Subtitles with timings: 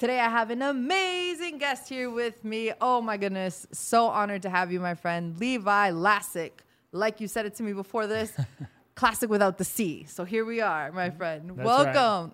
[0.00, 2.72] Today, I have an amazing guest here with me.
[2.80, 6.52] Oh my goodness, so honored to have you, my friend, Levi Lascsak.
[6.90, 8.32] Like you said it to me before this,
[8.94, 10.06] classic without the C.
[10.08, 11.50] So here we are, my friend.
[11.54, 11.94] That's right.
[11.94, 12.32] Welcome.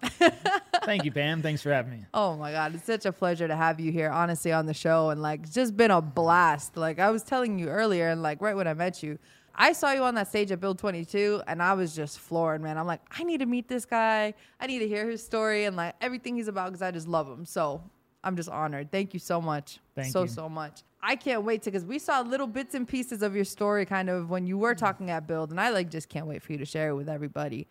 [0.84, 1.42] Thank you, Pam.
[1.42, 2.04] Thanks for having me.
[2.14, 5.10] Oh my God, it's such a pleasure to have you here, honestly, on the show.
[5.10, 6.76] And like, just been a blast.
[6.76, 9.18] Like, I was telling you earlier, and like, right when I met you,
[9.58, 12.76] I saw you on that stage at Build 22, and I was just floored, man.
[12.76, 14.34] I'm like, I need to meet this guy.
[14.60, 17.26] I need to hear his story and like everything he's about because I just love
[17.26, 17.46] him.
[17.46, 17.82] So
[18.22, 18.92] I'm just honored.
[18.92, 19.80] Thank you so much.
[19.94, 20.28] Thank so, you.
[20.28, 20.82] so so much.
[21.02, 24.10] I can't wait to, because we saw little bits and pieces of your story kind
[24.10, 26.58] of when you were talking at Build, and I like just can't wait for you
[26.58, 27.66] to share it with everybody.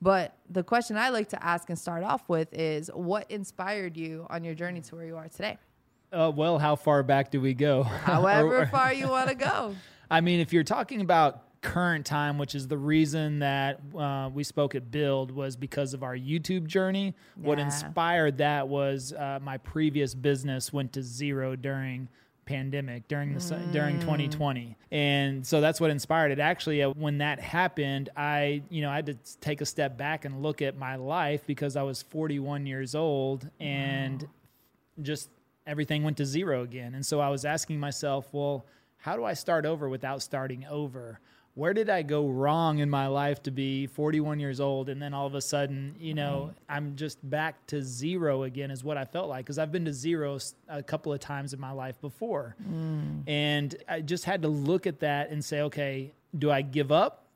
[0.00, 4.26] But the question I like to ask and start off with is what inspired you
[4.30, 5.58] on your journey to where you are today?
[6.12, 7.82] Uh, well, how far back do we go?
[7.82, 9.74] However far you want to go.
[10.10, 14.44] I mean, if you're talking about current time, which is the reason that uh, we
[14.44, 17.14] spoke at Build, was because of our YouTube journey.
[17.36, 22.08] What inspired that was uh, my previous business went to zero during
[22.46, 27.18] pandemic during the su- during 2020 and so that's what inspired it actually uh, when
[27.18, 30.74] that happened i you know i had to take a step back and look at
[30.74, 34.26] my life because i was 41 years old and
[35.02, 35.28] just
[35.68, 36.94] everything went to zero again.
[36.94, 38.64] And so I was asking myself, well,
[38.98, 41.20] how do I start over without starting over?
[41.54, 45.12] Where did I go wrong in my life to be 41 years old and then
[45.12, 46.72] all of a sudden, you know, mm-hmm.
[46.72, 49.92] I'm just back to zero again is what I felt like because I've been to
[49.92, 50.38] zero
[50.68, 52.54] a couple of times in my life before.
[52.62, 53.22] Mm.
[53.26, 57.27] And I just had to look at that and say, okay, do I give up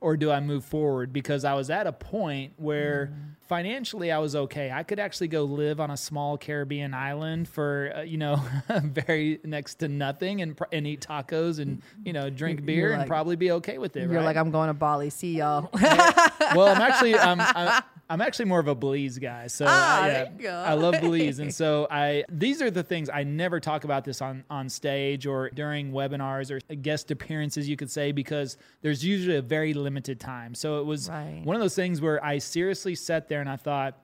[0.00, 1.12] or do I move forward?
[1.12, 3.12] Because I was at a point where
[3.46, 4.70] financially I was okay.
[4.70, 8.42] I could actually go live on a small Caribbean island for uh, you know
[8.82, 13.36] very next to nothing and and eat tacos and you know drink beer and probably
[13.36, 14.02] be okay with it.
[14.02, 14.24] You're right?
[14.24, 15.10] like, I'm going to Bali.
[15.10, 15.70] See y'all.
[15.72, 19.48] well, I'm actually I'm, I'm I'm actually more of a Belize guy.
[19.48, 20.62] So Ah, uh, yeah.
[20.62, 24.22] I love Belize, and so I these are the things I never talk about this
[24.22, 29.36] on on stage or during webinars or guest appearances, you could say, because there's usually
[29.36, 30.54] a very limited time.
[30.54, 31.40] So it was Right.
[31.44, 33.98] one of those things where I seriously sat there and I thought.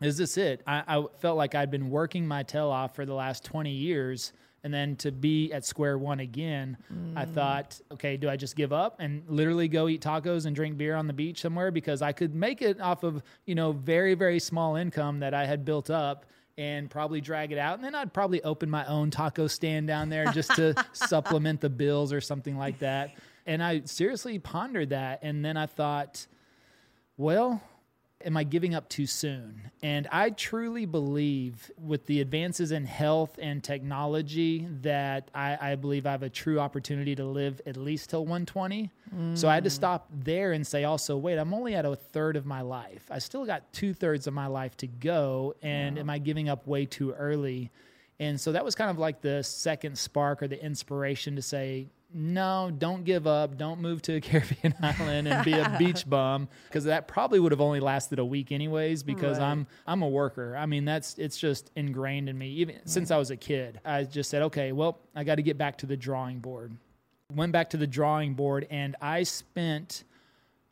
[0.00, 0.60] Is this it?
[0.66, 4.32] I, I felt like I'd been working my tail off for the last 20 years.
[4.64, 6.78] And then to be at square one again,
[7.14, 7.34] I mm.
[7.34, 10.96] thought, okay, do I just give up and literally go eat tacos and drink beer
[10.96, 11.70] on the beach somewhere?
[11.70, 15.44] Because I could make it off of, you know, very, very small income that I
[15.44, 16.24] had built up
[16.56, 17.74] and probably drag it out.
[17.74, 21.70] And then I'd probably open my own taco stand down there just to supplement the
[21.70, 23.14] bills or something like that.
[23.44, 25.20] And I seriously pondered that.
[25.22, 26.26] And then I thought,
[27.18, 27.60] well,
[28.24, 29.70] am I giving up too soon?
[29.82, 36.06] And I truly believe with the advances in health and technology that I, I believe
[36.06, 38.90] I have a true opportunity to live at least till 120.
[39.34, 39.74] So I had to mm.
[39.74, 43.04] stop there and say also, wait, I'm only at a third of my life.
[43.10, 45.54] I still got two thirds of my life to go.
[45.62, 47.70] And am I giving up way too early?
[48.18, 51.88] And so that was kind of like the second spark or the inspiration to say,
[52.14, 53.58] no, don't give up.
[53.58, 57.50] Don't move to a Caribbean island and be a beach bum because that probably would
[57.52, 59.50] have only lasted a week anyways because Right.
[59.50, 60.56] I'm I'm a worker.
[60.56, 63.80] I mean, that's it's just ingrained in me even since I was a kid.
[63.84, 66.76] I just said, "Okay, well, I got to get back to the drawing board."
[67.34, 70.04] Went back to the drawing board and I spent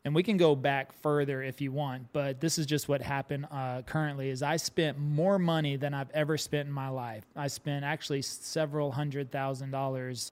[0.05, 3.47] and we can go back further if you want but this is just what happened
[3.51, 7.47] uh, currently is i spent more money than i've ever spent in my life i
[7.47, 10.31] spent actually several hundred thousand dollars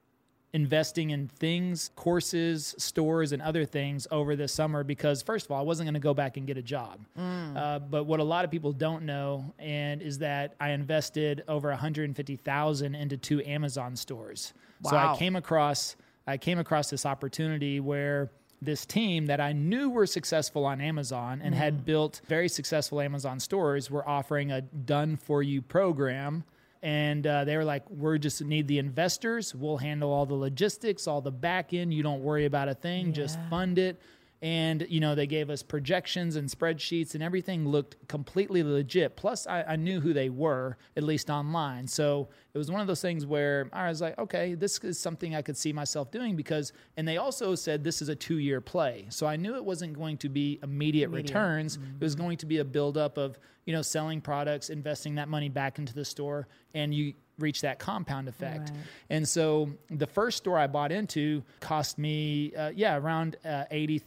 [0.53, 5.59] investing in things courses stores and other things over the summer because first of all
[5.59, 7.00] i wasn't going to go back and get a job.
[7.17, 11.69] Uh, but what a lot of people don't know and is that i invested over
[11.69, 14.53] 150000 into two amazon stores.
[14.84, 15.96] So i came across
[16.28, 18.29] i came across this opportunity where
[18.61, 23.40] this team that I knew were successful on Amazon and had built very successful Amazon
[23.40, 26.43] stores were offering a done for you program.
[26.83, 29.53] And uh, they were like, "We just need the investors.
[29.53, 31.93] We'll handle all the logistics, all the back end.
[31.93, 33.13] You don't worry about a thing.
[33.13, 33.99] Just fund it."
[34.41, 39.16] And, you know, they gave us projections and spreadsheets and everything looked completely legit.
[39.16, 41.88] Plus, I, I knew who they were, at least online.
[41.88, 45.35] So it was one of those things where I was like, okay, this is something
[45.35, 48.61] I could see myself doing because, and they also said this is a two year
[48.61, 49.05] play.
[49.09, 51.76] So I knew it wasn't going to be immediate, returns.
[51.76, 52.23] It was mm-hmm.
[52.23, 55.93] going to be a buildup of, you know, selling products, investing that money back into
[55.93, 58.70] the store, and you reach that compound effect.
[58.70, 58.79] Right.
[59.09, 64.03] And so the first store I bought into cost me, uh, yeah, around uh, $80,000,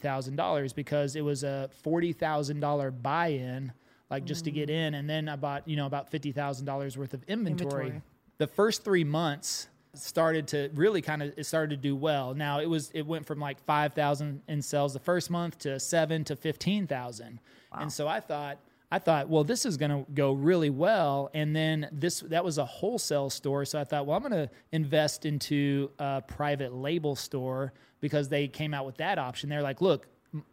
[0.00, 3.72] $90,000 because it was a $40,000 buy in,
[4.10, 4.94] like just to get in.
[4.94, 7.86] And then I bought, you know, about $50,000 worth of inventory.
[7.86, 8.02] Inventory.
[8.38, 12.60] The first three months, started to really kind of it started to do well now
[12.60, 16.36] it was it went from like 5000 in sales the first month to 7 to
[16.36, 17.40] 15000
[17.72, 18.58] and so i thought
[18.90, 22.56] I thought, well, this is going to go really well, and then this that was
[22.56, 27.14] a wholesale store, so I thought, well, I'm going to invest into a private label
[27.14, 29.50] store because they came out with that option.
[29.50, 30.06] They're like, look,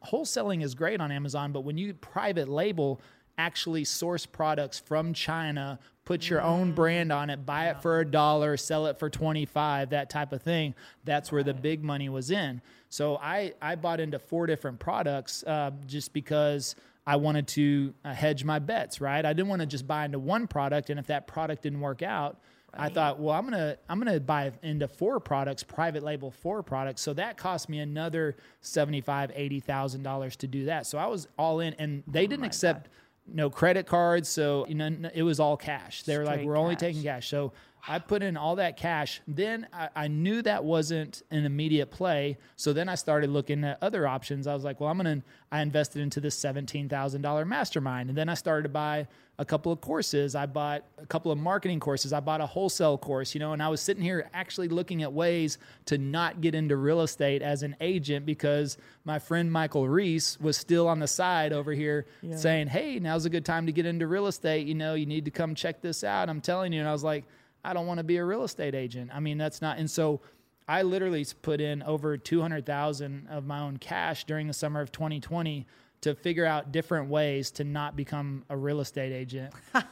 [0.06, 3.00] wholesaling is great on Amazon, but when you private label,
[3.38, 8.06] actually source products from China, put your own brand on it, buy it for a
[8.06, 10.74] dollar, sell it for 25, that type of thing.
[11.04, 12.62] That's where the big money was in.
[12.90, 16.76] So I, I bought into four different products uh, just because
[17.08, 19.24] I wanted to uh, hedge my bets, right?
[19.24, 20.90] I didn't want to just buy into one product.
[20.90, 22.40] And if that product didn't work out,
[22.78, 27.02] I thought, well, I'm gonna I'm gonna buy into four products, private label four products.
[27.02, 30.86] So that cost me another seventy five, eighty thousand dollars to do that.
[30.86, 32.90] So I was all in, and they didn't accept
[33.28, 34.28] no credit cards.
[34.28, 36.04] So you know, it was all cash.
[36.04, 37.30] They were like, we're only taking cash.
[37.30, 37.54] So
[37.88, 39.22] I put in all that cash.
[39.28, 42.38] Then I, I knew that wasn't an immediate play.
[42.56, 44.48] So then I started looking at other options.
[44.48, 45.22] I was like, well, I'm gonna.
[45.52, 49.46] I invested into this seventeen thousand dollar mastermind, and then I started to buy a
[49.46, 50.34] couple of courses.
[50.34, 52.14] I bought a couple of marketing courses.
[52.14, 55.12] I bought a wholesale course, you know, and I was sitting here actually looking at
[55.12, 55.58] ways
[55.88, 60.58] to not get into real estate as an agent because my friend Michael Reese was
[60.58, 62.06] still on the side over here
[62.36, 64.68] saying, Hey, now's a good time to get into real estate.
[64.68, 66.30] You know, you need to come check this out.
[66.30, 66.80] I'm telling you.
[66.80, 67.26] And I was like,
[67.66, 69.12] I don't want to be a real estate agent.
[69.14, 69.78] I mean, that's not.
[69.78, 70.22] And so
[70.68, 75.66] I literally put in over 200,000 of my own cash during the summer of 2020
[76.02, 79.54] to figure out different ways to not become a real estate agent.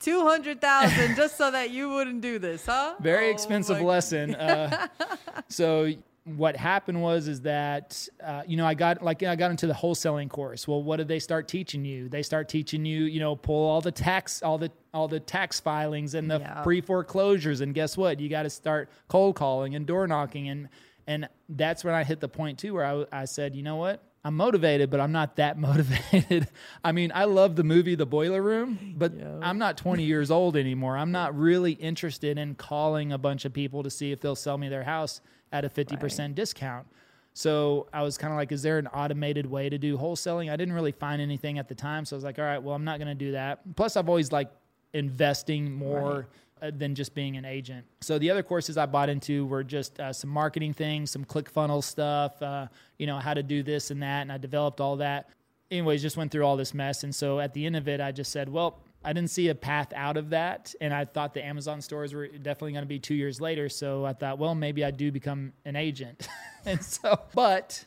[0.00, 2.94] Two hundred thousand just so that you wouldn't do this, huh?
[3.00, 4.34] Very Oh expensive lesson.
[4.34, 4.88] Uh,
[5.48, 5.92] so
[6.24, 9.74] what happened was is that uh, you know I got like I got into the
[9.74, 10.66] wholesaling course.
[10.66, 12.08] Well, what did they start teaching you?
[12.08, 15.60] They start teaching you, you know, pull all the tax, all the all the tax
[15.60, 16.62] filings and the Yeah.
[16.62, 17.60] pre foreclosures.
[17.60, 18.20] And guess what?
[18.20, 20.68] You got to start cold calling and door knocking and
[21.06, 24.02] and that's when I hit the point too where I, I said, you know what?
[24.24, 26.48] I'm motivated, but I'm not that motivated.
[26.82, 29.12] I mean, I love the movie The Boiler Room, but
[29.42, 30.96] I'm not 20 years old anymore.
[30.96, 34.56] I'm not really interested in calling a bunch of people to see if they'll sell
[34.56, 35.20] me their house
[35.52, 36.86] at a 50% discount.
[37.34, 40.50] So I was kind of like, is there an automated way to do wholesaling?
[40.50, 42.04] I didn't really find anything at the time.
[42.04, 43.76] So I was like, all right, well, I'm not going to do that.
[43.76, 44.54] Plus, I've always liked
[44.92, 46.22] investing more uh,
[46.70, 47.86] than just being an agent.
[48.00, 51.84] So the other courses I bought into were just uh, some marketing things, some ClickFunnels
[51.84, 52.66] stuff, uh,
[52.98, 54.22] you know, how to do this and that.
[54.22, 55.30] And I developed all that.
[55.70, 57.04] Anyways, just went through all this mess.
[57.04, 59.54] And so at the end of it, I just said, well, I didn't see a
[59.54, 60.74] path out of that.
[60.80, 63.68] And I thought the Amazon stores were definitely going to be two years later.
[63.68, 66.28] So I thought, well, maybe I do become an agent.
[66.64, 67.84] and so, but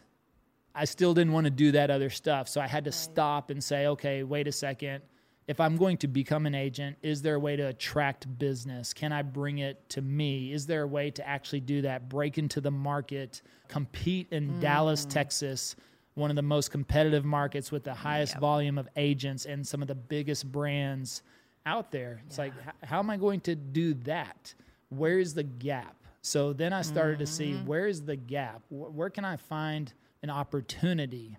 [0.76, 2.48] I still didn't want to do that other stuff.
[2.48, 5.02] So I had to stop and say, okay, wait a second.
[5.48, 8.94] If I'm going to become an agent, is there a way to attract business?
[8.94, 10.52] Can I bring it to me?
[10.52, 12.10] Is there a way to actually do that?
[12.10, 14.60] Break into the market, compete in mm.
[14.60, 15.78] Dallas, Texas,
[16.16, 19.88] one of the most competitive markets with the highest volume of agents and some of
[19.88, 21.22] the biggest brands
[21.66, 22.22] out there.
[22.26, 24.54] It's like, h- how am I going to do that?
[24.90, 25.96] Where's the gap?
[26.22, 27.68] So then I started to see mm-hmm.
[27.68, 28.64] where is the gap?
[28.70, 29.94] Wh- Where can I find
[30.24, 31.38] an opportunity?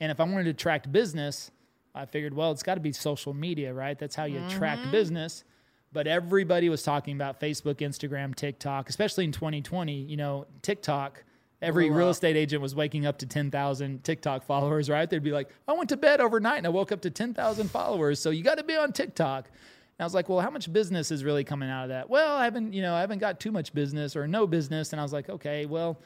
[0.00, 1.50] And if I wanted to attract business,
[1.94, 3.98] I figured, well, it's got to be social media, right?
[3.98, 4.90] That's how you attract mm-hmm.
[4.90, 5.44] business.
[5.92, 9.92] But everybody was talking about Facebook, Instagram, TikTok, especially in 2020.
[9.92, 11.22] You know, TikTok,
[11.62, 15.08] every real estate agent was waking up to 10,000 TikTok followers, right?
[15.08, 18.18] They'd be like, I went to bed overnight and I woke up to 10,000 followers.
[18.18, 19.46] So you got to be on TikTok.
[19.46, 22.10] And I was like, well, how much business is really coming out of that?
[22.10, 24.92] Well, I haven't, you know, I haven't got too much business or no business.
[24.92, 26.00] And I was like, okay, well,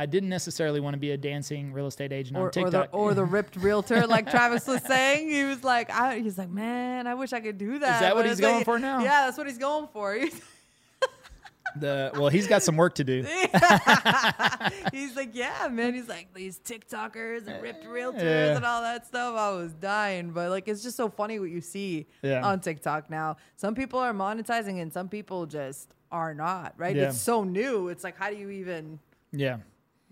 [0.00, 2.90] I didn't necessarily want to be a dancing real estate agent Or, on or TikTok.
[2.90, 5.28] the or the ripped realtor, like Travis was saying.
[5.28, 8.00] He was like, I, he's like, man, I wish I could do that.
[8.00, 9.00] that what he's it's like- going for now?
[9.00, 10.14] Yeah, that's what he's going for.
[10.20, 10.40] He's,
[11.78, 13.22] the well, he's got some work to do.
[14.92, 15.94] he's like, yeah, man.
[15.94, 18.56] He's like these TikTokers and ripped realtors Yeah.
[18.56, 19.36] and all that stuff.
[19.36, 22.44] I was dying, but like, it's just so funny what you see Yeah.
[22.44, 23.36] on TikTok now.
[23.56, 26.74] Some people are monetizing and some people just are not.
[26.76, 26.96] Right?
[26.96, 27.10] Yeah.
[27.10, 27.88] It's so new.
[27.88, 28.98] It's like, how do you even?
[29.30, 29.58] Yeah.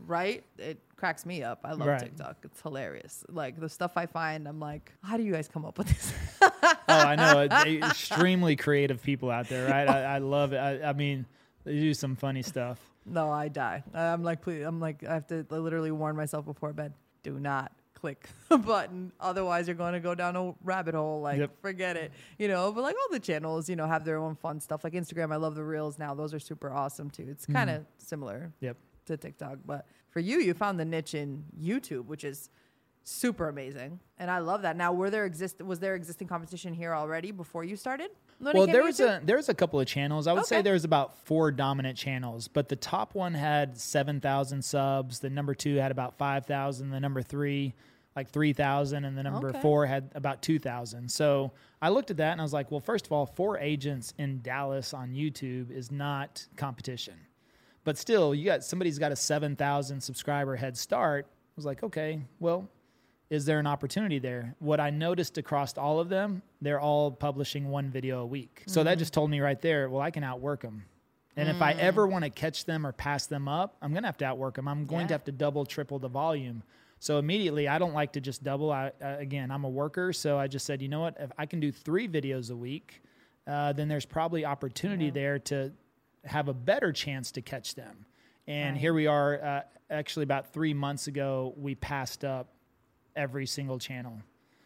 [0.06, 0.44] Right?
[0.58, 1.60] It cracks me up.
[1.64, 2.00] I love Right.
[2.00, 2.36] TikTok.
[2.44, 3.24] It's hilarious.
[3.28, 6.12] Like the stuff I find, I'm like, how do you guys come up with this?
[6.42, 7.40] oh, I know.
[7.88, 9.88] extremely creative people out there, right?
[9.88, 10.58] I, I love it.
[10.58, 11.26] I, I mean,
[11.64, 12.78] they do some funny stuff.
[13.04, 13.82] no, I die.
[13.92, 14.62] I'm like, please.
[14.62, 16.92] I'm like, I have to literally warn myself before bed.
[17.22, 21.20] Do not click the button, otherwise you're going to go down a rabbit hole.
[21.20, 21.60] Like, Yep.
[21.60, 22.12] forget it.
[22.38, 22.70] You know.
[22.70, 24.84] But like all the channels, you know, have their own fun stuff.
[24.84, 26.14] Like Instagram, I love the reels now.
[26.14, 27.26] Those are super awesome too.
[27.28, 27.54] It's mm-hmm.
[27.54, 28.76] kind of similar Yep.
[29.08, 29.58] To TikTok.
[29.66, 32.48] But for you, you found the niche in YouTube, which is
[33.04, 34.76] super amazing, and I love that.
[34.76, 38.10] Now, were there exist was there existing competition here already before you started?
[38.40, 39.22] learning Well, there was YouTube?
[39.22, 40.26] a there was a couple of channels.
[40.26, 44.20] I would say there was about four dominant channels, but the top one had seven
[44.20, 45.20] thousand subs.
[45.20, 46.90] The number two had about five thousand.
[46.90, 47.74] The number three,
[48.14, 49.60] like three thousand, and the number Okay.
[49.60, 51.10] four had about two thousand.
[51.10, 54.12] So I looked at that and I was like, well, first of all, four agents
[54.18, 57.14] in Dallas on YouTube is not competition,
[57.88, 61.24] but still, you got somebody's got a seven thousand subscriber head start.
[61.26, 62.68] I was like, okay, well,
[63.30, 64.54] is there an opportunity there?
[64.58, 68.64] What I noticed across all of them, they're all publishing one video a week.
[68.66, 70.84] So that just told me right there, well, I can outwork them.
[71.34, 74.08] And if I ever want to catch them or pass them up, I'm going to
[74.08, 74.68] have to outwork them.
[74.68, 76.62] I'm going to have to double, triple the volume.
[76.98, 78.70] So immediately, I don't like to just double.
[78.70, 80.12] I, uh, again, I'm a worker.
[80.12, 81.16] So I just said, you know what?
[81.18, 83.02] If I can do three videos a week,
[83.46, 85.72] uh, then there's probably opportunity there to
[86.24, 88.06] have a better chance to catch them.
[88.46, 88.80] And Right.
[88.80, 89.42] here we are.
[89.42, 92.48] Uh, actually, about three months ago, we passed up
[93.16, 94.22] every single channel.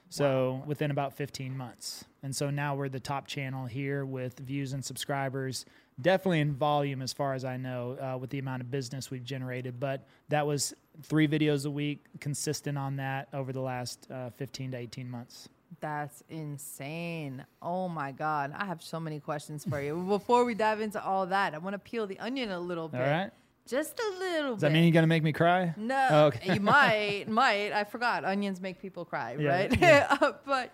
[0.09, 2.05] So within about 15 months.
[2.23, 5.65] And so now we're the top channel here with views and subscribers,
[5.99, 9.25] definitely in volume as far as I know, uh, with the amount of business we've
[9.25, 9.81] generated.
[9.81, 14.73] But that was three videos a week, consistent on that over the last uh, 15
[14.73, 15.49] to 18 months.
[15.81, 17.45] That's insane.
[17.61, 18.53] Oh my God.
[18.57, 19.97] I have so many questions for you.
[20.09, 23.01] Before we dive into all that, I want to peel the onion a little bit.
[23.01, 23.31] All right.
[23.67, 24.69] Just a little Does bit.
[24.69, 25.73] that mean you're going to make me cry?
[25.77, 26.55] no, Oh, okay.
[26.55, 27.73] you might, might.
[27.73, 28.25] I forgot.
[28.25, 29.81] Onions make people cry, Yeah, right?
[29.81, 30.17] yeah.
[30.45, 30.73] but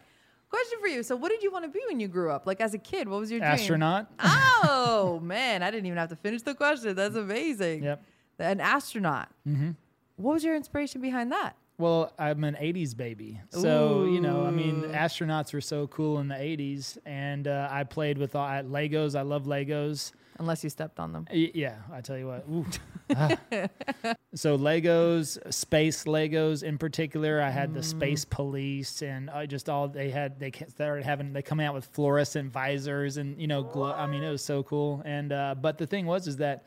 [0.49, 1.02] question for you.
[1.02, 2.47] So, what did you want to be when you grew up?
[2.47, 3.52] Like as a kid, what was your dream?
[3.52, 4.07] Astronaut?
[4.19, 6.97] Oh man, I didn't even have to finish the question.
[6.97, 7.85] That's amazing.
[7.85, 8.02] Yep.
[8.38, 9.28] An astronaut.
[9.47, 9.73] Mm-hmm.
[10.17, 11.57] What was your inspiration behind that?
[11.79, 13.41] Well, I'm an 80s baby.
[13.51, 16.99] So, you know, I mean, astronauts were so cool in the 80s.
[17.07, 19.17] And uh, I played with all, I, Legos.
[19.17, 20.11] I love Legos.
[20.41, 21.27] Unless you stepped on them.
[21.33, 22.45] Y- Yeah, I tell you what.
[22.51, 22.67] Ooh.
[23.15, 23.37] Ah.
[24.35, 27.41] so Legos, space Legos in particular.
[27.41, 30.39] I had the space police, and I just all they had.
[30.39, 31.33] They started having.
[31.33, 34.63] They coming out with fluorescent visors, and you know, glow, I mean, it was so
[34.63, 35.03] cool.
[35.05, 36.65] And uh, but the thing was, is that,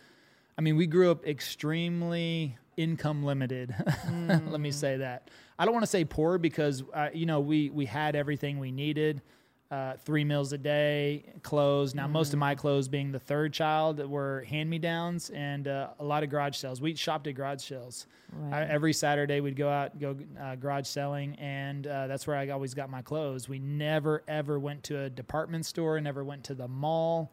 [0.58, 3.76] I mean, we grew up extremely income limited.
[4.50, 5.30] Let me say that.
[5.58, 8.72] I don't want to say poor because uh, you know we we had everything we
[8.72, 9.22] needed
[9.72, 11.96] uh, three meals a day, clothes.
[11.96, 15.92] Now, most of my clothes, being the third child, were hand me downs and uh,
[15.98, 16.82] a lot of garage sales.
[16.82, 18.06] We shopped at garage sales.
[18.34, 18.64] Right.
[18.64, 22.50] I, every Saturday, we'd go out, go uh, garage selling, and uh, that's where I
[22.50, 23.48] always got my clothes.
[23.48, 27.32] We never, ever went to a department store, never went to the mall.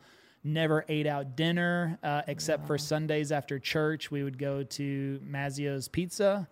[0.48, 4.10] Never ate out dinner uh, except for Sundays after church.
[4.10, 6.48] We would go to Mazzio's Pizza,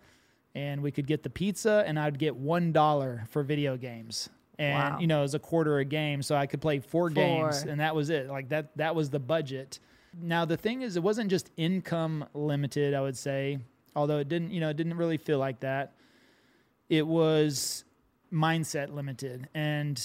[0.53, 4.29] and we could get the pizza, and I'd get one dollar for video games.
[4.59, 4.99] And Wow.
[4.99, 7.79] you know it was a quarter a game so i could play four, games and
[7.79, 8.27] that was it.
[8.27, 9.79] Like that that was the budget.
[10.19, 13.59] Now the thing is it wasn't just income limited i would say
[13.95, 15.93] although it didn't you know it didn't really feel like that.
[16.89, 17.83] It was
[18.33, 20.01] mindset limited and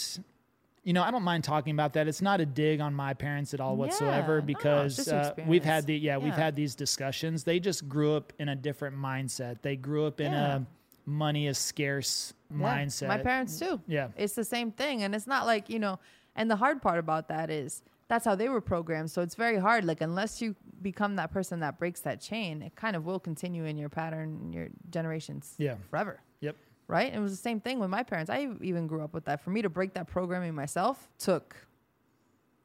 [0.84, 3.54] you know i don't mind talking about that it's not a dig on my parents
[3.54, 7.60] at all whatsoever it's because uh, we've had the yeah, we've had these discussions they
[7.60, 10.56] just grew up in a different mindset they grew up in Yeah.
[10.56, 10.60] a
[11.04, 13.80] money is scarce Yeah, mindset My parents too.
[13.88, 14.08] Yeah.
[14.16, 15.02] It's the same thing.
[15.02, 15.98] And it's not like, you know,
[16.36, 19.10] and the hard part about that is that's how they were programmed.
[19.10, 19.84] So it's very hard.
[19.84, 23.64] Like, unless you become that person that breaks that chain, it kind of will continue
[23.64, 25.74] in your pattern, in your generations Yeah.
[25.90, 26.20] forever.
[26.40, 26.56] Yep.
[26.92, 27.06] Right?
[27.12, 28.30] And it was the same thing with my parents.
[28.30, 29.40] I even grew up with that.
[29.42, 31.56] For me to break that programming myself took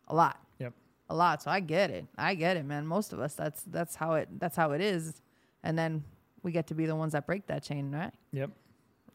[0.09, 0.37] a lot.
[0.59, 0.73] Yep.
[1.09, 1.41] A lot.
[1.41, 2.05] So I get it.
[2.17, 2.85] I get it, man.
[2.85, 5.21] Most of us that's that's how it that's how it is.
[5.63, 6.03] And then
[6.43, 8.13] we get to be the ones that break that chain, right?
[8.33, 8.51] Yep.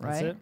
[0.01, 0.25] That's Right.
[0.31, 0.37] it.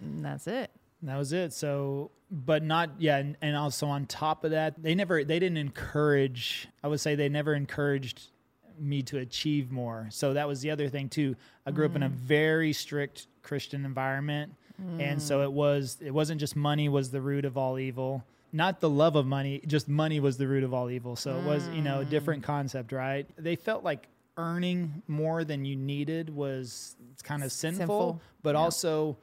[0.00, 0.70] And that's it.
[1.02, 1.52] And that was it.
[1.52, 5.58] So, but not yeah, and, and also on top of that, they never they didn't
[5.58, 6.68] encourage.
[6.82, 8.30] I would say they never encouraged
[8.78, 10.08] me to achieve more.
[10.10, 11.36] So that was the other thing too.
[11.64, 12.12] I grew up in a mm.
[12.12, 14.54] very strict Christian environment,
[14.98, 18.24] and so it was it wasn't just money was the root of all evil.
[18.52, 21.16] Not the love of money, just money was the root of all evil.
[21.16, 22.10] So it was, you know, a mm.
[22.10, 23.26] different concept, right?
[23.36, 28.20] They felt like earning more than you needed was kind of sinful, Sinful.
[28.42, 28.60] but Yeah.
[28.60, 29.16] also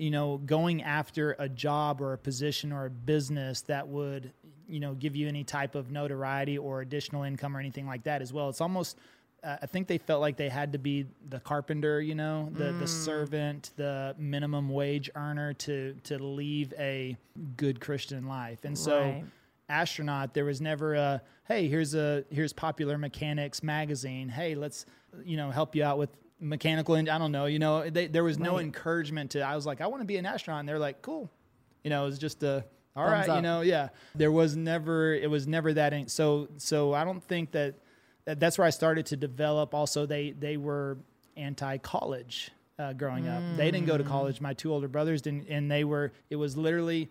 [0.00, 4.32] you know, going after a job or a position or a business that would,
[4.70, 8.22] you know, give you any type of notoriety or additional income or anything like that
[8.22, 8.48] as well.
[8.48, 8.96] It's almost
[9.42, 12.64] uh, I think they felt like they had to be the carpenter, you know, the
[12.74, 12.78] Mm.
[12.78, 17.16] the servant, the minimum wage earner to to leave a
[17.56, 18.64] good Christian life.
[18.64, 19.24] And so Right.
[19.68, 24.84] astronaut there was never a hey here's a here's popular mechanics magazine hey let's
[25.24, 26.10] you know help you out with
[26.40, 28.64] mechanical and i don't know you know they, there was no Right.
[28.64, 31.30] encouragement to i was like i want to be an astronaut and they're like cool
[31.84, 32.64] you know it was just a
[32.96, 36.48] all Thumbs right you know yeah there was never it was never that in, so
[36.56, 37.74] so i don't think that,
[38.24, 40.98] that that's where i started to develop also they they were
[41.36, 43.98] anti-college uh, growing up they didn't go Mm.
[43.98, 47.10] to college my two older brothers didn't and they were it was literally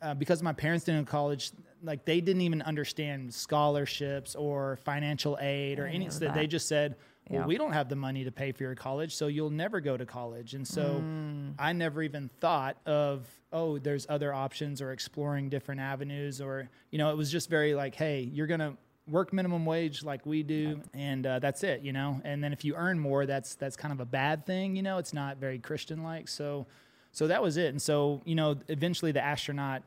[0.00, 4.74] uh, because my parents didn't go to college, like they didn't even understand scholarships or
[4.84, 6.32] financial aid or anything.
[6.34, 6.96] they just said,
[7.30, 7.46] "Well, Yeah.
[7.46, 10.04] we don't have the money to pay for your college, so you'll never go to
[10.06, 11.54] college." And so Mm.
[11.58, 16.98] I never even thought of, "Oh, there's other options or exploring different avenues." Or you
[16.98, 18.76] know, it was just very like, "Hey, you're gonna."
[19.08, 22.64] work minimum wage like we do and uh, that's it you know and then if
[22.64, 25.58] you earn more that's that's kind of a bad thing you know it's not very
[25.58, 26.64] christian like so
[27.10, 29.82] so that was it and so you know eventually the astronaut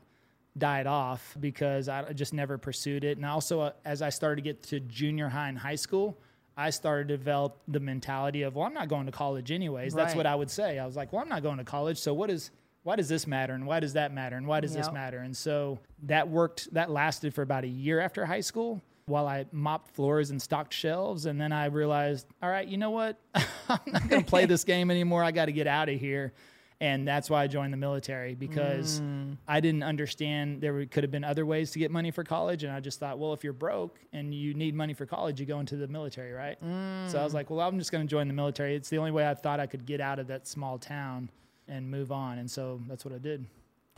[0.58, 3.16] died off because I just never pursued it.
[3.16, 6.18] And also, uh, as I started to get to junior high and high school,
[6.56, 9.92] I started to develop the mentality of, well, I'm not going to college anyways.
[9.94, 10.16] That's Right.
[10.16, 10.78] what I would say.
[10.78, 11.98] I was like, well, I'm not going to college.
[11.98, 12.50] So what is,
[12.82, 13.52] why does this matter?
[13.52, 14.36] And why does that matter?
[14.36, 15.18] And why does this matter?
[15.18, 19.44] And so that worked, that lasted for about a year after high school while I
[19.52, 21.26] mopped floors and stocked shelves.
[21.26, 23.18] And then I realized, all right, you know what?
[23.34, 25.22] I'm not going to play this game anymore.
[25.22, 26.32] I got to get out of here.
[26.80, 29.38] And that's why I joined the military because mm.
[29.48, 32.64] I didn't understand there could have been other ways to get money for college.
[32.64, 35.46] And I just thought, well, if you're broke and you need money for college, you
[35.46, 36.58] go into the military, right?
[36.60, 37.34] So I was mm.
[37.34, 38.74] like, well, I'm just going to join the military.
[38.74, 41.30] It's the only way I thought I could get out of that small town
[41.66, 42.38] and move on.
[42.38, 43.46] And so that's what I did.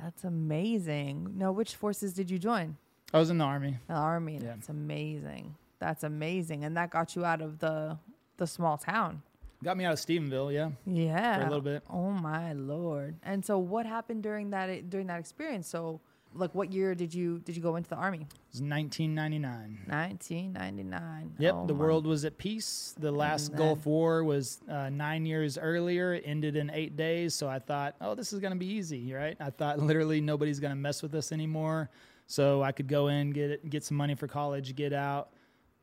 [0.00, 1.34] That's amazing.
[1.36, 2.76] No, which forces did you join?
[3.12, 3.78] I was in the army.
[3.88, 4.34] The army.
[4.34, 4.50] Yeah.
[4.50, 5.56] That's amazing.
[5.80, 6.64] That's amazing.
[6.64, 7.98] And that got you out of the
[8.36, 9.22] the small town.
[9.62, 10.70] Got me out of Stephenville, yeah.
[10.86, 11.36] Yeah.
[11.36, 11.82] For a little bit.
[11.90, 13.16] Oh my lord.
[13.24, 15.66] And so what happened during that during that experience?
[15.68, 16.00] So
[16.34, 18.18] like what year did you did you go into the army?
[18.20, 19.80] It was 1999.
[19.88, 21.34] 1999.
[21.38, 22.94] Yep, Oh the my- world was at peace.
[22.98, 27.34] The last then- Gulf War was uh, nine years earlier, it ended in eight days.
[27.34, 29.36] So I thought, oh, this is going to be easy, right?
[29.40, 31.90] I thought literally nobody's going to mess with us anymore.
[32.26, 35.30] So I could go in, get it, get some money for college, get out.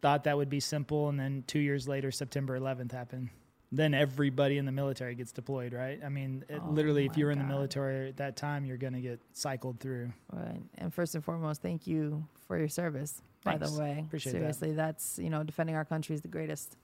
[0.01, 3.29] Thought that would be simple, and then two years later, September 11th happened.
[3.75, 5.99] Then everybody in the military gets deployed, right?
[6.03, 8.93] I mean, it, Oh literally, if you're in the military at that time, you're going
[8.93, 10.11] to get cycled through.
[10.31, 10.61] Right.
[10.77, 13.21] And first and foremost, thank you for your service.
[13.43, 14.39] By the way, Appreciate that.
[14.39, 16.77] seriously, that's you know defending our country is the greatest,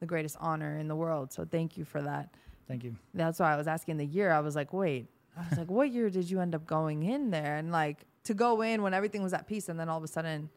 [0.00, 1.32] the greatest honor in the world.
[1.32, 2.34] So thank you for that.
[2.68, 2.94] Thank you.
[3.14, 4.30] That's why I was asking the year.
[4.30, 7.30] I was like, wait, I was like, what year did you end up going in
[7.30, 7.56] there?
[7.56, 10.08] And like to go in when everything was at peace, and then all of a
[10.08, 10.50] sudden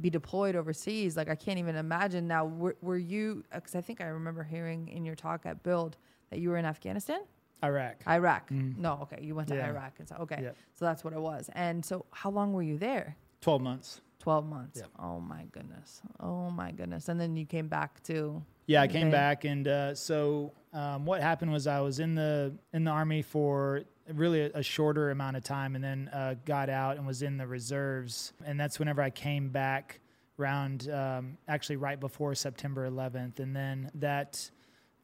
[0.00, 1.16] be deployed overseas.
[1.16, 2.26] Like I can't even imagine.
[2.28, 3.44] Now, were, were you?
[3.52, 5.96] Because I think I remember hearing in your talk at Build
[6.30, 7.20] that you were in Afghanistan.
[7.64, 7.96] Iraq.
[8.06, 8.50] Iraq.
[8.50, 9.58] No, okay, you went to Mm.
[9.58, 9.68] Yeah.
[9.68, 11.48] Iraq and so okay, so that's what it was.
[11.54, 13.16] And so, how long were you there?
[13.40, 14.00] 12 months.
[14.20, 14.82] 12 months.
[14.98, 16.02] Oh my goodness.
[16.20, 17.08] Oh my goodness.
[17.08, 21.22] And then you came back to Yeah, I came back, and uh, so um, what
[21.22, 23.82] happened was I was in the in the army for
[24.12, 27.36] really a, a shorter amount of time, and then uh, got out and was in
[27.36, 30.00] the reserves, and that's whenever I came back
[30.36, 34.50] round um, actually right before September 11th, and then that.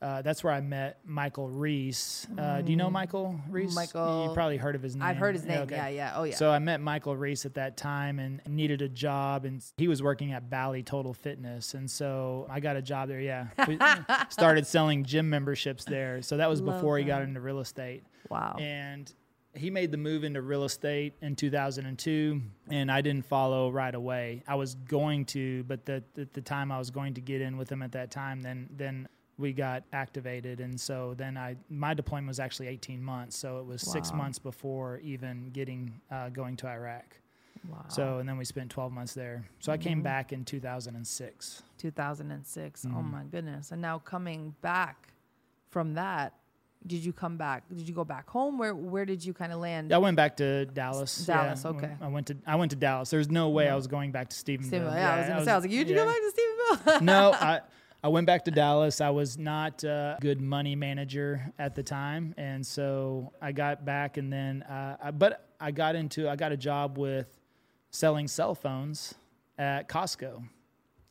[0.02, 2.26] Uh, that's where I met Michael Reese.
[2.36, 3.70] Uh, do you know Michael Reese?
[3.70, 3.76] Mm.
[3.76, 5.04] Michael- you probably heard of his name.
[5.04, 5.60] I've heard his name.
[5.60, 5.76] okay.
[5.76, 6.12] Yeah, yeah.
[6.16, 6.34] Oh yeah.
[6.34, 10.02] So I met Michael Reese at that time and needed a job, and he was
[10.02, 13.20] working at Bally Total Fitness, and so I got a job there.
[13.20, 13.78] Yeah, we
[14.28, 16.20] started selling gym memberships there.
[16.20, 18.56] So that was Love before he got into real estate, wow.
[18.58, 19.12] and
[19.54, 24.42] he made the move into real estate in 2002, and I didn't follow right away.
[24.48, 27.56] I was going to, but the, at the time I was going to get in
[27.56, 31.94] with him at that time, then then we got activated, and so then I my
[31.94, 36.56] deployment was actually 18 months, so it was six months before even getting uh, going
[36.58, 37.16] to Iraq.
[37.68, 37.84] wow.
[37.88, 39.44] So and then we spent 12 months there.
[39.60, 41.62] So I came back in 2006.
[41.78, 42.84] 2006.
[42.84, 43.10] Oh Mhm.
[43.10, 43.72] my goodness.
[43.72, 45.08] And now coming back
[45.70, 46.34] from that,
[46.86, 47.62] did you come back?
[47.68, 48.58] Did you go back home?
[48.58, 49.92] Where Where did you kind of land?
[49.92, 51.24] I went back to Dallas.
[51.26, 51.92] Dallas, Yeah, okay.
[52.00, 53.08] I went to I went to Dallas.
[53.10, 54.70] There's no way I was going back to Stephenville.
[54.70, 54.94] Stephenville.
[54.94, 55.50] Yeah, I was gonna say.
[55.52, 56.04] I was like, you did yeah.
[56.04, 57.00] go back to Stephenville?
[57.02, 57.60] no, I
[58.04, 59.00] I went back to Dallas.
[59.00, 64.16] I was not a good money manager at the time, and so I got back,
[64.16, 67.28] and then uh, I, but I got into I got a job with
[67.90, 69.14] selling cell phones
[69.56, 70.42] at Costco.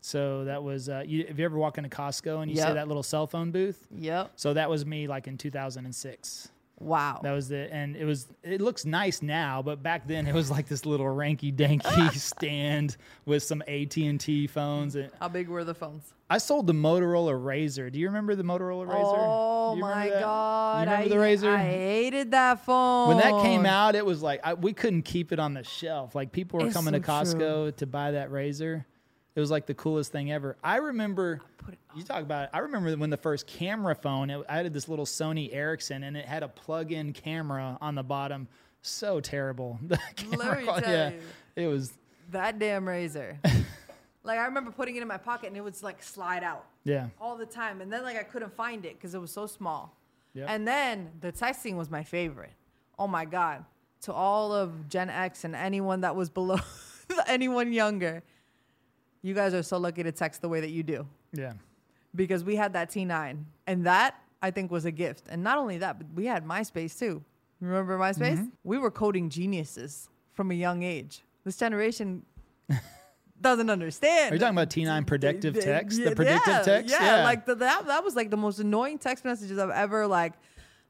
[0.02, 2.88] So that was uh, you, if you ever walk into Costco and you see that
[2.88, 3.88] little cell phone booth.
[3.96, 4.32] yep.
[4.36, 6.50] So that was me like in 2006.
[6.82, 7.20] Wow.
[7.22, 8.28] That was it, and it was.
[8.44, 12.98] It looks nice now, but back then it was like this little ranky danky stand
[13.26, 14.96] with some AT and T phones.
[14.96, 16.14] And How big were the phones?
[16.30, 17.92] I sold the Motorola RAZR.
[17.92, 19.18] Do you remember the Motorola RAZR?
[19.18, 20.22] Oh my that?
[20.22, 20.88] god!
[20.88, 21.56] You remember I, the RAZR?
[21.56, 23.10] I hated that phone.
[23.10, 26.16] when that came out, it was like I, we couldn't keep it on the shelf.
[26.16, 27.72] Like people were It's coming to Costco true.
[27.74, 28.86] to buy that razor.
[29.36, 30.58] It was like the coolest thing ever.
[30.64, 31.42] I remember.
[31.96, 32.46] You talk about.
[32.46, 32.50] It.
[32.54, 34.30] I remember when the first camera phone.
[34.30, 38.04] It, I had this little Sony Ericsson, and it had a plug-in camera on the
[38.04, 38.48] bottom.
[38.82, 39.80] So terrible.
[39.88, 41.20] The camera me tell yeah, you.
[41.56, 41.94] it was.
[42.32, 43.38] that damn razor.
[44.24, 47.08] like I remember putting it in my pocket and it would like slide out Yeah.
[47.20, 49.96] all the time, and then like I couldn't find it because it was so small.
[50.34, 50.48] Yep.
[50.50, 52.54] And then the texting was my favorite.
[53.00, 53.66] Oh my god!
[54.02, 56.60] To all of Gen X and anyone that was below,
[57.28, 58.24] anyone younger,
[59.22, 61.54] you guys are so lucky to text the way that you do Yeah.
[62.16, 65.26] because we had that T9, and that I think was a gift.
[65.30, 67.24] And not only that, but we had MySpace too.
[67.60, 68.38] Remember MySpace?
[68.38, 68.46] Mm-hmm.
[68.64, 71.22] We were coding geniuses from a young age.
[71.44, 72.24] This generation
[73.42, 74.32] doesn't understand.
[74.32, 76.00] Are you talking about T9 predictive text?
[76.00, 76.92] yeah, The predictive yeah, text?
[77.00, 77.86] Yeah, like the, that.
[77.88, 80.34] That was like the most annoying text messages I've ever like.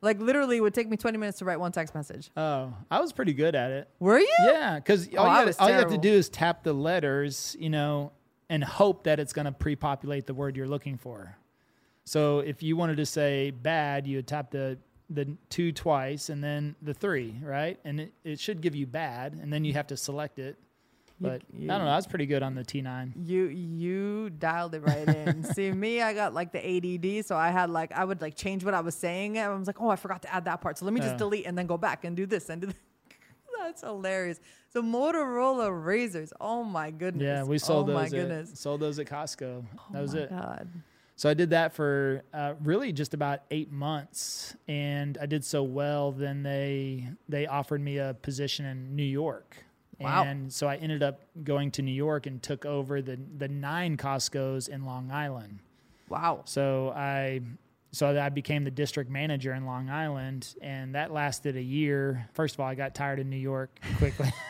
[0.02, 2.32] Like literally, it would take me 20 minutes to write one text message.
[2.36, 3.88] Oh, I was pretty good at it.
[4.00, 4.28] Were you?
[4.46, 6.02] Yeah, because all, Oh, you was all you have to terrible.
[6.02, 8.12] do is tap the letters, you know,
[8.52, 11.38] and hope that it's going to pre-populate the word you're looking for.
[12.04, 14.78] So if you wanted to say bad, you would tap the
[15.10, 17.78] the two twice and then the three, right?
[17.84, 20.56] And it, it should give you bad, and then you have to select it.
[21.20, 21.92] But you- I don't know.
[21.92, 23.12] I was pretty good on the T9.
[23.28, 25.44] You you dialed it right in.
[25.54, 28.64] See me, I got like the ADD, so I had like I would like change
[28.66, 30.78] what I was saying, and I was like, oh, I forgot to add that part,
[30.78, 31.18] so let me just Yeah.
[31.18, 32.68] delete and then go back and do this and do.
[32.68, 32.76] This.
[33.60, 34.40] That's hilarious.
[34.74, 36.32] So Motorola RAZRs.
[36.40, 37.24] Oh my goodness.
[37.26, 37.96] Yeah, we sold oh those.
[37.96, 38.60] my at, goodness.
[38.60, 39.64] Sold those at Costco.
[39.92, 40.30] that oh was my it.
[40.30, 40.70] God.
[41.18, 45.62] So I did that for uh, really just about eight months, and I did so
[45.62, 46.12] well.
[46.14, 49.58] Then they they offered me a position in New York,
[50.00, 50.24] Wow.
[50.24, 53.98] and so I ended up going to New York and took over the the nine
[53.98, 55.60] Costco's in Long Island.
[56.10, 56.42] Wow.
[56.46, 57.42] So I
[57.92, 62.30] so I became the district manager in Long Island, and that lasted a year.
[62.34, 64.32] First of all, I got tired of New York quickly.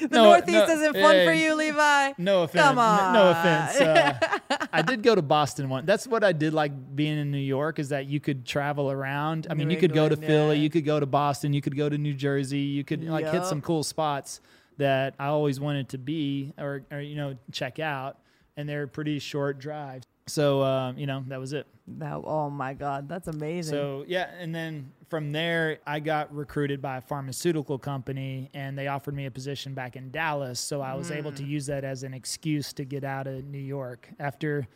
[0.00, 2.12] The No, Northeast no, isn't fun hey, for you, Levi.
[2.18, 2.62] No offense.
[2.62, 3.12] Come on.
[3.14, 3.80] No offense.
[3.80, 5.86] Uh, I did go to Boston once.
[5.86, 9.46] That's what I did like being in New York is that you could travel around.
[9.48, 10.62] I mean, New you could go to Philly, yeah.
[10.62, 13.44] you could go to Boston, you could go to New Jersey, you could like hit
[13.44, 14.40] some cool spots
[14.78, 18.18] that I always wanted to be or, or you know check out,
[18.56, 20.06] and they're pretty short drives.
[20.26, 21.66] So um, you know that was it.
[21.88, 23.72] That, oh my God, that's amazing.
[23.72, 28.88] So yeah, and then from there, I got recruited by a pharmaceutical company, and they
[28.88, 30.58] offered me a position back in Dallas.
[30.58, 31.48] So I was able to Mm.
[31.48, 34.08] use that as an excuse to get out of New York.
[34.18, 34.66] After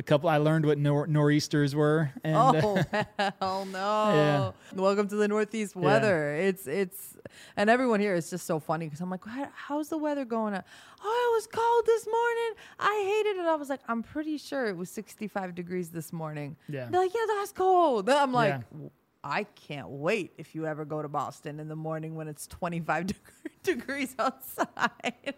[0.00, 2.82] a couple, I learned what nor- nor'easters were, and uh, Oh
[3.40, 4.54] hell no!
[4.74, 6.34] Welcome to the Northeast weather.
[6.34, 7.18] It's it's
[7.54, 9.20] and everyone here is just so funny because I'm like,
[9.52, 10.54] how's the weather going?
[10.54, 12.54] Oh, it was cold this morning.
[12.78, 13.46] I hated it.
[13.46, 16.56] I was like, I'm pretty sure it was 65 degrees this morning.
[16.68, 16.88] Yeah.
[16.90, 18.08] They're like, yeah, that's cold.
[18.08, 18.62] I'm like.
[18.72, 18.88] Yeah.
[19.22, 23.06] I can't wait if you ever go to Boston in the morning when it's 25
[23.08, 23.16] deg-
[23.62, 25.34] degrees outside.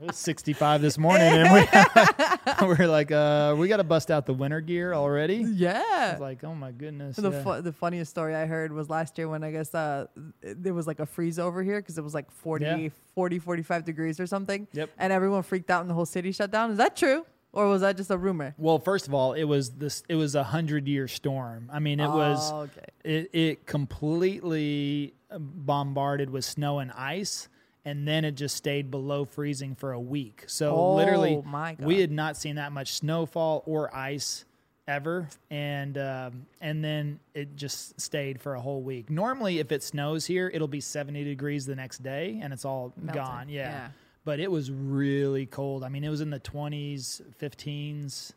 [0.00, 4.24] It was 65 this morning, and we we're like, uh, we got to bust out
[4.26, 5.36] the winter gear already.
[5.36, 6.12] Yeah.
[6.12, 7.16] was like, oh my goodness.
[7.16, 7.42] The, yeah.
[7.42, 10.06] fu- the funniest story I heard was last year when I guess uh,
[10.42, 12.88] there was like a freeze over here because it was like 40, Yeah.
[13.14, 14.66] 40, 45 degrees or something.
[14.72, 14.90] Yep.
[14.98, 16.70] And everyone freaked out and the whole city shut down.
[16.70, 17.26] Is that true?
[17.52, 18.54] Or was that just a rumor?
[18.58, 20.04] Well, first of all, it was this.
[20.08, 21.68] It was a hundred year storm.
[21.72, 22.52] I mean, it was.
[22.52, 22.86] Oh, okay.
[23.02, 27.48] It it completely bombarded with snow and ice,
[27.84, 30.44] and then it just stayed below freezing for a week.
[30.46, 31.42] So Oh, literally,
[31.78, 34.44] we had not seen that much snowfall or ice
[34.88, 39.08] ever, and um, and then it just stayed for a whole week.
[39.10, 42.92] Normally, if it snows here, it'll be seventy degrees the next day, and it's all
[43.12, 43.48] gone.
[43.48, 43.70] Yeah.
[43.70, 43.88] Yeah.
[44.24, 45.82] But it was really cold.
[45.82, 48.32] I mean, it was in the 20s, 15s.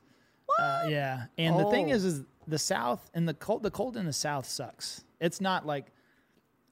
[0.57, 1.25] Uh, yeah.
[1.37, 1.95] And the thing Oh.
[1.95, 5.03] is, is the South and the cold, the cold in the South sucks.
[5.19, 5.87] It's not like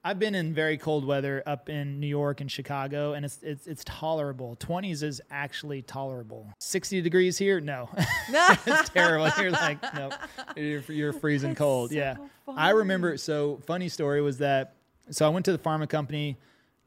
[0.04, 3.68] I've been in very cold weather up in New York and Chicago, and it's it's
[3.68, 4.58] it's tolerable.
[4.60, 6.52] 20s is actually tolerable.
[6.60, 7.88] 60 degrees here, no,
[8.30, 8.48] No.
[8.66, 9.30] it's terrible.
[9.38, 10.10] You're like, no,
[10.56, 11.92] you're, you're freezing cold.
[11.92, 12.16] so yeah,
[12.48, 13.16] I remember.
[13.18, 14.74] So funny story was that.
[15.12, 16.38] So I went to the pharma company,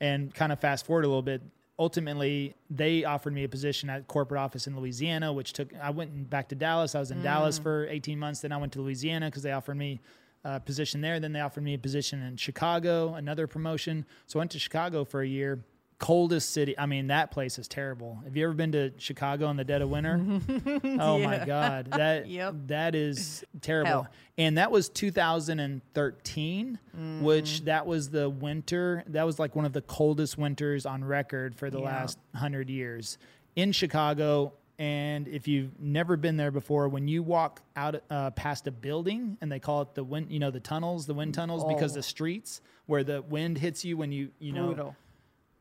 [0.00, 1.40] and kind of fast forward a little bit.
[1.78, 5.72] Ultimately, they offered me a position at corporate office in Louisiana, which took.
[5.80, 6.96] I went back to Dallas.
[6.96, 7.62] I was in Dallas mm.
[7.62, 8.40] for 18 months.
[8.40, 10.00] Then I went to Louisiana because they offered me
[10.44, 11.18] a position there.
[11.20, 14.04] Then they offered me a position in Chicago, another promotion.
[14.26, 15.64] So I went to Chicago for a year.
[16.00, 16.76] coldest city.
[16.78, 18.18] I mean, that place is terrible.
[18.24, 20.20] Have you ever been to Chicago in the dead of winter?
[21.00, 22.54] oh my god, that Yep.
[22.66, 23.88] that is terrible.
[23.90, 24.06] Hell.
[24.36, 26.78] And that was 2013,
[27.22, 27.64] which Mm.
[27.64, 29.04] that was the winter.
[29.06, 31.84] That was like one of the coldest winters on record for the Yeah.
[31.86, 33.16] last hundred years
[33.56, 34.52] in Chicago.
[34.78, 39.38] And if you've never been there before, when you walk out uh, past a building,
[39.40, 41.96] and they call it the wind, you know, the tunnels, the wind tunnels, because Oh.
[41.96, 44.96] the streets where the wind hits you when you, you know, Brutal.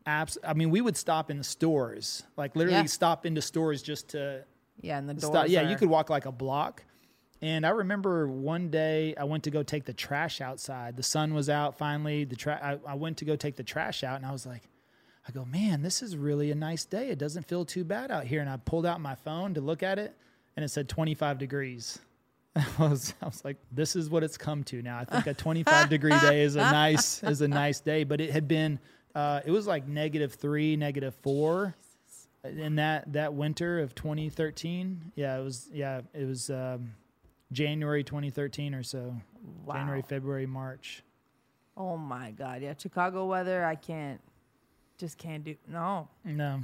[0.08, 0.38] apps.
[0.43, 2.86] I mean, we would stop in the stores, like literally Yeah.
[2.86, 4.43] stop into stores just to
[4.82, 5.32] Yeah, and the doors.
[5.32, 5.47] stop.
[5.47, 6.84] Yeah, you could walk like a block.
[7.41, 10.95] And I remember one day I went to go take the trash outside.
[10.97, 12.23] The sun was out finally.
[12.23, 14.63] The tra- I, I went to go take the trash out, and I was like,
[15.27, 17.09] I go, man, this is really a nice day.
[17.09, 18.41] It doesn't feel too bad out here.
[18.41, 20.15] And I pulled out my phone to look at it,
[20.55, 21.99] and it said 25 degrees.
[22.55, 24.99] I was, I was like, this is what it's come to now.
[24.99, 28.31] I think a 25 degree day is a nice is a nice day, but it
[28.31, 28.79] had been
[29.15, 31.75] uh, it was like negative three, negative four
[32.43, 35.13] in that that winter of 2013.
[35.15, 36.93] Yeah, it was yeah it was um,
[37.51, 39.15] January 2013 or so.
[39.65, 39.75] Wow.
[39.75, 41.03] January, February, March.
[41.75, 43.65] Oh my god, yeah, Chicago weather.
[43.65, 44.21] I can't,
[44.97, 45.56] just can't do.
[45.67, 46.62] No, No.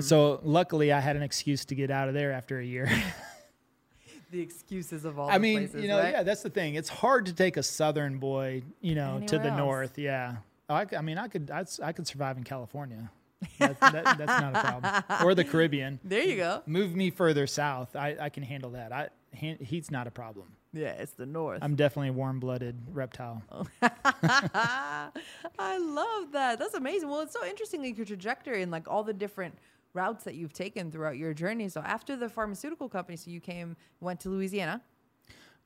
[0.00, 2.90] So luckily I had an excuse to get out of there after a year.
[4.30, 5.30] the excuses of all.
[5.30, 6.12] I mean, places, you know, right?
[6.12, 6.74] yeah, that's the thing.
[6.74, 9.58] It's hard to take a southern boy, you know, to the else.
[9.58, 9.98] north.
[9.98, 10.36] Yeah.
[10.68, 13.10] Oh, I mean, I could, I'd, I could survive in California.
[13.58, 15.26] That, that, that's not a problem.
[15.26, 16.00] Or the Caribbean.
[16.02, 16.62] There you go.
[16.64, 17.94] Move me further south.
[17.94, 18.90] I, I can handle that.
[18.90, 20.46] I, heat's not a problem.
[20.74, 21.60] Yeah, it's the north.
[21.62, 23.42] I'm definitely a warm-blooded reptile.
[23.82, 26.58] I love that.
[26.58, 27.08] That's amazing.
[27.08, 29.56] Well, it's so interesting, like your trajectory and like all the different
[29.92, 31.68] routes that you've taken throughout your journey.
[31.68, 34.82] So after the pharmaceutical company, so you came, went to Louisiana,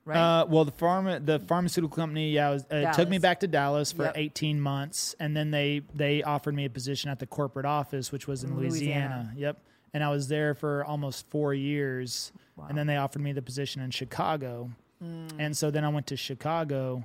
[0.05, 0.18] right?
[0.42, 3.47] Uh, well, the pharma, the pharmaceutical company, yeah, was, uh, it took me back to
[3.47, 4.12] Dallas for Yep.
[4.16, 8.27] 18 months, and then they they offered me a position at the corporate office, which
[8.27, 9.31] was in Louisiana.
[9.31, 9.33] Louisiana.
[9.37, 9.62] Yep,
[9.94, 12.31] and I was there for almost four years,
[12.68, 14.71] and then they offered me the position in Chicago,
[15.02, 15.30] Mm.
[15.38, 17.04] and so then I went to Chicago,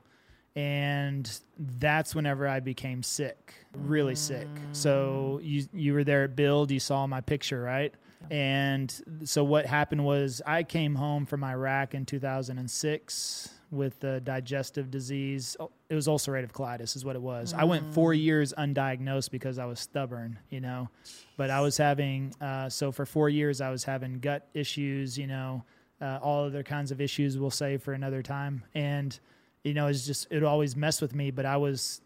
[0.56, 4.48] and that's whenever I became sick, really sick.
[4.72, 7.94] So you you were there at Build, you saw my picture, right?
[8.32, 8.94] And
[9.26, 15.58] so what happened was I came home from Iraq in 2006 with the digestive disease.
[15.60, 17.54] Oh, It was ulcerative colitis, is what it was.
[17.54, 20.90] I went four years undiagnosed because I was stubborn, you know.
[21.38, 25.28] But I was having uh, so for four years I was having gut issues, you
[25.28, 25.64] know,
[26.04, 27.38] uh, all other kinds of issues.
[27.38, 29.18] We'll save for another time, and
[29.64, 31.32] you know, it's just it always messed with me.
[31.32, 32.02] But I was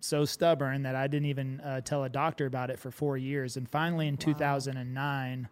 [0.00, 3.56] so stubborn that I didn't even uh, tell a doctor about it for four years.
[3.56, 5.48] And finally, in 2009,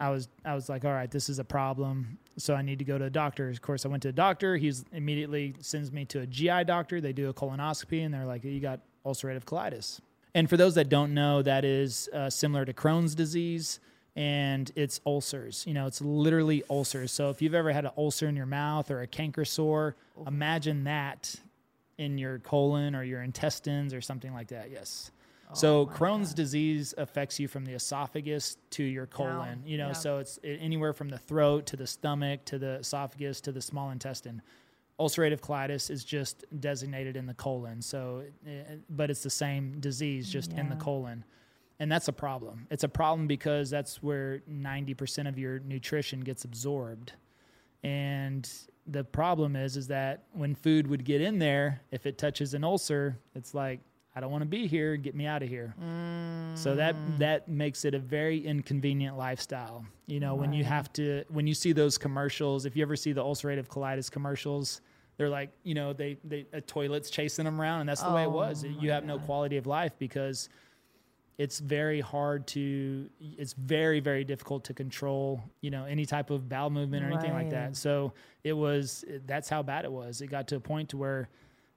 [0.00, 2.18] I was I was like, all right, this is a problem.
[2.38, 3.48] So I need to go to a doctor.
[3.50, 4.56] Of course, I went to a doctor.
[4.56, 7.00] He immediately sends me to a GI doctor.
[7.00, 10.00] They do a colonoscopy, and they're like, you got ulcerative colitis.
[10.34, 13.80] And for those that don't know, that is uh, similar to Crohn's disease,
[14.16, 15.64] and it's ulcers.
[15.66, 17.12] You know, it's literally ulcers.
[17.12, 19.96] So if you've ever had an ulcer in your mouth or a canker sore,
[20.26, 21.34] imagine that
[21.98, 24.70] in your colon or your intestines or something like that.
[24.70, 25.10] Yes.
[25.54, 29.62] So Crohn's disease affects you from the esophagus to your colon.
[29.66, 29.92] You know, yeah.
[29.92, 33.90] so it's anywhere from the throat to the stomach to the esophagus to the small
[33.90, 34.40] intestine.
[34.98, 37.82] Ulcerative colitis is just designated in the colon.
[37.82, 41.24] So, eh, but it's the same disease, just in the colon.
[41.82, 42.68] And that's a problem.
[42.70, 47.14] It's a problem because that's where 90% of your nutrition gets absorbed.
[47.82, 48.48] And
[48.86, 52.62] the problem is is that when food would get in there, if it touches an
[52.62, 53.80] ulcer, it's like
[54.14, 55.74] I don't want to be here, get me out of here.
[56.54, 57.18] So that mm.
[57.18, 59.84] that makes it a very inconvenient lifestyle.
[60.06, 63.10] You know, when you have to when you see those commercials, if you ever see
[63.10, 64.82] the ulcerative colitis commercials,
[65.16, 68.22] they're like, you know, they they a toilet's chasing them around and that's the way
[68.22, 68.62] it Oh was.
[68.62, 70.48] You have no quality of life because
[71.38, 76.48] it's very hard to it's very very difficult to control you know any type of
[76.48, 77.76] bowel movement or anything like that.
[77.76, 78.12] So
[78.44, 80.20] it was that's how bad it was.
[80.20, 81.28] It got to a point to where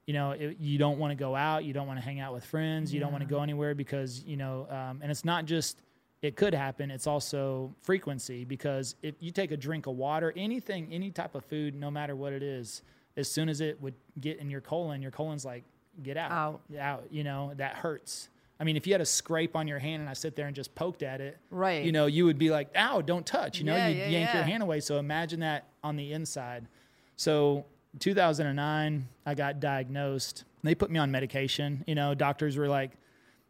[0.05, 2.33] you know it, you don't want to go out you don't want to hang out
[2.33, 5.45] with friends you don't want to go anywhere because you know um, and it's not
[5.45, 5.81] just
[6.21, 10.87] it could happen it's also frequency because if you take a drink of water anything
[10.91, 12.83] any type of food no matter what it is
[13.17, 15.63] as soon as it would get in your colon your colon's like
[16.03, 16.31] get out.
[16.31, 16.61] Out.
[16.79, 20.01] out you know that hurts i mean if you had a scrape on your hand
[20.01, 21.83] and i sit there and just poked at it Right.
[21.85, 24.33] you know you would be like ow don't touch you know Yeah, you yeah, yank
[24.33, 24.79] your hand away.
[24.79, 26.67] So imagine that on the inside.
[27.15, 27.65] So
[27.99, 30.43] 2009 i got diagnosed.
[30.63, 32.91] They put me on medication you know doctors were like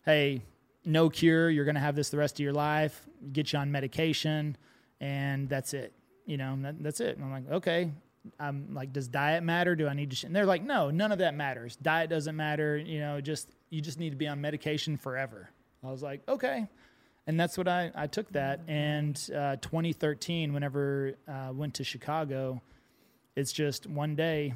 [0.06, 0.42] hey
[0.84, 3.72] no cure you're going to have this the rest of your life get you on
[3.72, 4.56] medication
[5.02, 5.94] and that's it
[6.26, 7.16] you know that, that's it.
[7.18, 7.92] And i'm like okay.
[8.40, 9.76] I'm like does diet matter?
[9.76, 10.24] Do i need to sh-?
[10.24, 11.76] and they're like no none of that matters.
[11.76, 15.50] Diet doesn't matter you know just you just need to be on medication forever
[15.86, 16.68] I was like, okay.
[17.28, 18.62] And that's what I, I took that.
[18.68, 22.62] And uh, 2013, whenever I uh, went to Chicago,
[23.36, 24.54] it's just one day.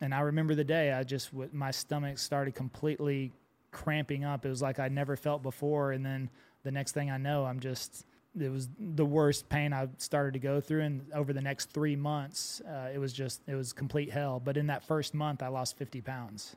[0.00, 3.32] And I remember the day I just, my stomach started completely
[3.70, 4.44] cramping up.
[4.44, 5.92] It was like I never felt before.
[5.92, 6.30] And then
[6.62, 8.04] the next thing I know, I'm just,
[8.38, 10.82] it was the worst pain I started to go through.
[10.82, 14.40] And over the next three months, uh, it was just, it was complete hell.
[14.44, 16.56] But in that first month, I lost 50 pounds.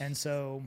[0.00, 0.62] And so,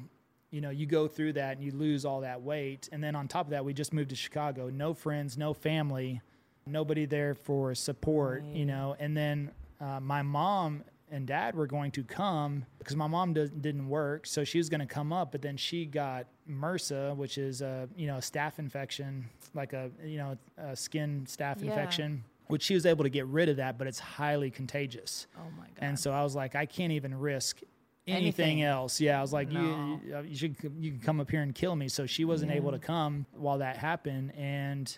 [0.52, 2.88] you know, you go through that and you lose all that weight.
[2.92, 4.70] And then on top of that, we just moved to Chicago.
[4.70, 6.22] No friends, no family,
[6.66, 8.56] nobody there for support, right.
[8.56, 8.96] you know.
[9.00, 13.50] And then uh, my mom and dad were going to come because my mom does,
[13.52, 17.38] didn't work, so she was going to come up, but then she got MRSA, which
[17.38, 21.70] is a you know a staph infection, like a you know a skin staph yeah.
[21.70, 22.24] infection.
[22.48, 25.28] Which she was able to get rid of that, but it's highly contagious.
[25.38, 25.80] Oh my god!
[25.80, 27.60] And so I was like, I can't even risk
[28.08, 28.62] anything, anything.
[28.64, 29.00] else.
[29.00, 30.00] Yeah, I was like, no.
[30.06, 31.88] you, you should you can come up here and kill me.
[31.88, 32.58] So she wasn't yeah.
[32.58, 34.98] able to come while that happened, and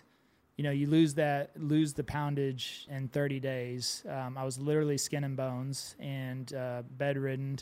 [0.60, 4.04] you know, you lose that, lose the poundage in 30 days.
[4.06, 7.60] Um, I was literally skin and bones and uh, bedridden.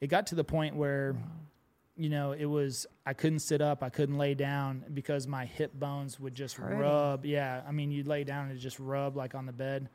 [0.00, 1.20] It got to the point where, wow.
[1.96, 5.72] you know, it was, I couldn't sit up, I couldn't lay down because my hip
[5.74, 7.24] bones would just rub.
[7.24, 7.62] Yeah.
[7.68, 9.88] I mean, you'd lay down and it just rub like on the bed.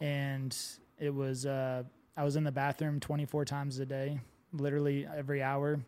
[0.00, 0.56] And
[0.98, 1.84] it was, uh,
[2.16, 4.18] I was in the bathroom 24 times a day,
[4.52, 5.80] literally every hour.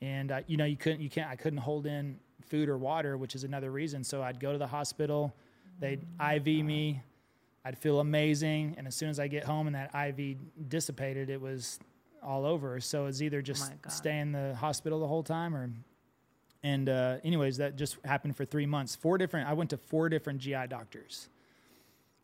[0.00, 3.16] And, uh, you know, you couldn't, you can't, I couldn't hold in food or water,
[3.16, 4.04] which is another reason.
[4.04, 5.34] So I'd go to the hospital
[5.80, 7.02] They'd IV me.
[7.64, 8.74] I'd feel amazing.
[8.76, 10.36] And as soon as I get home and that IV
[10.68, 11.78] dissipated, it was
[12.22, 12.80] all over.
[12.80, 15.70] So it's either just stay in the hospital the whole time or.
[16.62, 18.96] And uh, anyways, that just happened for three months.
[18.96, 19.48] Four different.
[19.48, 21.28] I went to four different GI doctors,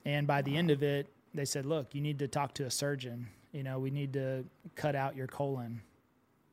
[0.07, 2.71] and by the end of it, they said, "Look, you need to talk to a
[2.71, 3.29] surgeon.
[3.53, 5.81] You know, we need to cut out your colon,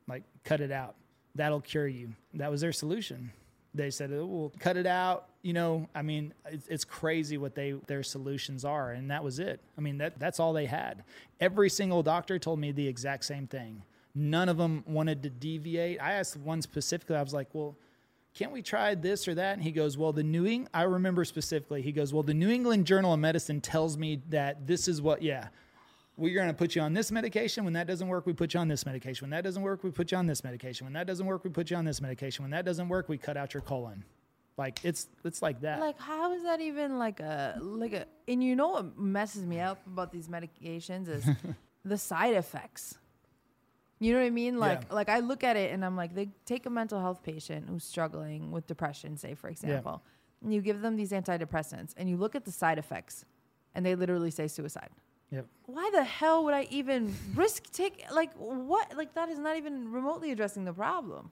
[0.06, 0.94] like cut it out.
[1.34, 3.32] That'll cure you." That was their solution
[3.74, 7.54] they said, oh, "We'll cut it out." You know, I mean, it's, it's, crazy what
[7.54, 9.60] they their solutions are, and that was it.
[9.76, 11.04] I mean, that that's all they had.
[11.40, 13.82] Every single doctor told me the exact same thing.
[14.14, 16.02] None of them wanted to deviate.
[16.02, 17.16] I asked one specifically.
[17.16, 17.76] I was like, "Well."
[18.34, 19.54] Can't we try this or that?
[19.54, 22.50] And he goes, Well, the New England, I remember specifically, he goes, Well, the New
[22.50, 25.48] England Journal of Medicine tells me that this is what, yeah,
[26.18, 27.64] we're going to put you on this medication.
[27.64, 29.26] When that doesn't work, we put you on this medication.
[29.26, 30.84] When that doesn't work, we put you on this medication.
[30.84, 32.42] When that doesn't work, we put you on this medication.
[32.42, 34.04] When that doesn't work, we cut out your colon.
[34.56, 35.78] Like it's it's like that.
[35.78, 39.60] Like how is that even like a like a and you know what messes me
[39.60, 41.24] up about these medications is
[41.84, 42.98] the side effects.
[44.00, 44.58] You know what I mean?
[44.58, 44.94] Like yeah.
[44.96, 47.84] like I look at it and I'm like they take a mental health patient who's
[47.84, 50.46] struggling with depression, say for example, yeah.
[50.46, 53.24] and you give them these antidepressants and you look at the side effects
[53.76, 54.90] and they literally say suicide.
[55.30, 55.46] Yep.
[55.66, 59.92] Why the hell would I even risk take like what like that is not even
[59.92, 61.30] remotely addressing the problem.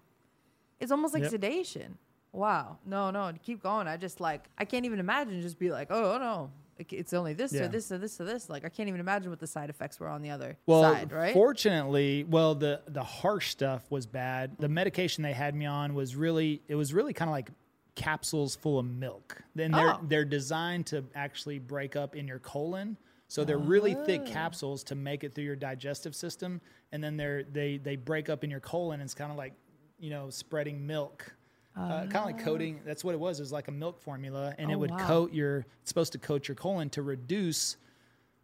[0.80, 1.30] It's almost like yep.
[1.30, 1.96] sedation.
[2.32, 2.76] Wow.
[2.84, 3.88] No, no, keep going.
[3.88, 6.50] I just like I can't even imagine just be like, "Oh, no.
[6.78, 7.62] It's only this yeah.
[7.62, 9.98] or this or this or this." Like I can't even imagine what the side effects
[9.98, 11.32] were on the other well, side, right?
[11.32, 14.56] Fortunately, well, the the harsh stuff was bad.
[14.58, 17.48] The medication they had me on was really it was really kind of like
[17.94, 19.42] capsules full of milk.
[19.54, 20.00] Then they're oh.
[20.02, 22.98] they're designed to actually break up in your colon
[23.28, 24.30] so they're really thick oh.
[24.30, 26.60] capsules to make it through your digestive system,
[26.92, 29.00] and then they're they they break up in your colon.
[29.00, 29.54] It's kind of like
[29.98, 31.34] you know spreading milk,
[31.76, 32.80] uh, kind of like coating.
[32.84, 33.40] That's what it was.
[33.40, 35.06] It was like a milk formula, and oh, it would wow.
[35.06, 35.66] coat your.
[35.82, 37.76] It's supposed to coat your colon to reduce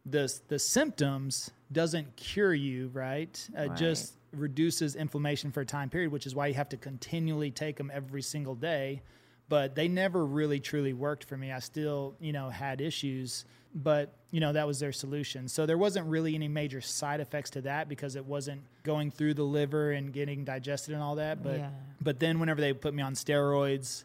[0.05, 1.51] the the symptoms.
[1.71, 3.49] Doesn't cure you, right?
[3.57, 3.77] Uh, right.
[3.77, 7.77] Just reduces inflammation for a time period, which is why you have to continually take
[7.77, 9.01] them every single day.
[9.49, 11.51] But they never really truly worked for me.
[11.51, 15.77] I still, you know, had issues but you know that was their solution so there
[15.77, 19.91] wasn't really any major side effects to that because it wasn't going through the liver
[19.91, 21.69] and getting digested and all that but yeah.
[22.01, 24.03] but then whenever they put me on steroids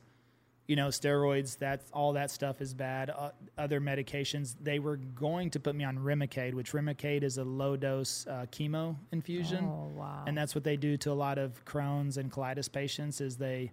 [0.66, 5.50] you know steroids that all that stuff is bad uh, other medications they were going
[5.50, 9.90] to put me on remicade which remicade is a low dose uh, chemo infusion oh,
[9.94, 10.24] wow.
[10.26, 13.70] and that's what they do to a lot of crohn's and colitis patients is they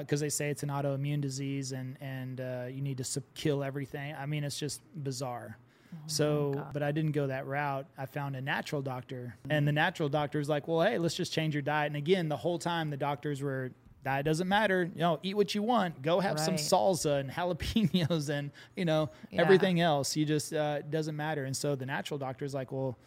[0.00, 3.22] because uh, they say it's an autoimmune disease and and uh, you need to sub-
[3.34, 4.14] kill everything.
[4.18, 5.58] I mean, it's just bizarre.
[5.92, 7.86] Oh so, but I didn't go that route.
[7.96, 9.52] I found a natural doctor, mm-hmm.
[9.52, 12.28] and the natural doctor was like, "Well, hey, let's just change your diet." And again,
[12.28, 13.70] the whole time the doctors were,
[14.04, 14.90] "Diet doesn't matter.
[14.92, 16.02] You know, eat what you want.
[16.02, 16.44] Go have right.
[16.44, 19.40] some salsa and jalapenos and you know yeah.
[19.40, 20.16] everything else.
[20.16, 22.98] You just uh, doesn't matter." And so the natural doctor is like, "Well,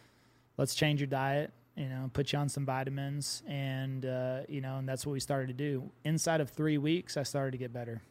[0.56, 4.78] let's change your diet you know, put you on some vitamins, and uh, you know,
[4.78, 5.90] and that's what we started to do.
[6.04, 8.02] Inside of three weeks, I started to get better.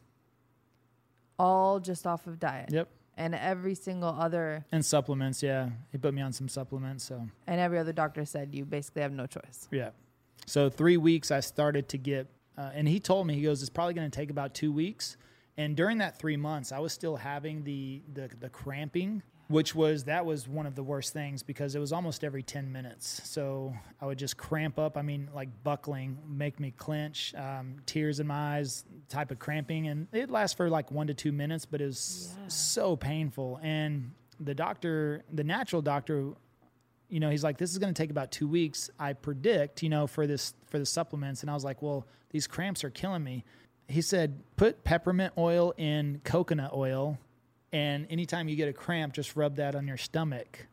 [1.38, 2.70] All just off of diet.
[2.72, 2.88] Yep.
[3.16, 5.42] And every single other and supplements.
[5.42, 7.04] Yeah, he put me on some supplements.
[7.04, 7.28] So.
[7.46, 9.68] And every other doctor said you basically have no choice.
[9.70, 9.90] Yeah.
[10.46, 12.28] So three weeks, I started to get
[12.58, 15.16] uh, and he told me he goes, it's probably going to take about two weeks.
[15.56, 20.04] And during that three months, I was still having the the, the cramping, which was
[20.04, 23.20] that was one of the worst things because it was almost every ten minutes.
[23.24, 24.96] So I would just cramp up.
[24.96, 29.88] I mean, like buckling, make me clench, um, tears in my eyes, type of cramping,
[29.88, 32.48] and it lasts for like one to two minutes, but it was Yeah.
[32.48, 33.58] so painful.
[33.62, 36.32] And the doctor, the natural doctor,
[37.08, 38.90] you know, he's like, this is going to take about two weeks.
[38.98, 42.46] I predict, you know, for this for the supplements, and I was like, well, these
[42.46, 43.44] cramps are killing me.
[43.88, 47.18] He said, put peppermint oil in coconut oil,
[47.72, 50.66] and anytime you get a cramp, just rub that on your stomach.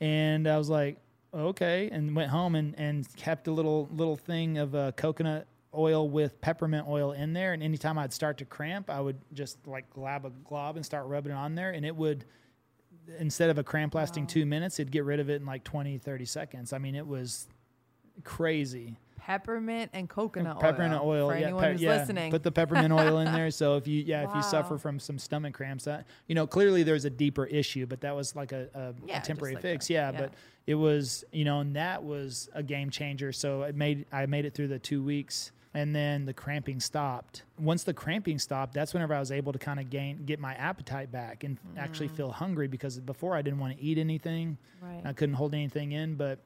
[0.00, 0.98] And I was like,
[1.34, 6.08] okay, and went home and and kept a little little thing of uh, coconut oil
[6.08, 7.52] with peppermint oil in there.
[7.52, 11.06] And anytime I'd start to cramp, I would just like glab a glob and start
[11.06, 12.24] rubbing it on there, and it would
[13.18, 15.98] instead of a cramp lasting two minutes, it'd get rid of it in like 20,
[15.98, 16.72] 30 seconds.
[16.72, 17.46] I mean, it was
[18.24, 18.98] crazy.
[19.26, 20.60] Peppermint and coconut oil.
[20.60, 21.02] peppermint oil.
[21.08, 21.30] oil.
[21.30, 22.30] For yeah, anyone pe- who's yeah, listening.
[22.30, 23.50] Put the peppermint oil in there.
[23.50, 26.84] So if you, yeah, if you suffer from some stomach cramps, that you know, clearly
[26.84, 29.90] there's a deeper issue, but that was like a, a, Yeah, a temporary like fix.
[29.90, 30.32] yeah, but
[30.68, 33.32] it was, you know, and that was a game changer.
[33.32, 35.50] So it made I made it through the two weeks.
[35.74, 37.42] And then the cramping stopped.
[37.58, 40.54] Once the cramping stopped, that's whenever I was able to kind of gain, get my
[40.54, 42.16] appetite back and actually Mm.
[42.16, 44.56] feel hungry because before I didn't want to eat anything.
[44.80, 45.02] Right.
[45.04, 46.38] I couldn't hold anything in, but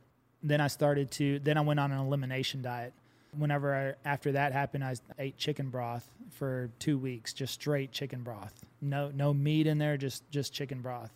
[0.43, 2.93] then I started to then I went on an elimination diet.
[3.36, 8.22] Whenever I, after that happened, I ate chicken broth for 2 weeks, just straight chicken
[8.22, 8.64] broth.
[8.80, 11.12] No no meat in there, just just chicken broth.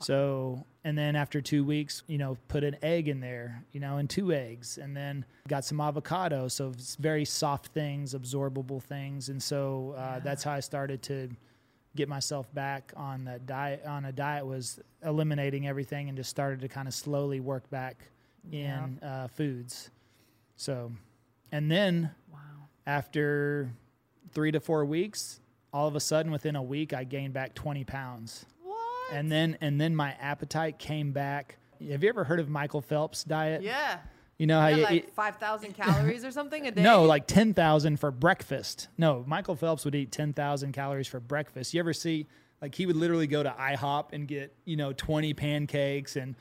[0.00, 3.98] So, and then after 2 weeks, you know, put an egg in there, you know,
[3.98, 9.40] and two eggs and then got some avocado, so very soft things, absorbable things, and
[9.40, 11.30] so uh, that's how I started to
[11.96, 16.60] get myself back on that diet on a diet was eliminating everything and just started
[16.60, 18.08] to kind of slowly work back
[18.52, 19.90] in uh, foods
[20.56, 20.92] so
[21.52, 22.38] and then wow.
[22.86, 23.72] after
[24.32, 25.40] three to four weeks
[25.72, 28.78] all of a sudden within a week i gained back 20 pounds What?
[29.12, 31.56] and then and then my appetite came back
[31.90, 33.98] have you ever heard of michael phelps diet yeah.
[34.38, 36.82] you know how Yeah, you like eat- 5,000 calories or something a day?
[36.82, 38.88] no, like 10,000 for breakfast.
[38.98, 41.72] No, Michael Phelps would eat 10,000 calories for breakfast.
[41.74, 42.26] You ever see,
[42.60, 46.34] like, he would literally go to IHOP and get, you know, 20 pancakes and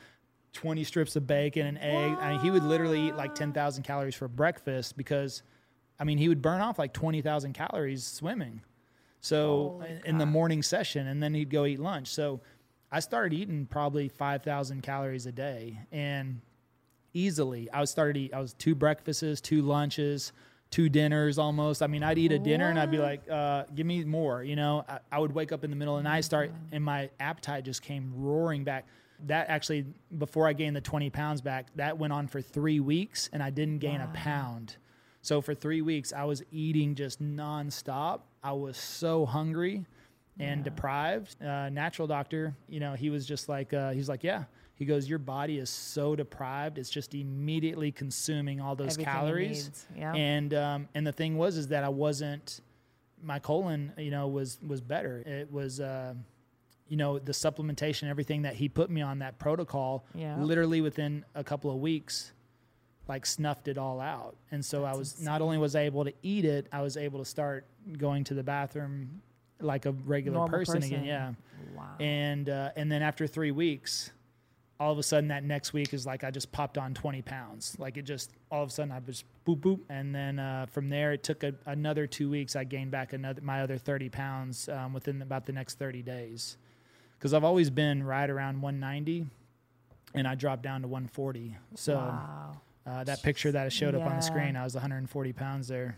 [0.54, 2.18] 20 strips of bacon and egg.
[2.20, 5.43] I mean, he would literally eat like 10,000 calories for breakfast because,
[5.99, 8.62] I mean, he would burn off like 20,000 calories swimming.
[9.22, 12.08] So Holy in, in the morning session, and then he'd go eat lunch.
[12.08, 12.41] So
[12.91, 15.80] I started eating probably 5,000 calories a day.
[15.91, 16.41] And
[17.14, 17.70] easily.
[17.72, 18.34] I was started eat.
[18.34, 20.34] I was two breakfasts, two lunches,
[20.70, 21.82] two dinners almost.
[21.82, 24.56] I mean, I'd eat a dinner and I'd be like, uh, "Give me more." You
[24.56, 27.10] know, I, I would wake up in the middle of the night, start, and my
[27.20, 28.86] appetite just came roaring back.
[29.28, 29.86] That actually,
[30.17, 33.49] before I gained the twenty pounds back, that went on for three weeks, and I
[33.49, 34.78] didn't gain a pound.
[35.21, 38.21] So for three weeks, I was eating just nonstop.
[38.43, 39.86] I was so hungry
[40.39, 41.41] and deprived.
[41.41, 44.43] Uh, natural doctor, you know, he was just like, uh, he's like, yeah.
[44.76, 49.86] He goes, your body is so deprived, it's just immediately consuming all those Everything calories.
[49.95, 50.13] yeah.
[50.13, 52.59] And um, and the thing was, is that I wasn't.
[53.24, 55.19] My colon, you know, was was better.
[55.26, 55.80] It was.
[55.80, 56.15] Uh,
[56.94, 60.38] you know the supplementation everything that he put me on that protocol Yeah.
[60.39, 62.34] literally within a couple of weeks
[63.08, 64.36] like snuffed it all out.
[64.52, 66.96] And so i That's was not only was i able to eat it i was
[66.96, 67.66] able to start
[67.98, 69.24] going to the bathroom
[69.60, 71.34] like a regular Normal person, again yeah.
[71.76, 71.96] Wow.
[72.00, 74.12] and uh, and then after three weeks
[74.80, 77.76] all of a sudden that next week is like i just popped on 20 pounds.
[77.80, 79.80] Like it just all of a sudden i was boop boop.
[79.89, 83.41] And then uh, from there it took a, another two weeks i gained back another
[83.41, 86.58] my other 30 pounds um, within about the next 30 days
[87.24, 89.26] because i've always been right around 190
[90.13, 92.51] and i dropped down to 140 so wow.
[92.86, 95.97] uh, that picture that I showed up on the screen, I was 140 pounds there.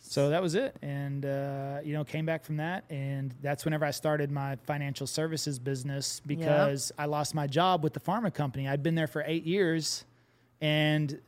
[0.00, 3.84] So that was it, and uh, you know, came back from that, and that's whenever
[3.84, 8.66] I started my financial services business because I lost my job with the pharma company.
[8.66, 10.04] I'd been there for eight years,
[10.60, 11.20] and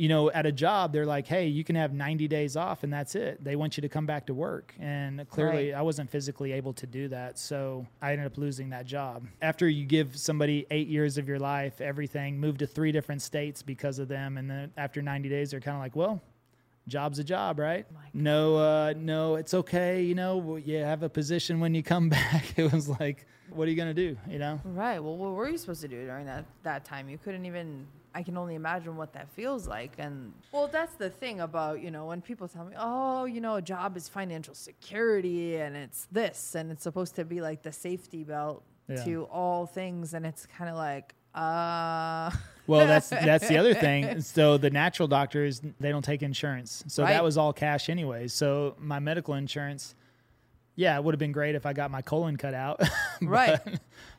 [0.00, 2.90] you know, at a job, they're like, "Hey, you can have 90 days off, and
[2.92, 5.78] that's it." They want you to come back to work, and clearly, Right.
[5.78, 9.26] I wasn't physically able to do that, so I ended up losing that job.
[9.42, 13.62] After you give somebody eight years of your life, everything, move to three different states
[13.62, 16.22] because of them, and then after 90 days, they're kind of like, "Well."
[16.88, 17.86] Job's a job, right?
[17.92, 18.02] God.
[18.14, 20.02] No, uh, no, it's okay.
[20.02, 22.58] You know, you have a position when you come back.
[22.58, 24.16] It was like, what are you gonna do?
[24.28, 24.60] You know?
[24.64, 24.98] Right.
[24.98, 27.08] Well, what were you supposed to do during that that time?
[27.08, 27.86] You couldn't even.
[28.14, 29.92] I can only imagine what that feels like.
[29.98, 33.56] And well, that's the thing about you know when people tell me, oh, you know,
[33.56, 37.72] a job is financial security and it's this and it's supposed to be like the
[37.72, 39.04] safety belt Yeah.
[39.04, 42.30] to all things, and it's kind of like, uh,
[42.66, 44.20] Well, that's that's the other thing.
[44.20, 47.10] So the natural doctors they don't take insurance, so Right.
[47.12, 48.32] that was all cash anyways.
[48.32, 49.94] So my medical insurance,
[50.74, 52.78] yeah, it would have been great if I got my colon cut out,
[53.20, 53.60] but, Right.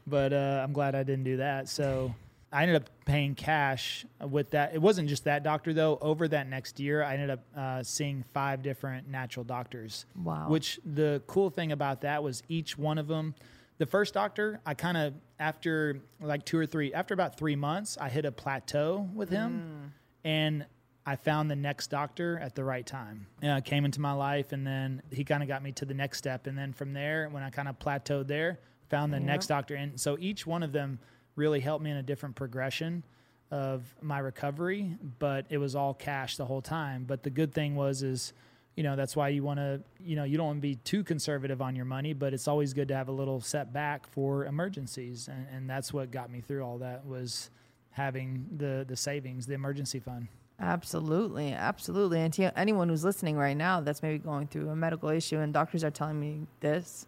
[0.07, 1.67] But uh, I'm glad I didn't do that.
[1.69, 2.13] So
[2.51, 4.73] I ended up paying cash with that.
[4.73, 5.97] It wasn't just that doctor though.
[6.01, 10.05] Over that next year, I ended up uh, seeing five different natural doctors.
[10.21, 10.49] Wow.
[10.49, 13.35] Which the cool thing about that was each one of them.
[13.77, 17.97] The first doctor, I kind of after like two or three, after about three months,
[17.99, 19.93] I hit a plateau with him,
[20.23, 20.65] and
[21.03, 23.25] I found the next doctor at the right time.
[23.41, 26.19] Uh, came into my life, and then he kind of got me to the next
[26.19, 29.73] step, and then from there, when I kind of plateaued there, found the next doctor,
[29.73, 30.99] and so each one of them
[31.35, 33.03] really helped me in a different progression
[33.51, 37.03] of my recovery, but it was all cash the whole time.
[37.05, 38.33] But the good thing was is,
[38.75, 41.03] you know, that's why you want to, you know, you don't want to be too
[41.03, 45.27] conservative on your money, but it's always good to have a little setback for emergencies,
[45.27, 47.49] and, and that's what got me through all that was
[47.91, 50.27] having the the savings, the emergency fund.
[50.59, 52.19] Absolutely, absolutely.
[52.19, 55.51] And to anyone who's listening right now that's maybe going through a medical issue and
[55.51, 57.07] doctors are telling me this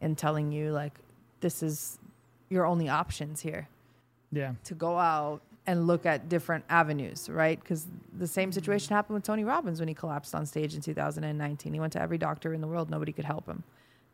[0.00, 0.98] and telling you like
[1.40, 2.00] this is
[2.52, 3.68] your only options here
[4.30, 7.58] Yeah, to go out and look at different avenues, right?
[7.58, 7.86] Because
[8.18, 11.72] the same situation happened with Tony Robbins when he collapsed on stage in 2019.
[11.72, 13.62] He went to every doctor in the world, nobody could help him.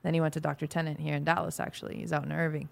[0.02, 0.66] Then he went to Dr.
[0.66, 1.96] Tennant here in Dallas, actually.
[1.96, 2.68] He's out in Irving.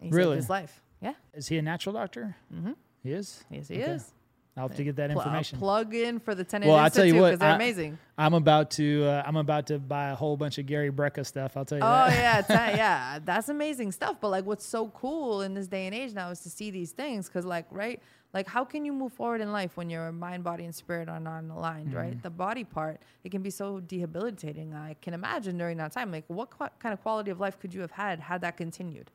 [0.00, 0.32] He Really?
[0.32, 0.80] saved his life.
[1.02, 2.34] Yeah, is he a natural doctor?
[2.52, 2.72] Mm-hmm.
[3.02, 3.44] He is.
[3.50, 3.92] yes, he Okay.
[3.92, 4.13] is.
[4.56, 5.58] I'll have to get that Pl- information.
[5.58, 7.98] plug in for the Tennant Well, I'll tell you Institute what, because they're I- amazing.
[8.16, 11.56] I'm about to uh, I'm about to buy a whole bunch of Gary Brecka stuff.
[11.56, 12.46] I'll tell you Oh that.
[12.48, 14.18] yeah, yeah, that's amazing stuff.
[14.20, 16.92] But like, what's so cool in this day and age now is to see these
[16.92, 18.00] things because, like, right,
[18.32, 21.18] like, how can you move forward in life when your mind, body, and spirit are
[21.18, 21.96] not aligned, Mm-hmm.
[21.96, 22.22] right?
[22.22, 24.72] The body part, it can be so debilitating.
[24.74, 27.74] I can imagine during that time, like, what qu- kind of quality of life could
[27.74, 29.10] you have had had that continued?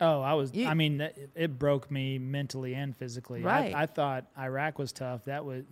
[0.00, 0.54] Oh, I was.
[0.54, 3.42] You- I mean, that- it broke me mentally and physically.
[3.42, 3.74] Right.
[3.74, 5.24] I, I thought Iraq was tough.
[5.24, 5.64] That was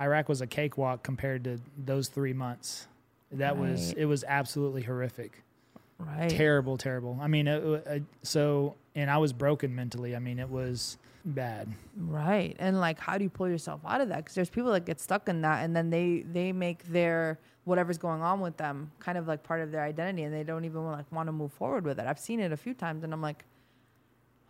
[0.00, 2.86] Iraq was a cakewalk compared to those three months.
[3.32, 5.42] That was it was absolutely horrific,
[5.98, 6.28] Right.
[6.30, 7.16] terrible, terrible.
[7.20, 10.16] I mean, it, uh, so and I was broken mentally.
[10.16, 11.68] I mean, it was bad.
[11.96, 12.56] Right.
[12.58, 14.26] And like how do you pull yourself out of that?
[14.26, 17.98] Cuz there's people that get stuck in that and then they they make their whatever's
[17.98, 20.84] going on with them kind of like part of their identity and they don't even
[20.86, 22.06] like want to move forward with it.
[22.06, 23.44] I've seen it a few times and I'm like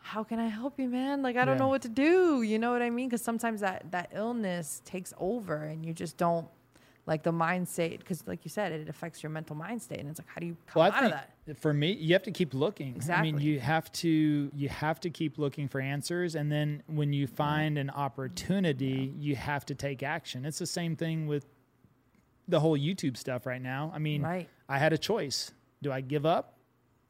[0.02, 1.22] how can I help you, man?
[1.22, 1.60] Like I don't Yeah.
[1.64, 2.42] know what to do.
[2.42, 3.10] You know what I mean?
[3.10, 6.48] Cuz sometimes that that illness takes over and you just don't
[7.06, 10.08] like the mind state cuz like you said it affects your mental mind state and
[10.08, 11.30] it's like how do you come Well, out of that?
[11.58, 12.88] for me, you have to keep looking.
[13.10, 13.42] I mean, Exactly.
[13.44, 17.76] you have to you have to keep looking for answers, and then when you find
[17.78, 20.44] an opportunity, you have to take action.
[20.44, 21.46] It's the same thing with
[22.48, 23.90] the whole YouTube stuff right now.
[23.94, 24.48] I mean, Right.
[24.68, 26.56] I had a choice: do I give up,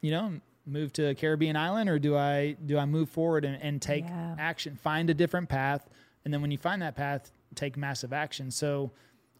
[0.01, 3.61] you know, move to a Caribbean island, or do I do I move forward and,
[3.61, 4.35] and take Yeah.
[4.37, 5.89] action, find a different path,
[6.23, 8.51] and then when you find that path, take massive action.
[8.51, 8.91] So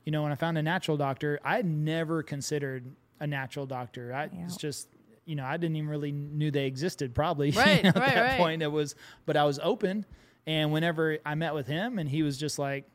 [0.04, 2.86] you know, when I found a natural doctor, I had never considered
[3.20, 4.12] a natural doctor.
[4.14, 4.46] I Yeah.
[4.46, 4.88] it's just,
[5.26, 8.38] you know, I didn't even really knew they existed probably Right, at right, that right.
[8.40, 8.64] point.
[8.64, 8.96] It was,
[9.28, 10.06] but I was open.
[10.48, 12.86] And whenever I met with him and he was just like,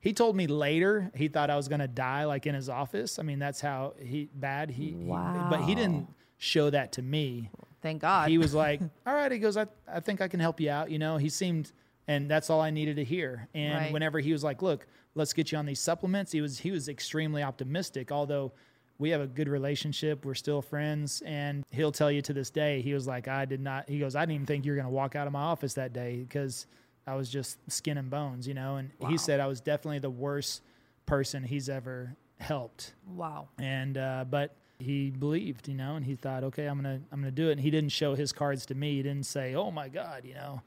[0.00, 3.18] he told me later he thought I was going to die like in his office.
[3.18, 6.08] I mean, that's how he bad he, he- but he didn't
[6.38, 7.50] show that to me
[7.84, 8.30] Thank God.
[8.30, 10.90] he was like, "All right." He goes, "I, I think I can help you out."
[10.90, 11.70] You know, he seemed,
[12.08, 13.46] and that's all I needed to hear.
[13.54, 13.92] And Right.
[13.92, 16.88] whenever he was like, "Look, let's get you on these supplements," he was he was
[16.88, 18.10] extremely optimistic.
[18.10, 18.52] Although
[18.98, 22.80] we have a good relationship, we're still friends, and he'll tell you to this day,
[22.80, 24.86] he was like, "I did not." He goes, "I didn't even think you were going
[24.88, 26.66] to walk out of my office that day because
[27.06, 28.76] I was just skin and bones," you know.
[28.76, 30.62] And he said I was definitely the worst
[31.04, 33.48] person he's ever helped wow.
[33.58, 37.30] and uh, but he believed, you know, and he thought, okay, I'm gonna I'm gonna
[37.30, 37.52] do it.
[37.52, 38.96] And he didn't show his cards to me.
[38.96, 40.62] He didn't say, oh my god, you know,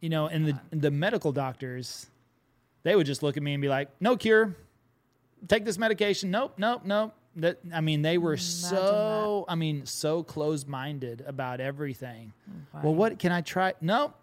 [0.00, 0.26] you know.
[0.26, 2.06] And the the medical doctors,
[2.82, 4.56] they would just look at me and be like, no cure,
[5.48, 6.30] take this medication.
[6.30, 7.14] Nope, nope, nope.
[7.36, 12.32] That I mean, they were so I mean so closed minded about everything.
[12.82, 13.74] Well, what can I try?
[13.80, 14.14] Nope.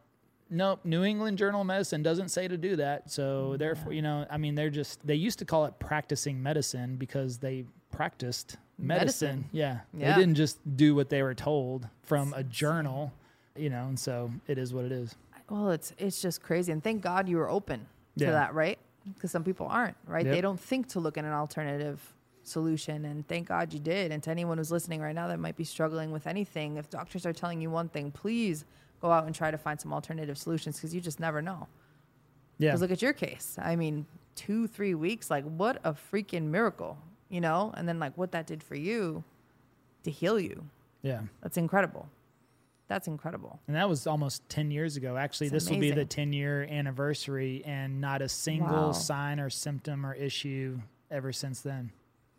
[0.54, 3.10] Nope, New England Journal of Medicine doesn't say to do that.
[3.10, 6.98] So therefore, you know, I mean, they're just they used to call it practicing medicine
[6.98, 9.28] because they practiced medicine.
[9.28, 9.50] Medicine.
[9.52, 9.80] Yeah.
[9.94, 10.14] Yeah.
[10.16, 13.12] They didn't just do what they were told from a journal,
[13.56, 15.16] you know, and so it is what it is.
[15.50, 17.80] Well, it's it's just crazy, and thank God you were open
[18.18, 18.32] to Yeah.
[18.32, 18.80] that, right?
[19.14, 20.24] Because some people aren't, right?
[20.26, 22.00] They don't think to look at an alternative
[22.44, 24.12] solution, and thank God you did.
[24.12, 27.26] And to anyone who's listening right now that might be struggling with anything, if doctors
[27.26, 28.64] are telling you one thing, please
[29.02, 31.68] go out and try to find some alternative solutions because you just never know.
[32.60, 32.70] Yeah.
[32.70, 33.58] Because look at your case.
[33.60, 34.06] I mean,
[34.36, 36.98] two, three weeks, like what a freaking miracle,
[37.32, 37.74] you know?
[37.76, 39.24] And then like what that did for you
[40.04, 40.66] to heal you.
[41.02, 41.22] yeah.
[41.42, 42.08] That's incredible.
[42.88, 43.60] That's incredible.
[43.68, 45.16] And that was almost 10 years ago.
[45.16, 48.92] Actually, It's this will be the 10 year anniversary, and not a single Wow.
[48.92, 50.80] sign or symptom or issue
[51.10, 51.92] ever since then.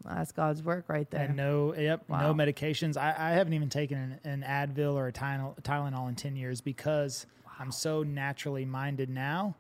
[0.04, 1.22] That's God's work right there.
[1.22, 2.20] And no, yep, Wow.
[2.20, 2.96] no medications.
[2.98, 6.60] I, I haven't even taken an, an Advil or a Tylenol, Tylenol in 10 years
[6.60, 7.24] because
[7.58, 9.54] I'm so naturally minded now.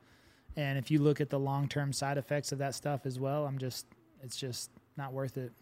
[0.56, 3.46] And if you look at the long term side effects of that stuff as well,
[3.46, 3.86] I'm just,
[4.22, 5.52] it's just not worth it.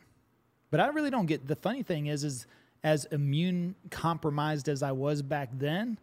[0.71, 2.47] But I really don't get the funny thing is, is
[2.83, 5.99] as immune compromised as I was back then,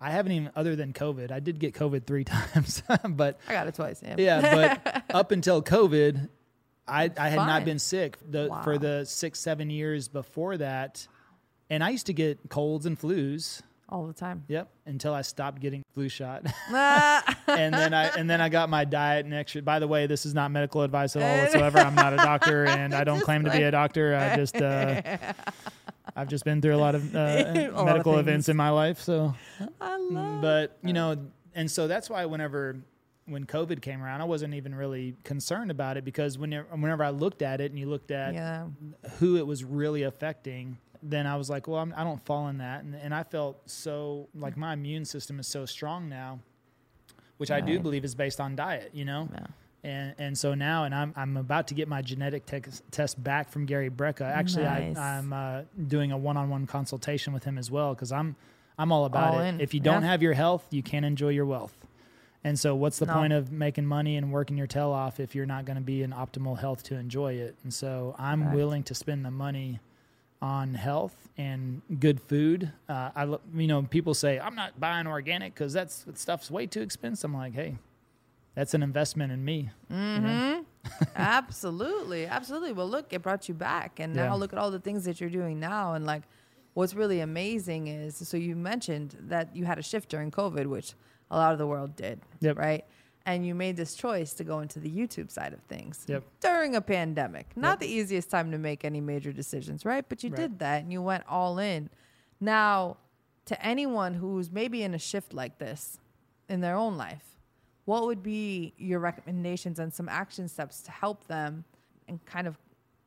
[0.00, 3.66] I haven't even, other than COVID, I did get COVID three times, but I got
[3.66, 4.00] it twice.
[4.02, 4.14] Yeah.
[4.18, 6.28] yeah, but up until COVID,
[6.86, 11.06] I, I had not been sick the, for the six, seven years before that.
[11.70, 13.60] And I used to get colds and flus.
[13.90, 14.44] All the time.
[14.48, 14.68] Yep.
[14.86, 16.44] Until I stopped getting flu shot.
[17.48, 20.26] And then I and then I got my diet and extra by the way, this
[20.26, 21.78] is not medical advice at all whatsoever.
[21.78, 24.14] I'm not a doctor and I don't claim to be a doctor.
[24.14, 25.00] I just uh,
[26.14, 29.00] I've just been through a lot of uh, lot of medical events in my life.
[29.00, 29.34] So
[29.80, 31.16] I love but you know
[31.54, 32.76] and so that's why whenever
[33.26, 37.10] when covid came around i wasn't even really concerned about it because whenever, whenever i
[37.10, 38.66] looked at it and you looked at Yeah.
[39.18, 42.58] who it was really affecting then i was like well I'm, i don't fall in
[42.58, 46.40] that and, and i felt so like my immune system is so strong now
[47.36, 49.46] which i do believe is based on diet you know Yeah.
[49.84, 53.48] and and so now, and I'm I'm about to get my genetic tex test back
[53.48, 54.22] from Gary Brecka.
[54.22, 54.96] Actually, Nice.
[54.98, 58.34] I, I'm uh, doing a one-on-one consultation with him as well because I'm
[58.76, 59.44] I'm all about All it.
[59.48, 59.60] in.
[59.60, 60.08] If you don't Yeah.
[60.10, 61.76] have your health, you can't enjoy your wealth.
[62.42, 63.14] And so, what's the No.
[63.14, 66.02] point of making money and working your tail off if you're not going to be
[66.02, 67.54] in optimal health to enjoy it?
[67.62, 68.56] And so, I'm Correct.
[68.56, 69.78] willing to spend the money
[70.40, 72.70] on health and good food.
[72.88, 73.24] Uh, I,
[73.54, 77.30] you know, people say I'm not buying organic because that's that stuff's way too expensive.
[77.30, 77.76] I'm like, hey,
[78.54, 79.70] that's an investment in me.
[79.92, 80.62] Mm-hmm.
[81.16, 82.72] absolutely, absolutely.
[82.72, 84.26] Well, look, it brought you back, and Yeah.
[84.28, 85.94] now look at all the things that you're doing now.
[85.94, 86.22] And like,
[86.74, 90.94] what's really amazing is, so you mentioned that you had a shift during COVID, which
[91.30, 92.56] a lot of the world did, Yep.
[92.58, 92.84] right?
[93.28, 96.24] And you made this choice to go into the YouTube side of things Yep.
[96.40, 97.54] during a pandemic.
[97.54, 97.80] Not Yep.
[97.80, 100.08] the easiest time to make any major decisions, right?
[100.08, 100.36] But you Right.
[100.36, 101.90] did that, and you went all in.
[102.40, 102.96] Now,
[103.44, 105.98] to anyone who's maybe in a shift like this
[106.48, 107.38] in their own life,
[107.84, 111.64] what would be your recommendations and some action steps to help them
[112.08, 112.56] and kind of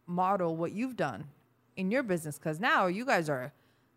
[0.06, 1.30] model what you've done
[1.76, 2.38] in your business?
[2.38, 3.54] Because now you guys are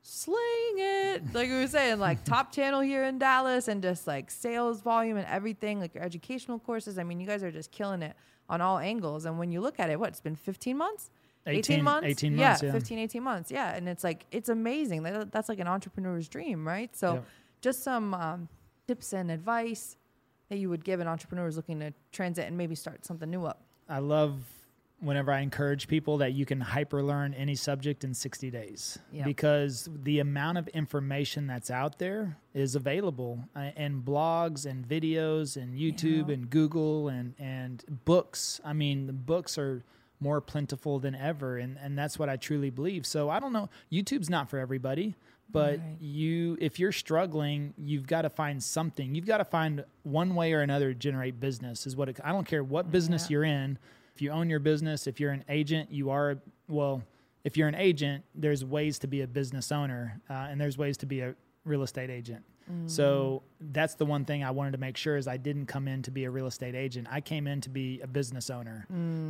[0.07, 4.31] slaying it, like we were saying, like top channel here in Dallas and just like
[4.31, 6.99] sales volume and everything, like your educational courses.
[6.99, 8.15] I mean, you guys are just killing it
[8.49, 9.25] on all angles.
[9.25, 11.11] And when you look at it, what, it's been 15 months?
[11.47, 12.07] 18 months?
[12.07, 12.73] 18 months, Yeah, yeah.
[12.73, 13.51] 15, 18 months.
[13.51, 13.75] Yeah.
[13.75, 15.03] And it's like, it's amazing.
[15.03, 16.95] That's like an entrepreneur's dream, right?
[16.95, 17.25] So
[17.63, 18.49] just some um,
[18.87, 19.97] tips and advice
[20.51, 23.45] that you would give an entrepreneur who's looking to transit and maybe start something new
[23.47, 23.63] up.
[23.89, 24.37] I love
[25.05, 29.25] whenever I encourage people that you can hyper learn any subject in 60 days Yeah.
[29.25, 35.57] because the amount of information that's out there is available uh, in blogs and videos
[35.61, 36.35] and YouTube Yeah.
[36.35, 38.61] and Google and, and books.
[38.65, 39.83] I mean, the books are
[40.21, 41.59] more plentiful than ever.
[41.59, 43.05] And, and that's what I truly believe.
[43.07, 43.69] So I don't know.
[43.93, 45.15] YouTube's not for everybody.
[45.51, 46.01] But Right.
[46.01, 49.15] you, if you're struggling, you've got to find something.
[49.15, 51.87] You've got to find one way or another to generate business.
[51.87, 53.35] Is what it, I don't care what business Yeah.
[53.35, 53.79] you're in.
[54.15, 56.37] If you own your business, if you're an agent, you are
[56.69, 57.03] well.
[57.43, 60.97] If you're an agent, there's ways to be a business owner, uh, and there's ways
[60.99, 61.35] to be a
[61.65, 62.45] real estate agent.
[62.87, 66.01] So that's the one thing I wanted to make sure is I didn't come in
[66.01, 67.07] to be a real estate agent.
[67.11, 68.87] I came in to be a business owner,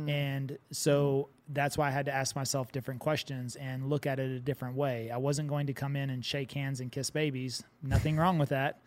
[0.07, 4.31] and so that's why I had to ask myself different questions and look at it
[4.31, 5.11] a different way.
[5.11, 7.61] I wasn't going to come in and shake hands and kiss babies.
[7.83, 8.79] Nothing wrong with that,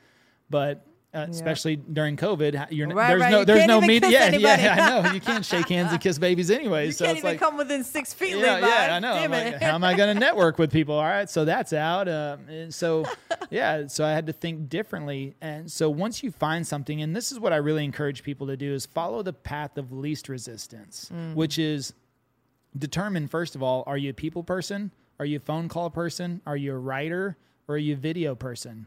[0.49, 3.31] but uh, especially during COVID, you're Right, there's right.
[3.31, 4.11] no there's no media.
[4.11, 6.87] Yeah, yeah, I know you can't shake hands and kiss babies anyway.
[6.87, 8.67] You so can't it's even like come within six feet, yeah, Levi.
[8.69, 9.27] yeah, I know.
[9.31, 10.95] Like, how am I going to network with people?
[10.97, 12.09] All right, so that's out.
[12.09, 13.07] And so,
[13.51, 15.35] yeah, so I had to think differently.
[15.41, 18.57] And so once you find something, and this is what I really encourage people to
[18.57, 21.35] do, is follow the path of least resistance, Mm.
[21.35, 21.95] which is
[22.77, 24.93] determine first of all, are you a people person?
[25.19, 26.43] Are you a phone call person?
[26.47, 27.37] Are you a writer?
[27.67, 28.87] Or are you a video person?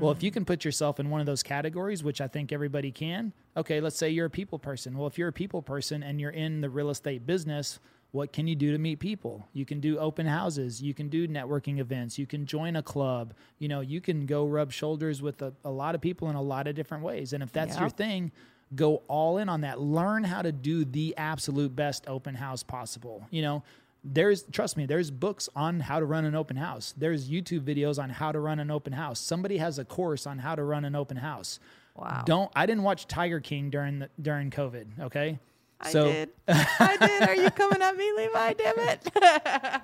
[0.00, 2.92] Well, if you can put yourself in one of those categories, which I think everybody
[2.92, 4.96] can, okay, let's say you're a people person.
[4.96, 7.80] Well, if you're a people person and you're in the real estate business,
[8.12, 9.48] what can you do to meet people?
[9.52, 13.34] You can do open houses, you can do networking events, you can join a club,
[13.58, 16.42] you know, you can go rub shoulders with a, a lot of people in a
[16.42, 17.32] lot of different ways.
[17.32, 18.30] And if that's your thing,
[18.74, 19.80] go all in on that.
[19.80, 23.26] Learn how to do the absolute best open house possible.
[23.30, 23.62] You know,
[24.04, 26.94] there's trust me, there's books on how to run an open house.
[26.96, 29.20] There's YouTube videos on how to run an open house.
[29.20, 31.60] Somebody has a course on how to run an open house.
[31.96, 32.22] Wow.
[32.26, 35.38] Don't I didn't watch Tiger King during the during COVID, okay?
[35.82, 36.30] I did.
[36.48, 37.28] I did.
[37.28, 38.52] Are you coming at me, Levi?
[38.54, 39.10] Damn it.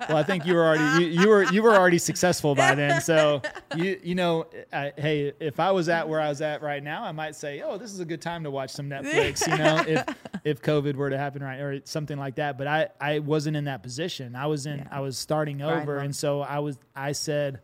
[0.07, 3.01] well, I think you were already you, you were you were already successful by then.
[3.01, 3.41] So
[3.75, 7.03] you you know, I, hey, if I was at where I was at right now,
[7.03, 9.47] I might say, oh, this is a good time to watch some Netflix.
[9.47, 10.05] You know, if
[10.43, 12.57] if COVID were to happen right or something like that.
[12.57, 14.35] But I I wasn't in that position.
[14.35, 14.87] I was in Yeah.
[14.91, 16.05] I was starting over, on.
[16.05, 17.61] and so I was I said.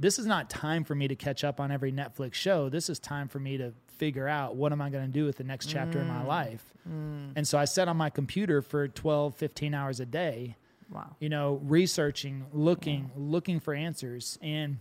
[0.00, 2.68] This is not time for me to catch up on every Netflix show.
[2.68, 5.36] This is time for me to figure out what am I going to do with
[5.36, 6.26] the next chapter in my mm.
[6.26, 6.64] life.
[6.88, 7.32] Mm.
[7.36, 10.56] And so I sat on my computer for 12, 15 hours a day
[10.90, 11.16] wow.
[11.20, 14.38] you know, researching, looking, looking for answers.
[14.42, 14.78] And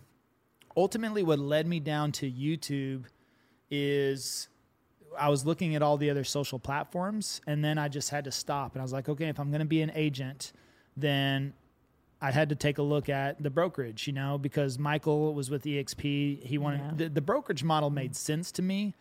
[0.76, 3.06] ultimately, what led me down to YouTube
[3.70, 4.48] is
[5.18, 8.32] I was looking at all the other social platforms, and then I just had to
[8.32, 8.74] stop.
[8.74, 10.54] And I was like, okay, if I'm going to be an agent,
[10.96, 11.54] then
[12.22, 15.64] I had to take a look at the brokerage, you know, because Michael was with
[15.64, 16.44] EXP.
[16.44, 16.92] He wanted Yeah.
[16.96, 18.16] the, the brokerage model made mm.
[18.16, 18.96] sense to me.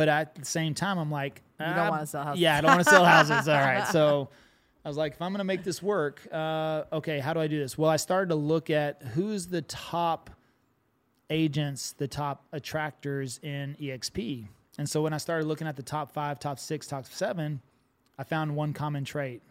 [0.00, 2.62] But at the same time, I'm like, You don't "Ah, wanna sell houses." Yeah, I
[2.62, 3.48] don't want to sell houses.
[3.48, 3.86] All right.
[3.88, 4.30] So
[4.82, 7.48] I was like, if I'm going to make this work, uh, okay, how do I
[7.48, 7.76] do this?
[7.76, 10.30] Well, I started to look at who's the top
[11.28, 14.46] agents, the top attractors in EXP.
[14.78, 17.60] And so when I started looking at the top five, top six, top seven,
[18.18, 19.42] I found one common trait.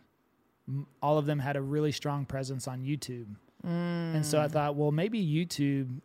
[1.04, 3.28] All of them had a really strong presence on YouTube.
[3.64, 6.00] And so I thought, well, maybe YouTube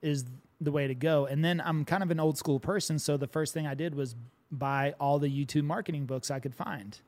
[0.00, 0.24] is
[0.64, 1.26] the way to go.
[1.26, 2.98] And then I'm kind of an old school person.
[2.98, 4.14] So the first thing I did was
[4.50, 6.98] buy all the YouTube marketing books I could find.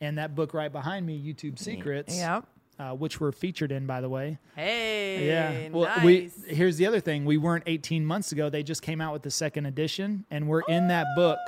[0.00, 2.44] And that book right behind me, YouTube Secrets, Yep.
[2.78, 4.38] uh, which we're featured in, by the way.
[4.56, 5.26] Hey.
[5.26, 5.68] Yeah.
[5.70, 6.04] Well, nice.
[6.04, 7.24] we here's the other thing.
[7.24, 8.50] We weren't 18 months ago.
[8.50, 11.38] They just came out with the second edition, and we're in that book.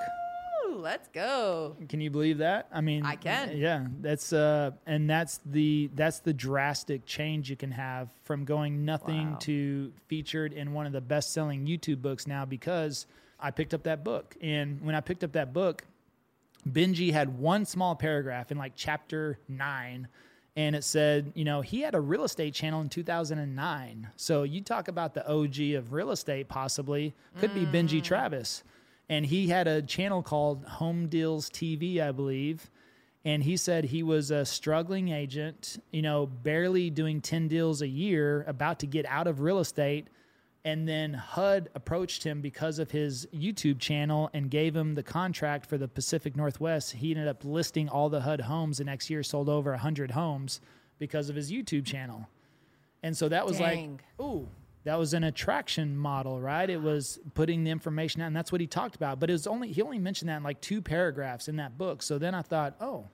[0.84, 1.76] Let's go.
[1.88, 2.68] Can you believe that?
[2.70, 3.56] I mean, I can.
[3.56, 8.84] Yeah, that's uh, and that's the that's the drastic change you can have from going
[8.84, 9.38] nothing Wow.
[9.40, 13.06] to featured in one of the best selling YouTube books now because
[13.40, 15.84] I picked up that book, and when I picked up that book,
[16.68, 20.08] Benji had one small paragraph in like chapter nine,
[20.54, 24.08] and it said, you know, he had a real estate channel in 2009.
[24.16, 28.62] So you talk about the OG of real estate, possibly could be Benji Travis,
[29.08, 32.70] and he had a channel called Home Deals TV, I believe.
[33.26, 37.88] And he said he was a struggling agent, you know, barely doing 10 deals a
[37.88, 40.08] year, about to get out of real estate.
[40.66, 45.66] And then HUD approached him because of his YouTube channel and gave him the contract
[45.66, 46.92] for the Pacific Northwest.
[46.92, 50.60] He ended up listing all the HUD homes the next year, sold over 100 homes
[50.98, 52.28] because of his YouTube channel.
[53.02, 54.00] And so that was Dang.
[54.18, 54.48] like, ooh,
[54.84, 56.68] that was an attraction model, right?
[56.68, 59.18] It was putting the information out, and that's what he talked about.
[59.18, 62.02] But it was only, he only mentioned that in like two paragraphs in that book.
[62.02, 63.08] So then I thought, oh,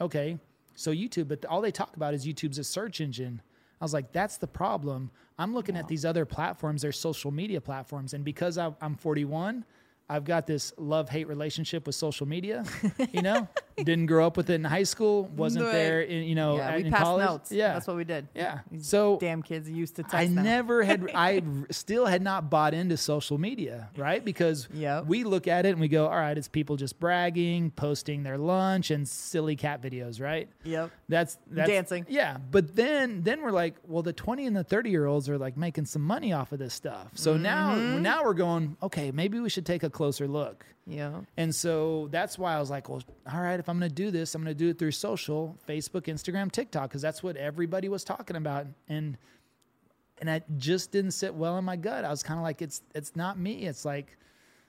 [0.00, 0.38] okay,
[0.74, 3.40] so YouTube, but all they talk about is YouTube's a search engine.
[3.80, 5.10] I was like, that's the problem.
[5.38, 8.12] I'm looking at these other platforms, they're social media platforms.
[8.14, 9.64] And because I- I'm 41,
[10.08, 12.64] I've got this love hate relationship with social media.
[13.12, 13.48] You know,
[13.84, 15.72] didn't grow up with it in high school, wasn't Right.
[15.72, 17.26] there, in, you know, yeah, at- we in passed college.
[17.26, 17.52] notes.
[17.52, 17.72] Yeah.
[17.72, 18.28] That's what we did.
[18.34, 18.60] Yeah.
[18.70, 20.42] These So damn kids used to text I now.
[20.42, 24.24] never had, I still had not bought into social media, right?
[24.24, 25.06] Because Yep.
[25.06, 28.38] we look at it and we go, all right, it's people just bragging, posting their
[28.38, 30.48] lunch and silly cat videos, right?
[30.64, 30.90] Yep.
[31.08, 32.06] That's, that's Dancing.
[32.08, 32.36] Yeah.
[32.50, 35.56] But then, then we're like, well, the 20 and the 30 year olds are like
[35.56, 37.08] making some money off of this stuff.
[37.14, 38.02] So now, Mm-hmm.
[38.02, 40.64] now we're going, okay, maybe we should take a closer look.
[40.86, 41.20] Yeah.
[41.36, 44.10] And so that's why I was like, well, all right, if I'm going to do
[44.10, 47.88] this, I'm going to do it through social, Facebook, Instagram, TikTok, because that's what everybody
[47.88, 48.66] was talking about.
[48.88, 49.16] And
[50.18, 52.04] and that just didn't sit well in my gut.
[52.04, 53.64] I was kind of like, it's it's not me.
[53.66, 54.16] It's like,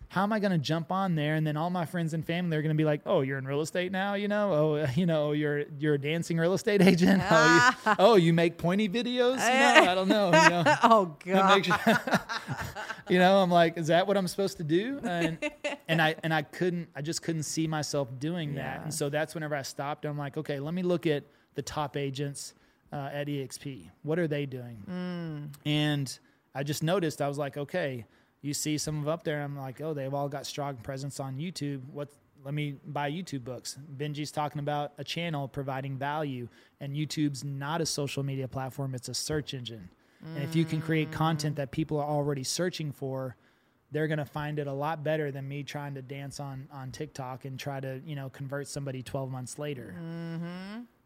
[0.09, 1.35] how am I going to jump on there?
[1.35, 3.45] And then all my friends and family are going to be like, oh, you're in
[3.45, 4.53] real estate now, you know?
[4.53, 7.21] Oh, you know, you're you're a dancing real estate agent.
[7.29, 9.35] Oh, you, oh, you make pointy videos?
[9.45, 9.91] You know?
[9.91, 10.25] I don't know.
[10.27, 10.75] You know?
[10.83, 11.67] Oh god.
[13.09, 14.99] you know, I'm like, is that what I'm supposed to do?
[15.03, 15.37] And
[15.87, 18.81] and I and I couldn't, I just couldn't see myself doing that.
[18.83, 20.05] And so that's whenever I stopped.
[20.05, 21.23] I'm like, okay, let me look at
[21.55, 22.53] the top agents
[22.91, 23.89] uh, at EXP.
[24.03, 24.83] What are they doing?
[25.65, 26.19] And
[26.53, 27.21] I just noticed.
[27.21, 28.05] I was like, okay,
[28.41, 29.41] you see some of up there.
[29.41, 31.81] I'm like, oh, they've all got strong presence on YouTube.
[31.91, 32.09] What?
[32.43, 33.77] Let me buy YouTube books.
[33.97, 36.47] Benji's talking about a channel providing value,
[36.79, 39.89] and YouTube's not a social media platform; it's a search engine.
[40.35, 43.35] And if you can create content that people are already searching for,
[43.91, 46.91] they're going to find it a lot better than me trying to dance on on
[46.91, 49.95] TikTok and try to you know convert somebody 12 months later.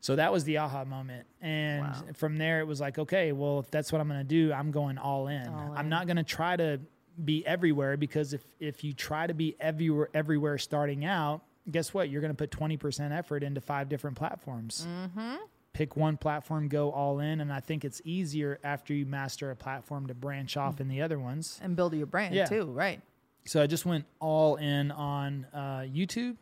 [0.01, 2.03] So that was the aha moment, and Wow.
[2.15, 4.71] from there it was like, okay, well if that's what I'm going to do, I'm
[4.71, 5.47] going all in.
[5.47, 6.79] All I'm not going to try to
[7.25, 12.09] be everywhere because if if you try to be everywhere everywhere starting out, guess what?
[12.09, 14.87] You're going to put 20% effort into five different platforms.
[14.89, 15.35] Mm-hmm.
[15.79, 19.55] Pick one platform, go all in, and I think it's easier after you master a
[19.55, 21.57] platform to branch off in the other ones.
[21.63, 22.47] and build your brand Yeah.
[22.47, 22.99] too, right?
[23.45, 26.35] So I just went all in on uh, YouTube,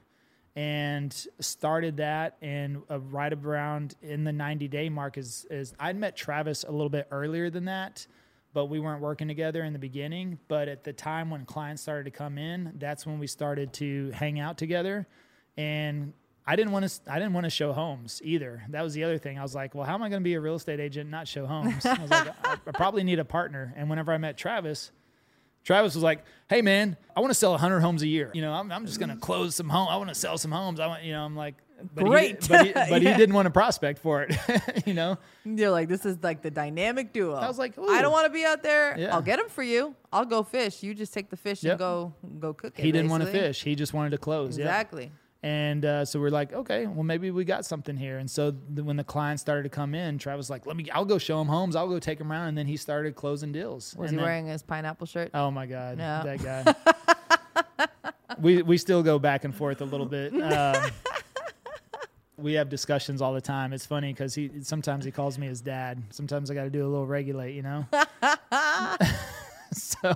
[0.55, 2.38] and started that.
[2.41, 6.71] And uh, right around in the 90 day mark is, is I'd met Travis a
[6.71, 8.07] little bit earlier than that,
[8.53, 10.39] but we weren't working together in the beginning.
[10.47, 14.09] But at the time when clients started to come in, that's when we started to
[14.15, 15.05] hang out together.
[15.57, 16.13] And
[16.50, 17.12] I didn't want to.
[17.12, 18.64] I didn't want to show homes either.
[18.70, 19.38] That was the other thing.
[19.38, 21.12] I was like, well, how am I going to be a real estate agent and
[21.12, 21.86] not show homes?
[21.86, 23.74] I was like, I, I probably need a partner.
[23.76, 24.91] And whenever I met Travis,
[25.66, 28.32] Travis was like, "Hey man, I want to sell 100 homes a year.
[28.34, 29.89] You know, I'm, I'm just going to close some home.
[29.89, 30.80] I want to sell some homes.
[30.80, 31.56] I want, you know, I'm like,
[31.93, 32.41] but Great.
[32.43, 33.12] He, but he, but Yeah.
[33.12, 34.34] he didn't want to prospect for it.
[34.88, 37.36] you know, You're like, this is like the dynamic duo.
[37.36, 38.98] I was like, I don't want to be out there.
[38.98, 39.14] Yeah.
[39.14, 39.93] I'll get them for you.
[40.12, 40.82] I'll go fish.
[40.82, 41.74] You just take the fish Yep.
[41.74, 42.84] and go go cook it.
[42.84, 43.62] he didn't want to fish.
[43.64, 44.58] He just wanted to close.
[44.58, 44.66] yeah.
[45.48, 48.18] And uh, so we're like, okay, well maybe we got something here.
[48.18, 50.89] And so th- when the clients started to come in, Travis was like, let me,
[50.91, 51.74] I'll go show him homes.
[51.78, 52.50] I'll go take him around.
[52.50, 53.95] And then he started closing deals.
[53.98, 55.32] Was And he then- wearing his pineapple shirt?
[55.34, 56.22] Oh my God, Yeah.
[56.26, 57.88] that guy.
[58.41, 60.34] we we still go back and forth a little bit.
[60.41, 60.91] Um,
[62.36, 63.72] we have discussions all the time.
[63.72, 66.04] It's funny because he sometimes he calls me his dad.
[66.10, 67.86] Sometimes I got to do a little regulate, you know.
[69.74, 70.14] so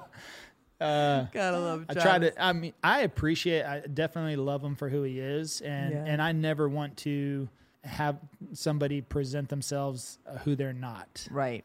[0.82, 1.86] uh, Gotta love.
[1.90, 2.44] I try to.
[2.44, 3.64] I mean, I appreciate.
[3.66, 6.04] I definitely love him for who he is, and Yeah.
[6.06, 7.48] and I never want to
[7.84, 8.18] have
[8.54, 11.28] somebody present themselves uh, who they're not.
[11.32, 11.64] Right.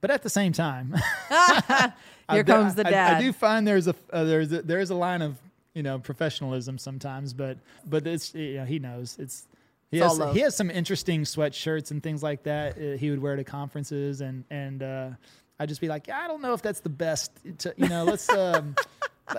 [0.00, 0.92] But at the same time,
[1.28, 1.92] Here
[2.28, 3.16] I- comes the dad.
[3.16, 5.36] I, do find there's a uh, there's a, there's a line of
[5.74, 7.58] you know professionalism sometimes, but
[7.88, 9.46] but it's you know, he knows it's.
[9.92, 12.76] He It's has, he has some interesting sweatshirts and things like that.
[12.76, 15.10] uh, he would wear to conferences, and and uh,
[15.58, 17.32] I'd just be like, yeah, I don't know if that's the best.
[17.60, 18.28] To, you know, let's.
[18.28, 18.74] Um,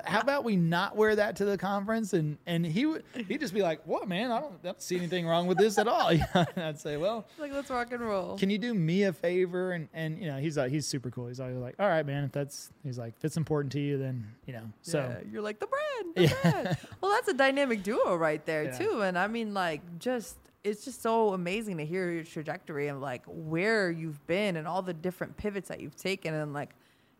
[0.03, 2.11] how about we not wear that to the conference?
[2.11, 4.31] And and he would he'd just be like, what man?
[4.31, 6.09] I don't, I don't see anything wrong with this at all.
[6.33, 8.37] and I'd say, well, Like let's rock and roll.
[8.37, 9.71] can you do me a favor?
[9.71, 11.27] And and you know, he's like, he's super cool.
[11.27, 12.23] He's always like, all right, man.
[12.25, 14.63] If that's he's like, if it's important to you, then you know.
[14.81, 16.77] So Yeah, you're like the brand, the brand.
[17.01, 18.77] Well, that's a dynamic duo right there Yeah.
[18.77, 19.01] too.
[19.01, 20.35] And I mean, like, just
[20.69, 24.81] it's just so amazing to hear your trajectory and like where you've been and all
[24.81, 26.71] the different pivots that you've taken, and like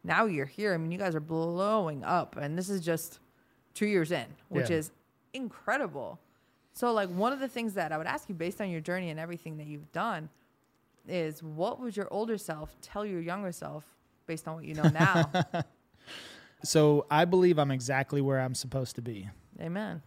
[0.04, 0.74] now you're here.
[0.74, 3.20] I mean, you guys are blowing up, and this is just
[3.74, 4.78] two years in, which Yeah.
[4.78, 4.92] is
[5.34, 6.20] incredible.
[6.74, 9.10] So, like, one of the things that I would ask you, based on your journey
[9.10, 10.30] and everything that you've done,
[11.08, 13.84] is what would your older self tell your younger self
[14.28, 15.32] based on what you know now?
[16.64, 19.30] so I believe I'm exactly where I'm supposed to be.
[19.60, 20.02] Amen.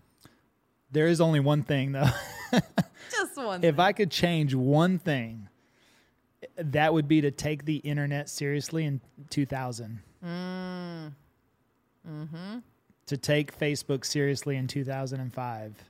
[0.93, 2.11] There is only one thing though.
[3.11, 3.65] Just one.
[3.65, 5.49] if I could change one thing,
[6.57, 10.01] that would be to take the internet seriously in 2000.
[10.25, 11.13] Mm.
[12.09, 12.59] Mm-hmm.
[13.07, 15.85] To take Facebook seriously in 2005.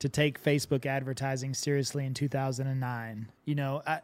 [0.00, 3.30] To take Facebook advertising seriously in 2009.
[3.44, 4.00] You know, I,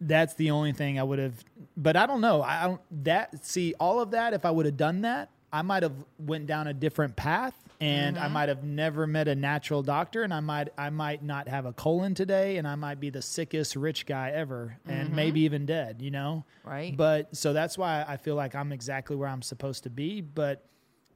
[0.00, 1.44] that's the only thing I would have.
[1.76, 2.42] But I don't know.
[2.42, 4.34] I don't that see all of that.
[4.34, 8.18] If I would have done that, I might have went down a different path, and
[8.18, 8.32] I mm-hmm.
[8.32, 11.72] might have never met a natural doctor, and I might I might not have a
[11.72, 15.16] colon today, and I might be the sickest rich guy ever, and mm-hmm.
[15.16, 16.00] maybe even dead.
[16.00, 16.96] You know, Right.
[16.96, 20.20] But so that's why I feel like I'm exactly where I'm supposed to be.
[20.20, 20.64] But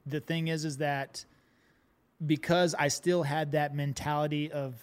[0.05, 1.25] the thing is, is that
[2.25, 4.75] because I still had that mentality of,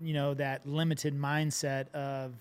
[0.00, 2.34] you know, that limited mindset of,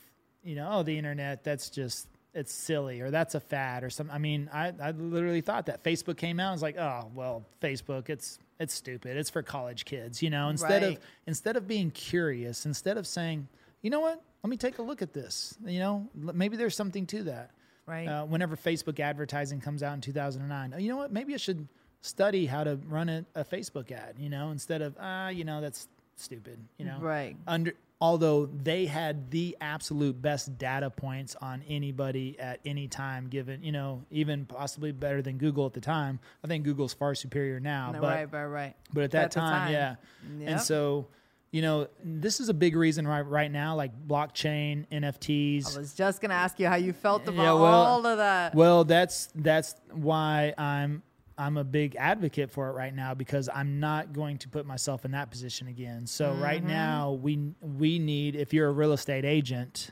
[0.44, 4.16] you know, oh, the internet, that's just, it's silly or that's a fad or something.
[4.16, 6.50] I mean, I, I literally thought that Facebook came out.
[6.50, 9.18] I was like, oh, well, Facebook, it's, it's stupid.
[9.18, 10.98] It's for college kids, you know, instead Right.
[10.98, 13.48] of, instead of being curious, instead of saying,
[13.82, 17.06] you know what, let me take a look at this, you know, maybe there's something
[17.08, 17.52] to that
[17.86, 18.08] right.
[18.08, 20.74] uh, whenever Facebook advertising comes out in 2009.
[20.76, 21.12] Oh, you know what?
[21.12, 21.68] Maybe I should
[22.02, 24.16] study how to run a, a Facebook ad.
[24.20, 26.60] You know, instead of ah, you know, that's stupid.
[26.78, 27.36] You know, Right.
[27.48, 33.64] Under although they had the absolute best data points on anybody at any time, given
[33.64, 36.20] you know, even possibly better than Google at the time.
[36.44, 38.76] I think Google's far superior now, No, but right, right, right.
[38.94, 39.72] but at that At time, time.
[39.74, 39.96] yeah.
[40.40, 40.50] Yep.
[40.50, 41.08] And so,
[41.50, 45.76] you know, this is a big reason right right now, like blockchain, NFTs.
[45.76, 48.54] I was just gonna ask you how you felt about Yeah, well- all of that.
[48.54, 51.02] Well, that's that's why I'm
[51.38, 55.06] I'm a big advocate for it right now because I'm not going to put myself
[55.06, 56.08] in that position again.
[56.08, 56.68] So right Mm-hmm.
[56.68, 59.92] now we we need if you're a real estate agent,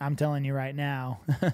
[0.00, 1.20] I'm telling you right now,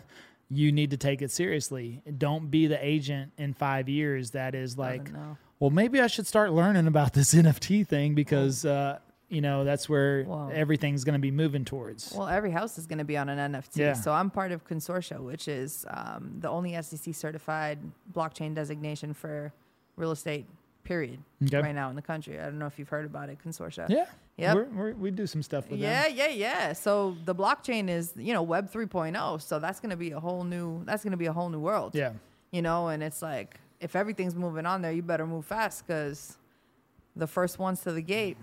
[0.51, 2.03] you need to take it seriously.
[2.19, 5.11] Don't be the agent in 5 years that is like,
[5.59, 8.99] well, maybe I should start learning about this NFT thing because uh,
[9.31, 10.51] you know, that's where Wow.
[10.53, 12.13] everything's going to be moving towards.
[12.13, 13.77] Well, every house is going to be on an NFT.
[13.77, 13.93] Yeah.
[13.95, 17.79] So I'm part of Consortia, which is um, the only SEC certified
[18.13, 19.53] blockchain designation for
[19.97, 20.47] real estate,
[20.85, 21.61] period, Okay.
[21.63, 22.39] right now in the country.
[22.41, 23.89] I don't know if you've heard about it, Consortia.
[24.37, 24.55] yeah.
[24.55, 26.17] We're, we do some stuff with Yeah, them.
[26.17, 26.73] yeah, yeah.
[26.73, 29.41] So the blockchain is, you know, Web 3.0.
[29.43, 31.61] So that's going to be a whole new, that's going to be a whole new
[31.61, 31.95] world.
[31.95, 32.13] Yeah.
[32.51, 36.37] You know, and it's like, if everything's moving on there, you better move fast because
[37.15, 38.37] the first ones to the gate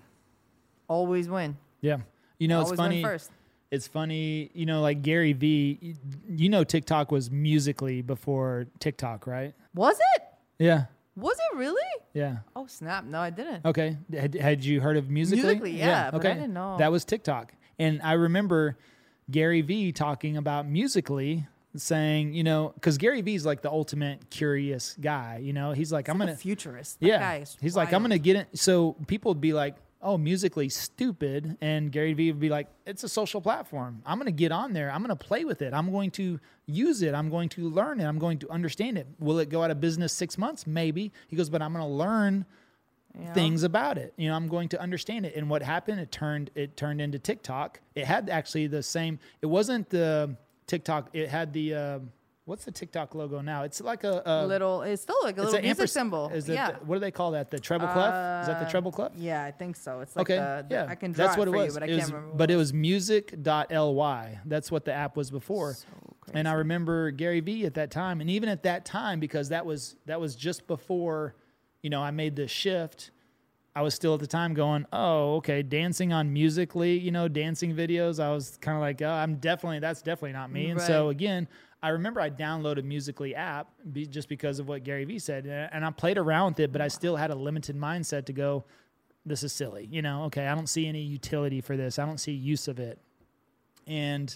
[0.88, 1.58] Always win.
[1.82, 1.98] Yeah.
[2.40, 2.96] You know, it's Always funny.
[2.98, 3.32] win first.
[3.70, 5.96] It's funny, you know, like Gary V.
[6.30, 9.54] you- know, TikTok was musically before TikTok, right?
[9.76, 10.24] Was it?
[10.60, 10.86] Yeah.
[11.18, 11.82] Was it really?
[12.14, 12.38] Yeah.
[12.56, 13.04] Oh snap!
[13.04, 13.66] No, I didn't.
[13.66, 13.98] Okay.
[14.14, 15.44] Had, had you heard of Musically?
[15.44, 16.78] Musical.ly, yeah, but I didn't know.
[16.78, 17.54] That was TikTok.
[17.80, 18.78] And I remember
[19.30, 24.30] Gary Vee talking about Musically saying, you know, because Gary Vee is like the ultimate
[24.30, 25.40] curious guy.
[25.44, 27.00] You know, he's like, I'm Like going a to, futurist.
[27.02, 27.44] That yeah.
[27.62, 28.48] He's like, I'm going to get it.
[28.58, 31.58] So people would be like, oh, Musically stupid.
[31.62, 34.02] And Gary Vee would be like, it's a social platform.
[34.06, 34.92] I'm going to get on there.
[34.92, 35.74] I'm going to play with it.
[35.74, 37.14] I'm going to use it.
[37.14, 38.06] I'm going to learn it.
[38.06, 39.08] I'm going to understand it.
[39.20, 40.68] Will it go out of business six months?
[40.68, 41.12] Maybe.
[41.28, 42.46] He goes, but I'm going to learn
[43.20, 43.34] Yeah.
[43.34, 44.14] things about it.
[44.18, 45.36] You know, I'm going to understand it.
[45.36, 46.00] And what happened?
[46.00, 47.80] It turned it turned into TikTok.
[47.96, 49.18] It had actually the same.
[49.42, 50.36] It wasn't the
[50.68, 51.10] TikTok.
[51.14, 52.00] It had the uh,
[52.48, 53.64] what's the TikTok logo now?
[53.64, 54.82] It's like a, a little.
[54.82, 56.30] It's still like a It's little music symbol.
[56.34, 56.72] Is it yeah.
[56.72, 57.52] the- what do they call that?
[57.52, 58.08] The treble clef?
[58.42, 59.12] Is that the Uh, treble clef?
[59.18, 60.00] Yeah, I think so.
[60.00, 61.68] It's like Okay, the, the- yeah, I can draw that's what it was.
[61.68, 62.36] you, but I It was- can't remember.
[62.38, 64.40] but it was music.ly.
[64.46, 65.74] That's what the app was before.
[65.74, 65.86] So
[66.34, 69.66] And I remember Gary Vee at that time, and even at that time, because that
[69.66, 71.36] was that was just before,
[71.82, 73.12] you know, I made the shift.
[73.76, 77.76] I was still at the time going, oh, okay, dancing on Musically, you know, dancing
[77.76, 78.20] videos.
[78.20, 80.70] I was kind of like, oh, I'm definitely that's definitely not me.
[80.72, 81.48] And so again,
[81.82, 85.86] I remember I downloaded Musical.ly app be, just because of what Gary Vee said, and
[85.86, 88.64] I played around with it, but I still had a limited mindset to go,
[89.26, 90.24] this is silly, you know.
[90.26, 92.00] Okay, I don't see any utility for this.
[92.00, 92.98] I don't see use of it,
[93.86, 94.36] and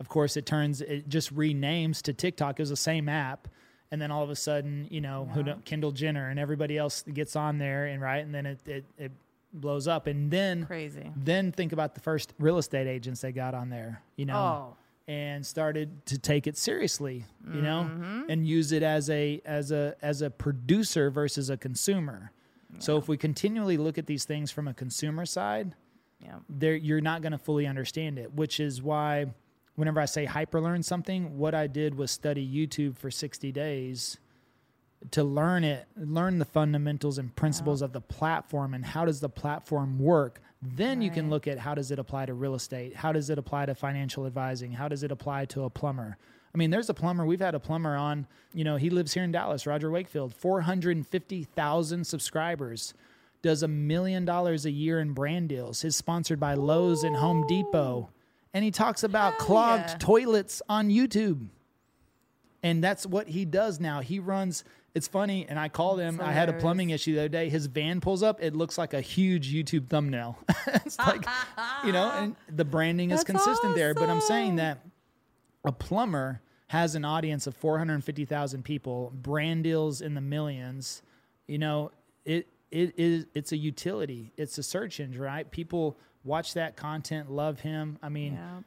[0.00, 2.58] of course, it turns it just renames to TikTok.
[2.58, 3.48] It was the same app,
[3.90, 5.28] and then all of a sudden, you know,
[5.64, 9.12] Kendall Jenner and everybody else gets on there, and right, and then it it, it
[9.52, 11.10] blows up, and then crazy.
[11.16, 14.76] then think about the first real estate agents they got on there, you know, Oh,
[15.08, 18.22] and started to take it seriously, you know, Mm-hmm.
[18.30, 22.30] and use it as a as a as a producer versus a consumer.
[22.78, 25.74] So if we continually look at these things from a consumer side,
[26.22, 26.36] yeah.
[26.50, 29.26] there you're not going to fully understand it which is why
[29.76, 34.18] whenever i say hyperlearn something what i did was study youtube for 60 days
[35.12, 39.28] to learn it learn the fundamentals and principles of the platform and how does the
[39.28, 43.12] platform work then you can look at how does it apply to real estate how
[43.12, 46.16] does it apply to financial advising how does it apply to a plumber
[46.54, 49.22] i mean there's a plumber we've had a plumber on you know he lives here
[49.22, 52.94] in dallas roger wakefield 450000 subscribers
[53.42, 55.84] does a million dollars a year in brand deals.
[55.84, 58.10] Is sponsored by Lowe's and Home Depot.
[58.54, 59.96] And he talks about Hell clogged yeah.
[59.98, 61.48] toilets on YouTube.
[62.62, 64.00] And that's what he does now.
[64.00, 64.64] He runs
[64.98, 66.20] it's funny, and I called him.
[66.20, 67.48] I had a plumbing issue the other day.
[67.48, 68.42] His van pulls up.
[68.42, 70.36] It looks like a huge YouTube thumbnail.
[70.66, 71.24] it's like,
[71.84, 73.94] you know, and the branding is That's consistent there.
[73.94, 74.84] But I'm saying that
[75.64, 81.02] a plumber has an audience of 450,000 people, brand deals in the millions.
[81.46, 81.92] You know,
[82.24, 84.32] it it is it's a utility.
[84.36, 85.50] It's a search engine, right?
[85.50, 87.98] People watch that content, love him.
[88.02, 88.60] I mean, Yeah.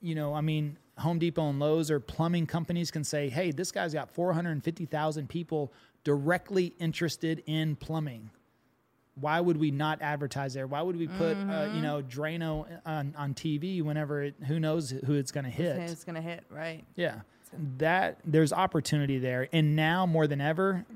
[0.00, 3.72] you know, I mean, Home Depot and Lowe's or plumbing companies can say, "Hey, this
[3.72, 5.72] guy's got 450,000 people
[6.04, 8.30] directly interested in plumbing."
[9.14, 10.66] Why would we not advertise there?
[10.66, 14.90] Why would we put, uh, you know, Drano on, on TV whenever it, who knows
[14.90, 15.76] who it's going to hit?
[15.78, 16.82] It's gonna hit right.
[16.96, 17.20] Yeah.
[17.76, 19.48] That there's opportunity there.
[19.52, 20.86] And now more than ever,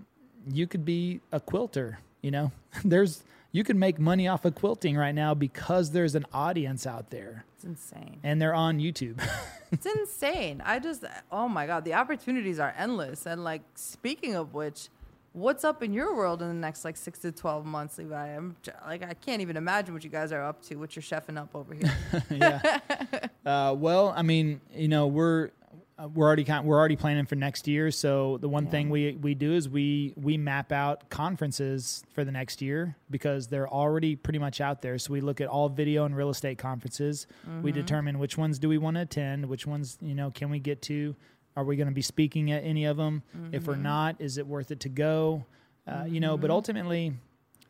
[0.51, 2.53] you could be a quilter, you know.
[2.85, 3.23] there's
[3.57, 7.45] you can make money off of quilting right now because there's an audience out there
[7.55, 8.21] It's insane.
[8.23, 9.21] and they're on YouTube.
[9.73, 10.63] It's insane.
[10.65, 13.27] I just, oh my God, the opportunities are endless.
[13.27, 14.89] And like, speaking of which,
[15.33, 18.29] what's up in your world in the next like six to 12 months, Levi?
[18.37, 18.55] I'm
[18.87, 21.51] like, I can't even imagine what you guys are up to, what you're chefing up
[21.55, 21.93] over here.
[22.31, 22.79] yeah.
[23.47, 25.51] Uh, well, I mean, you know, we're
[25.99, 27.91] uh, we're already kind we're already planning for next year.
[27.91, 32.33] So the one thing we we do is we we map out conferences for the
[32.33, 34.99] next year because they're already pretty much out there.
[34.99, 37.27] So we look at all video and real estate conferences.
[37.63, 40.59] We determine which ones do we want to attend, which ones you know can we
[40.59, 41.17] get to.
[41.57, 43.23] Are we going to be speaking at any of them?
[43.53, 45.47] If we're not, is it worth it to go?
[45.89, 47.15] Uh, You know, but ultimately,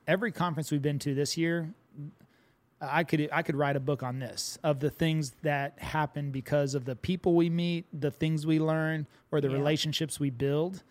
[0.08, 1.68] every conference we've been to this year,
[2.80, 6.74] I could I could write a book on this of the things that happen because
[6.74, 9.54] of the people we meet, the things we learn, or the Yeah.
[9.54, 10.82] relationships we build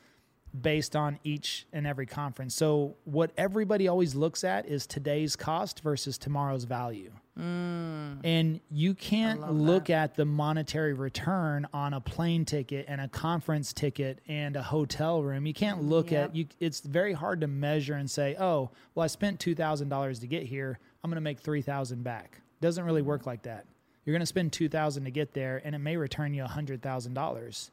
[0.62, 2.56] based on each and every conference.
[2.56, 7.12] So what everybody always looks at is today's cost versus tomorrow's value.
[7.38, 13.74] And you can't look at the monetary return on a plane ticket and a conference
[13.74, 15.46] ticket and a hotel room.
[15.46, 16.30] You can't look Yep.
[16.30, 20.28] at you it's very hard to measure and say, "Oh, well I spent $2,000 to
[20.28, 20.80] get here.
[21.06, 23.66] I'm going to make 3,000 back." Doesn't really work like that.
[24.06, 27.72] You're going to spend 2,000 to get there and it may return you $100,000.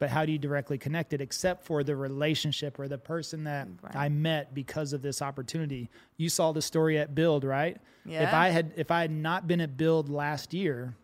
[0.00, 3.68] but how do you directly connect it except for the relationship or the person that
[3.80, 3.94] Right.
[3.96, 5.88] I met because of this opportunity?
[6.16, 7.76] You saw the story at Build, right?
[8.04, 8.24] Yeah.
[8.24, 10.94] If I had if I had not been at Build last year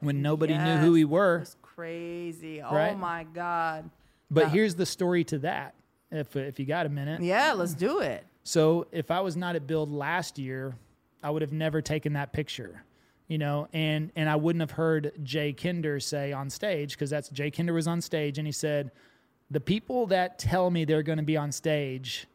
[0.00, 2.62] when nobody knew who we Yes, were, It's crazy.
[2.62, 3.90] Oh my god.
[4.30, 4.50] but Yeah.
[4.50, 5.74] here's the story to that.
[6.10, 7.20] If if you got a minute.
[7.22, 8.24] Yeah, let's do it.
[8.42, 10.76] So if I was not at Build last year,
[11.24, 12.84] I would have never taken that picture,
[13.26, 17.30] you know, and and I wouldn't have heard Jay Kinder say on stage because that's
[17.30, 18.92] Jay Kinder was on stage and he said,
[19.50, 22.26] the people that tell me they're going to be on stage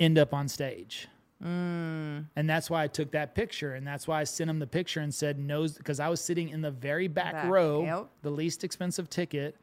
[0.00, 1.08] end up on stage.
[1.42, 2.26] Mm.
[2.34, 5.00] And that's why I took that picture, and that's why I sent him the picture
[5.00, 8.08] and said nose because I was sitting in the very back, Back, row, yep.
[8.22, 9.56] the least expensive ticket,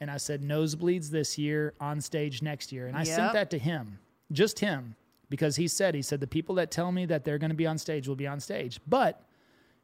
[0.00, 3.58] and I said nosebleeds this year, on stage next year, and I sent that to
[3.58, 3.98] him,
[4.32, 4.94] just him,
[5.30, 7.66] because he said he said the people that tell me that they're going to be
[7.66, 9.22] on stage will be on stage, but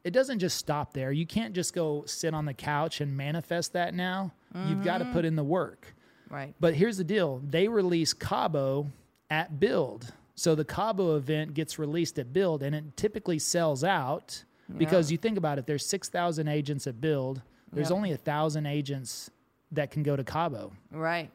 [0.05, 1.13] it doesn't just stop there.
[1.13, 4.33] You can't just go sit on the couch and manifest that now.
[4.69, 5.15] You've got to mm-hmm.
[5.15, 5.95] put in the work.
[6.31, 6.55] Right.
[6.61, 8.91] But here's the deal they release Cabo
[9.31, 10.13] at Build.
[10.37, 14.45] So the Cabo event gets released at Build and it typically sells out
[14.77, 17.43] because you think about it, there's 6,000 agents at Build.
[17.73, 17.97] There's Yep.
[17.97, 19.31] only a 1,000 agents
[19.73, 20.73] that can go to Cabo.
[20.91, 21.31] Right.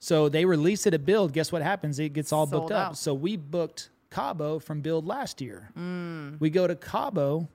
[0.00, 1.32] So they release it at Build.
[1.32, 1.98] Guess what happens?
[1.98, 2.88] It gets all booked Sold up.
[2.90, 2.98] out.
[2.98, 5.70] So we booked Cabo from Build last year.
[5.76, 6.40] Mm.
[6.40, 7.48] We go to Cabo,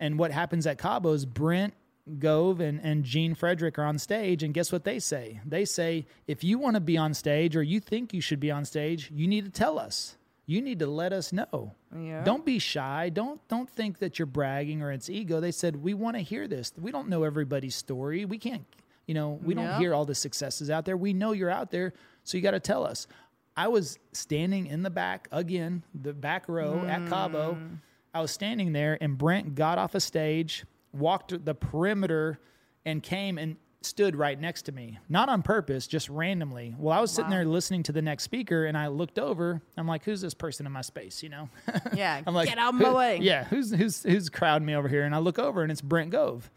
[0.00, 1.74] and what happens at Cabo is Brent
[2.18, 5.40] Gove and, and Gene Frederick are on stage, and guess what they say?
[5.44, 8.50] They say, if you want to be on stage or you think you should be
[8.50, 10.16] on stage, you need to tell us.
[10.46, 11.74] You need to let us know.
[11.94, 12.24] Yeah.
[12.24, 13.10] Don't be shy.
[13.10, 15.40] Don't don't think that you're bragging or it's ego.
[15.40, 16.72] They said we want to hear this.
[16.80, 18.24] We don't know everybody's story.
[18.24, 18.64] We can't,
[19.08, 20.96] you know, we don't hear all the successes out there.
[20.96, 23.08] We know you're out there, so you got to tell us.
[23.56, 27.54] I was standing in the back again, the back row at Cabo.
[27.54, 27.78] Mm.
[28.14, 32.38] I was standing there, and Brent got off a stage, walked the perimeter,
[32.84, 34.98] and came and stood right next to me.
[35.08, 36.74] Not on purpose, just randomly.
[36.78, 37.36] Well, I was sitting Wow.
[37.38, 39.60] there listening to the next speaker, and I looked over.
[39.76, 41.48] I'm like, "Who's this person in my space?" You know.
[41.94, 42.20] Yeah.
[42.26, 43.18] I'm like, get out of my "Who- way.
[43.22, 45.04] Yeah, who's who's who's crowding me over here?
[45.04, 46.50] And I look over, and it's Brent Gove.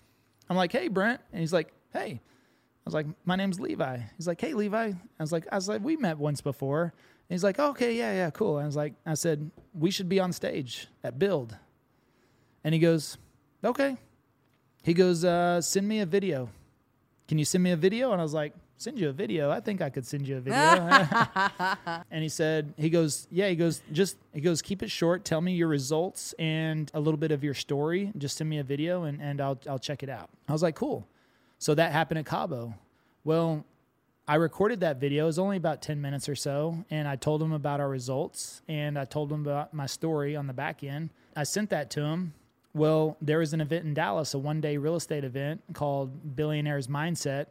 [0.49, 2.21] I'm like, "Hey, Brent," and he's like, "Hey."
[2.85, 5.69] I was like, "My name's Levi." He's like, "Hey, Levi." I was like, "I was
[5.69, 8.93] like, we met once before." And he's like, "Okay, yeah, yeah, cool." I was like,
[9.05, 11.55] "I said we should be on stage at Build,"
[12.63, 13.17] and he goes,
[13.63, 13.97] "Okay."
[14.83, 16.49] He goes, uh, "Send me a video.
[17.27, 19.51] Can you send me a video?" And I was like, "Send you a video?
[19.51, 20.57] I think I could send you a video."
[22.11, 25.23] and he said, "He goes, yeah." He goes, "Just he goes, keep it short.
[25.23, 28.11] Tell me your results and a little bit of your story.
[28.17, 30.75] Just send me a video, and and I'll I'll check it out." I was like,
[30.75, 31.07] "Cool."
[31.61, 32.73] So that happened at Cabo.
[33.23, 33.63] Well,
[34.27, 35.25] I recorded that video.
[35.25, 36.83] It was only about 10 minutes or so.
[36.89, 40.47] And I told him about our results and I told him about my story on
[40.47, 41.11] the back end.
[41.35, 42.33] I sent that to him.
[42.73, 46.87] Well, there was an event in Dallas, a one day real estate event called Billionaires
[46.87, 47.45] Mindset.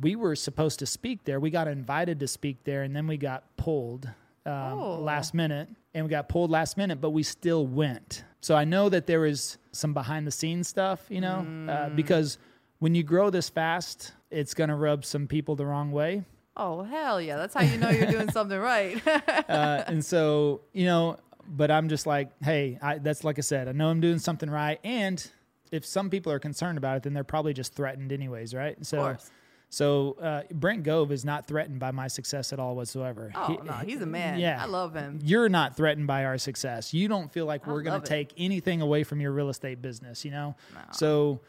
[0.00, 1.38] We were supposed to speak there.
[1.38, 4.06] We got invited to speak there and then we got pulled
[4.44, 4.98] um, Oh.
[4.98, 5.68] last minute.
[5.94, 8.24] And we got pulled last minute, but we still went.
[8.40, 12.38] So I know that there was some behind the scenes stuff, you know, uh, because
[12.78, 16.24] when you grow this fast, it's going to rub some people the wrong way.
[16.58, 17.36] Oh hell yeah!
[17.36, 19.00] That's how you know you're doing something right.
[19.48, 21.16] Uh, and so, you know,
[21.48, 24.50] but I'm just like, hey, I, that's like I said, I know I'm doing something
[24.50, 24.80] right.
[24.82, 25.24] And
[25.70, 28.76] if some people are concerned about it, then they're probably just threatened anyways, right?
[28.84, 29.30] So, course.
[29.70, 33.32] so uh, Brent Gove is not threatened by my success at all whatsoever.
[33.34, 34.40] oh He- no, he's a man.
[34.40, 34.62] Yeah.
[34.62, 35.20] I love him.
[35.22, 36.92] You're not threatened by our success.
[36.92, 39.80] You don't feel like I we're going to take anything away from your real estate
[39.80, 40.56] business, you know?
[40.92, 41.40] So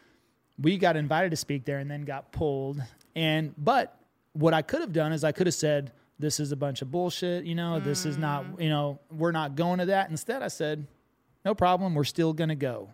[0.60, 2.82] we got invited to speak there and then got pulled.
[3.16, 3.98] And, but
[4.34, 6.90] what I could have done is I could have said, this is a bunch of
[6.92, 8.62] bullshit, you know, this is not, Mm.
[8.64, 10.10] you know, we're not going to that.
[10.10, 10.88] Instead, I said,
[11.46, 11.94] no problem.
[11.94, 12.90] We're still going to go.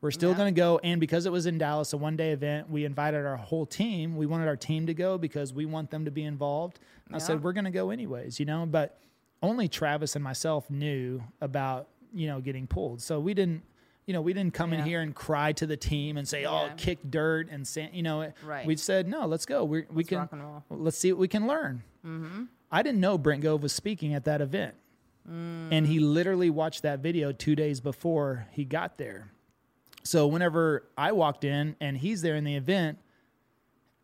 [0.00, 0.36] We're still Yeah.
[0.36, 0.80] going to go.
[0.84, 4.16] And because it was in Dallas, a one day event, we invited our whole team.
[4.16, 6.78] We wanted our team to go because we want them to be involved.
[7.10, 7.18] I Yeah.
[7.18, 8.98] said, we're going to go anyways, you know, but
[9.42, 13.02] only Travis and myself knew about, you know, getting pulled.
[13.02, 13.62] So we didn't,
[14.10, 16.66] you know, we didn't come in here and cry to the team and say, oh,
[16.66, 16.72] Yeah.
[16.76, 18.66] kick dirt and sand, you know, Right.
[18.66, 19.62] we said, no, let's go.
[19.62, 20.64] We're, we Let's can, rock and roll.
[20.68, 21.84] let's see what we can learn.
[22.04, 22.44] Mm-hmm.
[22.72, 24.74] I didn't know Brent Gove was speaking at that event.
[25.28, 29.30] And he literally watched that video two days before he got there.
[30.02, 32.98] So whenever I walked in and he's there in the event,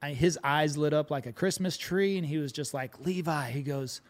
[0.00, 3.50] I, his eyes lit up like a Christmas tree, and he was just like Levi.
[3.50, 4.02] He goes,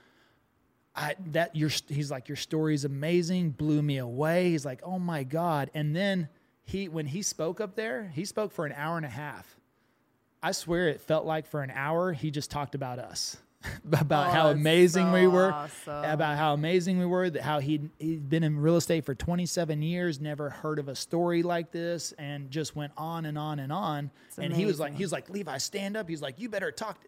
[0.97, 5.23] "I that your he's like your story's amazing, blew me away." He's like, "Oh my
[5.23, 6.29] god!" And then
[6.65, 9.57] he when he spoke up there, he spoke for an hour and a half.
[10.43, 13.37] I swear it felt like for an hour he just talked about us.
[13.93, 16.05] about Oh, how amazing we were, awesome.
[16.05, 19.83] about how amazing we were, that how he'd, he'd been in real estate for 27
[19.83, 23.73] years, never heard of a story like this, and just went on and on and
[23.73, 24.11] on.
[24.39, 24.99] and he was like, amazing.
[24.99, 26.09] he was like, Levi, stand up.
[26.09, 26.99] He's like, you better talk.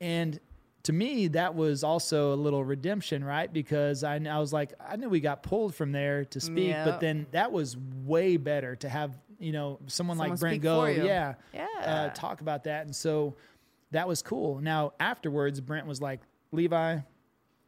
[0.00, 0.38] And
[0.86, 3.52] to me, that was also a little redemption, right?
[3.52, 6.84] Because I, I was like, I knew we got pulled from there to speak, Yep.
[6.84, 11.34] but then that was way better to have, you know, someone, like Brent go, yeah,
[11.52, 11.66] Yeah.
[11.84, 12.86] uh, talk about that.
[12.86, 13.34] And so
[13.90, 14.60] that was cool.
[14.60, 16.20] Now, afterwards, Brent was like,
[16.52, 16.98] Levi,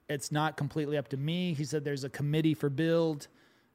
[0.09, 1.55] it's not completely up to me.
[1.55, 3.29] He said there's a committee for build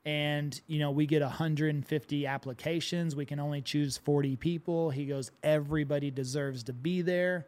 [0.05, 5.31] and you know we get 150 applications we can only choose 40 people he goes
[5.43, 7.45] everybody deserves to be there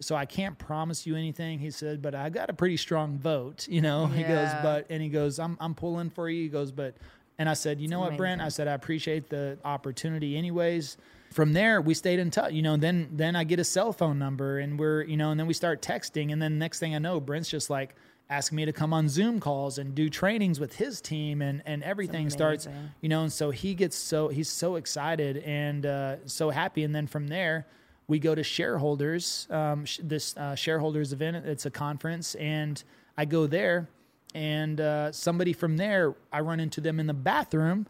[0.00, 3.66] so i can't promise you anything he said but i got a pretty strong vote
[3.68, 4.06] you know?
[4.14, 6.96] He goes but and he goes i'm i'm pulling for you he goes but
[7.38, 8.40] and i said you know what brent?
[8.40, 10.96] I said i appreciate the opportunity anyways.
[11.32, 14.18] From there we stayed in touch you know then then i get a cell phone
[14.20, 16.98] number and we're you know and then we start texting and then next thing i
[16.98, 17.96] know brent's just like
[18.30, 21.82] asking me to come on zoom calls and do trainings with his team and and
[21.82, 22.66] everything starts
[23.00, 23.22] you know?
[23.22, 27.26] And so he gets so he's so excited and uh, so happy and then from
[27.26, 27.66] there
[28.06, 32.84] we go to shareholders um, sh- this uh, shareholders event it's a conference and
[33.16, 33.88] i go there
[34.34, 37.86] and uh, somebody from there i run into them in the bathroom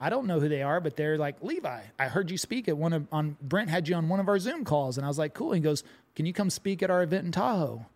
[0.00, 2.76] I don't know who they are, but they're like, Levi, I heard you speak at
[2.76, 4.98] one of on Brent had you on one of our Zoom calls.
[4.98, 5.52] And I was like, cool.
[5.52, 5.82] And he goes,
[6.14, 7.86] Can you come speak at our event in Tahoe?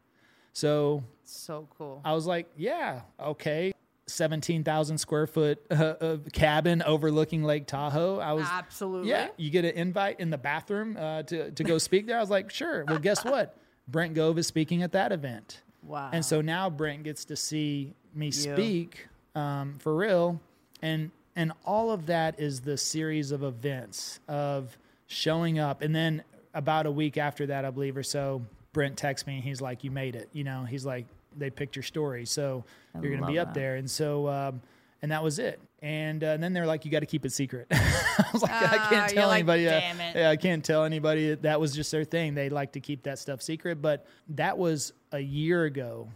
[0.54, 2.00] So So cool.
[2.04, 3.72] I was like, yeah, okay.
[4.08, 8.18] 17,000 square foot uh, uh, cabin overlooking Lake Tahoe.
[8.18, 9.10] I was, Absolutely.
[9.10, 12.16] yeah, you get an invite in the bathroom uh, to, to go speak there.
[12.16, 12.84] I was like, sure.
[12.86, 13.56] Well, guess what?
[13.88, 15.62] Brent Gove is speaking at that event.
[15.82, 16.10] Wow.
[16.12, 20.40] And so now Brent gets to see me speak um, for real.
[20.82, 24.76] And, and all of that is the series of events of
[25.06, 25.80] showing up.
[25.82, 26.22] And then
[26.54, 29.36] about a week after that, I believe, or so, Brent texts me.
[29.36, 30.28] and He's like, you made it.
[30.32, 31.06] You know, he's like,
[31.38, 32.24] they picked your story.
[32.26, 33.54] So you're going to be up that.
[33.60, 33.76] there.
[33.76, 34.60] And so, um,
[35.02, 35.60] and that was it.
[35.80, 37.68] And, uh, and then they're like, you got to keep it secret.
[37.70, 39.68] I was like, I Ah, can't you're tell like, anybody.
[39.68, 41.34] uh, "Damn it." yeah, I can't tell anybody.
[41.36, 42.34] That was just their thing.
[42.34, 43.80] They like to keep that stuff secret.
[43.80, 46.08] But that was a year ago,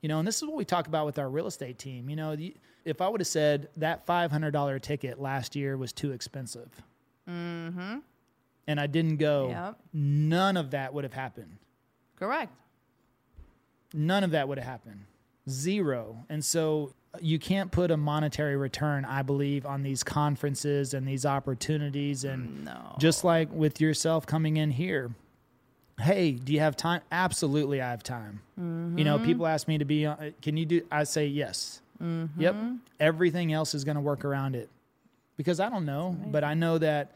[0.00, 0.18] you know.
[0.18, 2.08] And this is what we talk about with our real estate team.
[2.08, 2.34] You know,
[2.86, 6.70] if I would have said that five hundred dollar ticket last year was too expensive,
[7.28, 7.98] mm-hmm.
[8.66, 9.76] and I didn't go, Yep.
[9.92, 11.58] none of that would have happened.
[12.16, 12.50] Correct.
[13.94, 15.04] None of that would have happened.
[15.48, 16.24] Zero.
[16.28, 21.06] And so uh, you can't put a monetary return, I believe, on these conferences and
[21.06, 22.24] these opportunities.
[22.24, 22.96] And No.
[22.98, 25.10] just like with yourself coming in here,
[26.00, 27.00] hey, do you have time?
[27.10, 28.40] Absolutely, I have time.
[28.56, 31.80] You know, people ask me to be on, uh, can you do, I say yes.
[32.00, 32.08] Yep.
[32.54, 32.76] Mm-hmm.
[32.98, 34.68] Everything else is going to work around it
[35.36, 37.12] because I don't know, but I know that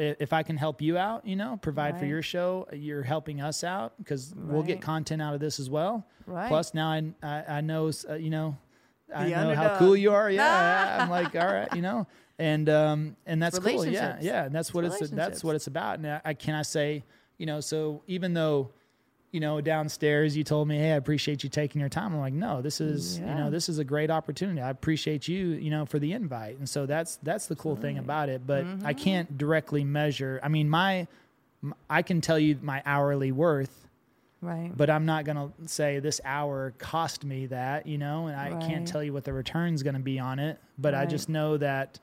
[0.00, 3.62] if I can help you out, you know, provide for your show, you're helping us
[3.64, 6.06] out because we'll get content out of this as well.
[6.26, 6.48] Right.
[6.48, 8.56] Plus, now I I, I know uh, you know
[9.14, 10.30] I The know how cool you are.
[10.40, 12.06] Yeah, I'm like all right, you know,
[12.38, 13.84] and um and that's cool.
[13.86, 15.98] Yeah, yeah, and that's what it's, It's that's what it's about.
[15.98, 17.04] And I, I can I say
[17.38, 18.70] you know so even though
[19.32, 22.12] you know downstairs you told me hey I appreciate you taking your time.
[22.14, 24.60] I'm like no this is you know this is a great opportunity.
[24.60, 26.58] I appreciate you you know for the invite.
[26.58, 28.46] And so that's that's the cool thing about it.
[28.46, 28.86] But Mm-hmm.
[28.86, 30.40] I can't directly measure.
[30.42, 31.06] I mean my
[31.88, 33.86] I can tell you my hourly worth
[34.42, 34.72] Right.
[34.74, 38.52] but I'm not going to say this hour cost me that, you know, and I
[38.52, 38.62] Right.
[38.62, 40.58] can't tell you what the return's going to be on it.
[40.78, 42.00] But I just know that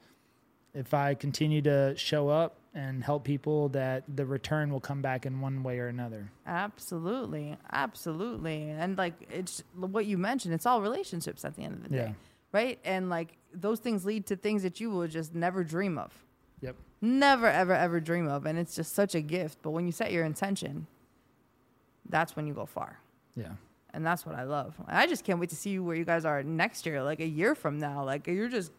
[0.76, 5.26] if I continue to show up and help people, that the return will come back
[5.26, 6.30] in one way or another.
[6.46, 10.54] Absolutely, absolutely, and like it's what you mentioned.
[10.54, 12.14] It's all relationships at the end of the day, Yeah.
[12.52, 12.80] right?
[12.86, 16.14] And like those things lead to things that you will just never dream of,
[16.62, 16.76] Yep.
[17.02, 19.58] never ever ever dream of, and it's just such a gift.
[19.64, 20.86] But when you set your intention,
[22.10, 23.00] that's when you go far,
[23.36, 23.54] Yeah.
[23.94, 24.76] and that's what I love.
[24.88, 27.56] I just can't wait to see where you guys are next year, like a year
[27.56, 28.04] from now.
[28.06, 28.72] Like you're just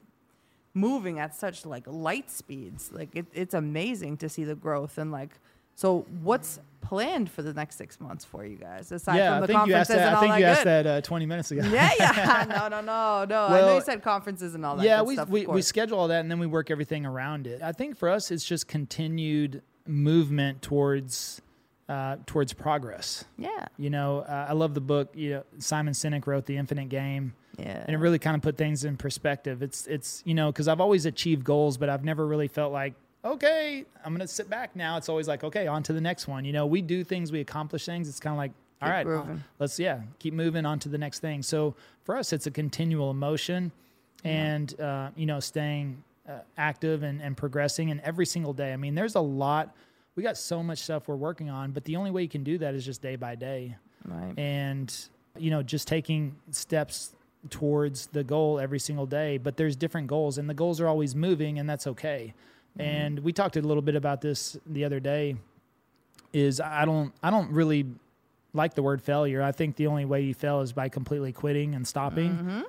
[0.75, 2.91] moving at such like light speeds.
[2.93, 5.31] Like it, it's amazing to see the growth and like.
[5.75, 9.35] So what's planned for the next six months for you guys aside yeah.
[9.35, 10.07] from I the think you asked conferences that.
[10.09, 11.63] and I think that you asked that uh, 20 minutes ago.
[11.71, 12.45] Yeah, yeah.
[12.49, 13.47] No, no, no, no.
[13.47, 14.85] I know you said conferences and all that.
[14.85, 17.63] yeah, we, stuff, we, we schedule all that and then we work everything around it.
[17.63, 21.43] I think for us, it's just continued movement towards
[21.89, 23.25] uh, towards progress.
[23.39, 25.11] yeah, You know, uh, I love the book.
[25.15, 27.35] You know, Simon Sinek wrote The Infinite Game.
[27.59, 27.85] Yeah.
[27.87, 29.63] and it really kind of put things in perspective.
[29.63, 32.95] It's it's you know because I've always achieved goals, but I've never really felt like
[33.25, 34.97] okay, I'm gonna sit back now.
[34.97, 36.45] It's always like okay, on to the next one.
[36.45, 38.09] You know, we do things, we accomplish things.
[38.09, 39.43] It's kind of like all right, moving.
[39.59, 41.43] let's yeah keep moving on to the next thing.
[41.43, 41.75] So
[42.05, 43.73] for us, it's a continual emotion,
[44.25, 48.73] and uh, you know staying uh, active and, and progressing, and every single day.
[48.73, 49.75] I mean, there's a lot.
[50.15, 52.59] We got so much stuff we're working on, but the only way you can do
[52.59, 54.37] that is just day by day right.
[54.37, 54.93] and
[55.39, 57.15] you know, just taking steps
[57.51, 59.39] towards the goal every single day.
[59.39, 62.35] But there's different goals, and the goals are always moving, and that's okay.
[62.73, 62.81] Mm-hmm.
[62.81, 65.37] And we talked a little bit about this the other day.
[66.33, 67.87] Is I don't I don't really
[68.53, 69.43] like the word failure.
[69.43, 72.31] I think the only way you fail is by completely quitting and stopping.
[72.33, 72.61] Mm-hmm.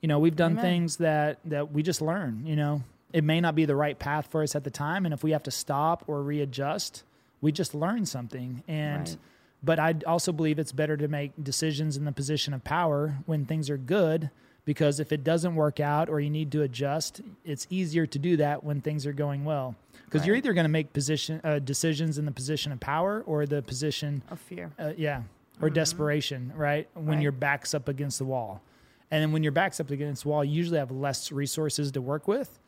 [0.00, 0.64] You know, we've done Amen.
[0.64, 2.46] things that that we just learn.
[2.46, 2.82] You know,
[3.12, 5.32] it may not be the right path for us at the time, and if we
[5.32, 7.02] have to stop or readjust,
[7.40, 8.62] we just learn something.
[8.68, 9.16] And Right.
[9.62, 13.44] But I also believe it's better to make decisions in the position of power when
[13.44, 14.30] things are good
[14.64, 18.36] because if it doesn't work out or you need to adjust, it's easier to do
[18.36, 19.74] that when things are going well.
[20.04, 23.46] Because you're either going to make position uh, decisions in the position of power or
[23.46, 24.70] the position Of fear.
[24.78, 25.22] uh, yeah,
[25.60, 26.88] or desperation, right?
[26.94, 27.12] When Mm-hmm.
[27.14, 27.22] Right.
[27.22, 28.62] your back's up against the wall.
[29.10, 32.00] And then when your back's up against the wall, you usually have less resources to
[32.02, 32.58] work with.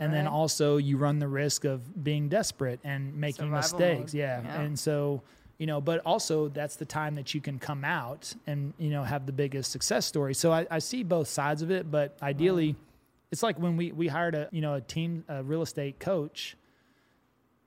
[0.00, 4.12] And then also you run the risk of being desperate and making Survival mistakes.
[4.12, 4.18] mode.
[4.18, 4.42] Yeah.
[4.42, 4.60] Yeah.
[4.62, 5.22] And so,
[5.58, 9.02] you know, but also that's the time that you can come out and, you know,
[9.02, 10.34] have the biggest success story.
[10.34, 12.76] So I, I see both sides of it, but ideally
[13.30, 16.56] it's like when we, we hired a, you know, a team, a real estate coach,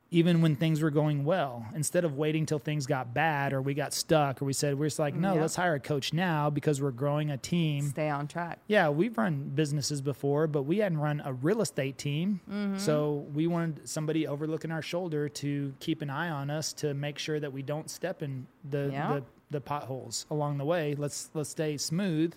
[0.09, 3.73] even when things were going well, instead of waiting till things got bad or we
[3.73, 5.41] got stuck or we said, we're just like, no, Yep.
[5.41, 7.89] let's hire a coach now because we're growing a team.
[7.89, 8.59] Stay on track.
[8.67, 12.39] Yeah, we've run businesses before, but we hadn't run a real estate team.
[12.49, 12.77] Mm-hmm.
[12.77, 17.19] So we wanted somebody overlooking our shoulder to keep an eye on us to make
[17.19, 19.13] sure that we don't step in the, Yeah.
[19.15, 20.95] the, the potholes along the way.
[20.97, 22.33] Let's let's stay smooth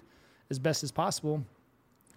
[0.50, 1.44] as best as possible.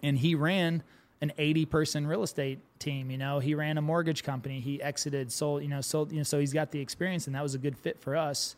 [0.01, 0.81] And he ran
[1.23, 3.39] an 80 person real estate team, you know.
[3.39, 4.59] He ran a mortgage company.
[4.59, 7.41] He exited, sold, you know, sold, you know, so he's got the experience and that
[7.41, 8.55] was a good fit for us.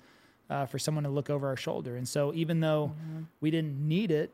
[0.47, 1.97] Uh, for someone to look over our shoulder.
[1.97, 3.23] And so, even though Mm-hmm.
[3.41, 4.29] we didn't need it,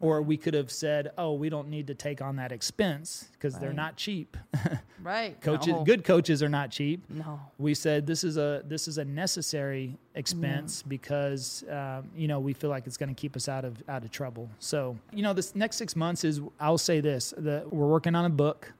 [0.00, 3.58] or we could have said, "Oh, we don't need to take on that expense because
[3.58, 4.36] they're not cheap."
[5.02, 5.40] Right.
[5.40, 5.82] coaches, No.
[5.84, 7.02] good coaches are not cheap.
[7.08, 7.40] No.
[7.56, 12.52] We said this is a this is a necessary expense because um, you know we
[12.52, 14.50] feel like it's going to keep us out of out of trouble.
[14.58, 18.26] So you know, this next six months is I'll say this: that we're working on
[18.26, 18.72] a book.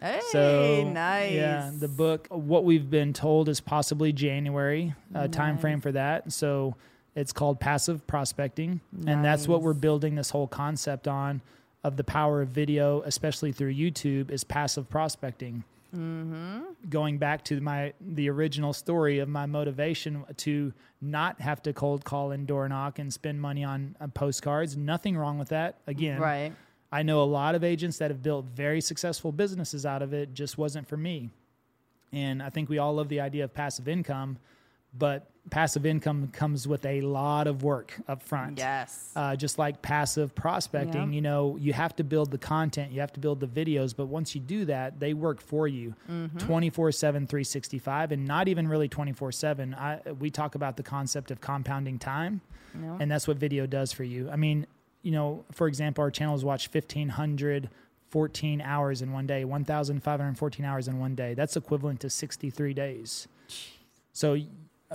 [0.00, 1.32] Hey, So nice.
[1.32, 2.26] Yeah, the book.
[2.30, 6.32] What we've been told is possibly January uh, time frame for that.
[6.32, 6.74] So
[7.16, 11.40] it's called passive prospecting, and that's what we're building this whole concept on
[11.82, 15.64] of the power of video, especially through YouTube, is passive prospecting.
[15.94, 16.60] Mm-hmm.
[16.90, 22.04] Going back to my the original story of my motivation to not have to cold
[22.04, 24.76] call and door knock and spend money on, on postcards.
[24.76, 25.76] Nothing wrong with that.
[25.86, 26.52] Again, Right.
[26.92, 30.34] I know a lot of agents that have built very successful businesses out of it,
[30.34, 31.30] just wasn't for me.
[32.12, 34.38] And I think we all love the idea of passive income,
[34.98, 38.58] but passive income comes with a lot of work up front.
[38.58, 39.12] Yes.
[39.14, 41.14] Uh, just like passive prospecting, Yeah.
[41.14, 44.06] you know, you have to build the content, you have to build the videos, but
[44.06, 46.38] once you do that, they work for you Mm-hmm.
[46.38, 49.76] 24 7, 365, and not even really 24 7.
[50.18, 52.40] We talk about the concept of compounding time,
[52.74, 52.96] Yeah.
[53.00, 54.28] and that's what video does for you.
[54.30, 54.66] I mean,
[55.02, 60.98] you know, for example, our channels watch 1,514 hours in one day, 1,514 hours in
[60.98, 61.34] one day.
[61.34, 63.28] That's equivalent to 63 days.
[64.12, 64.46] So y-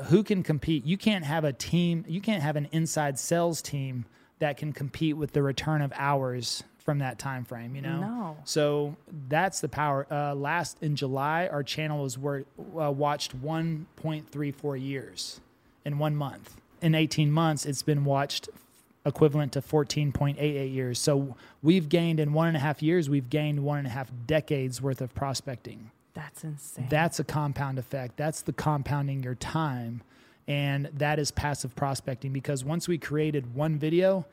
[0.05, 0.85] who can compete?
[0.85, 4.05] You can't have a team, you can't have an inside sales team
[4.39, 8.01] that can compete with the return of hours from that time frame, you know?
[8.01, 8.37] No.
[8.43, 8.95] So
[9.29, 10.07] that's the power.
[10.09, 12.45] Uh, last in July, our channel was wor-
[12.79, 15.39] uh, watched 1.34 years
[15.85, 16.55] in one month.
[16.81, 18.49] In 18 months, it's been watched
[19.05, 20.99] equivalent to 14.88 years.
[20.99, 24.11] So we've gained in one and a half years, we've gained one and a half
[24.25, 25.91] decades worth of prospecting.
[26.13, 26.87] That's insane.
[26.89, 28.17] That's a compound effect.
[28.17, 30.01] That's the compounding your time.
[30.47, 34.25] And that is passive prospecting because once we created one video,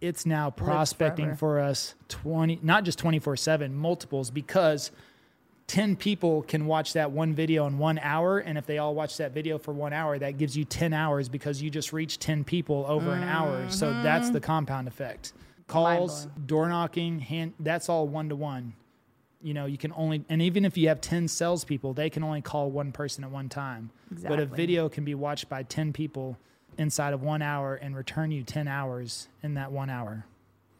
[0.00, 4.90] it's now prospecting for us 20, not just 24 7, multiples because
[5.66, 8.38] 10 people can watch that one video in one hour.
[8.38, 11.28] And if they all watch that video for one hour, that gives you 10 hours
[11.28, 13.70] because you just reached 10 people over an hour.
[13.70, 14.34] So that's mm-hmm.
[14.34, 15.32] the compound effect.
[15.68, 18.72] Calls, door knocking, hand, that's all one to one
[19.42, 22.42] you know, you can only, and even if you have 10 salespeople, they can only
[22.42, 23.90] call one person at one time.
[24.10, 24.36] exactly.
[24.36, 26.36] But a video can be watched by 10 people
[26.78, 30.26] inside of one hour and return you 10 hours in that one hour.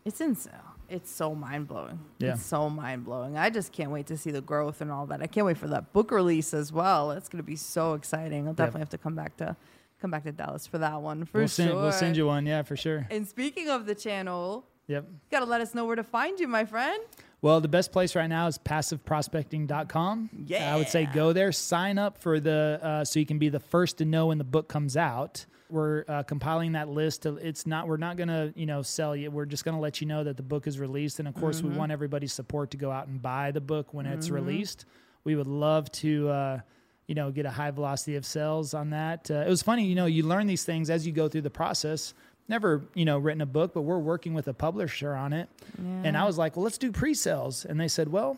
[0.05, 0.53] It's insane.
[0.89, 2.01] It's so mind blowing.
[2.19, 2.32] Yeah.
[2.32, 3.37] It's so mind blowing.
[3.39, 5.23] I just can't wait to see the growth and all that.
[5.23, 7.12] I can't wait for that book release as well.
[7.12, 8.49] It's going to be so exciting.
[8.49, 9.57] I'll definitely have to come back to
[10.01, 11.74] come back to Dallas for that one for we'll, sure.
[11.74, 12.47] we'll send you one.
[12.47, 13.07] Yeah, for sure.
[13.11, 15.05] And speaking of the channel, Yep.
[15.09, 17.01] you got to let us know where to find you, my friend.
[17.43, 20.31] Well, the best place right now is passiveprospecting.com.
[20.47, 20.75] Yeah.
[20.75, 23.61] I would say go there, sign up for the, uh, so you can be the
[23.61, 25.47] first to know when the book comes out.
[25.71, 27.25] We're uh, compiling that list.
[27.27, 29.31] It's not, we're not going to, you know, sell you.
[29.31, 31.19] We're just going to let you know that the book is released.
[31.21, 34.05] And of course, we want everybody's support to go out and buy the book when
[34.05, 34.85] it's released.
[35.25, 36.61] We would love to, uh,
[37.07, 39.31] you know, get a high velocity of sales on that.
[39.31, 41.51] Uh, it was funny, you know, you learn these things as you go through the
[41.51, 42.15] process.
[42.51, 45.48] Never, you know, written a book, but we're working with a publisher on it.
[45.78, 47.64] And I was like, well, let's do pre-sales.
[47.64, 48.36] And they said, well,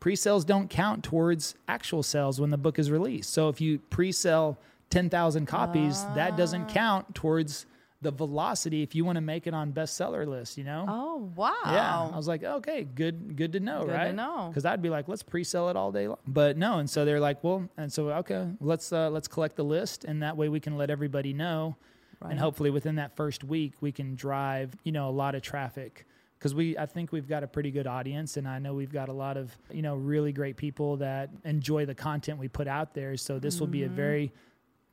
[0.00, 3.32] pre-sales don't count towards actual sales when the book is released.
[3.32, 4.58] So if you pre-sell
[4.90, 7.64] 10,000 copies, that doesn't count towards
[8.02, 10.84] the velocity if you want to make it on bestseller list, you know?
[10.86, 11.54] Oh wow.
[11.64, 14.14] Yeah, I was like, okay, good, good to know, Good to right?
[14.14, 14.48] know.
[14.50, 16.80] Because I'd be like, let's pre-sell it all day long, but no.
[16.80, 20.22] And so they're like, well, and so okay, let's uh, let's collect the list, and
[20.22, 21.76] that way we can let everybody know,
[22.24, 22.30] Right.
[22.32, 26.06] and hopefully within that first week we can drive, you know, a lot of traffic.
[26.38, 29.08] Because we, I think we've got a pretty good audience, and I know we've got
[29.08, 32.92] a lot of, you know, really great people that enjoy the content we put out
[32.92, 33.16] there.
[33.16, 33.96] So this will be a Mm-hmm.
[33.96, 34.32] very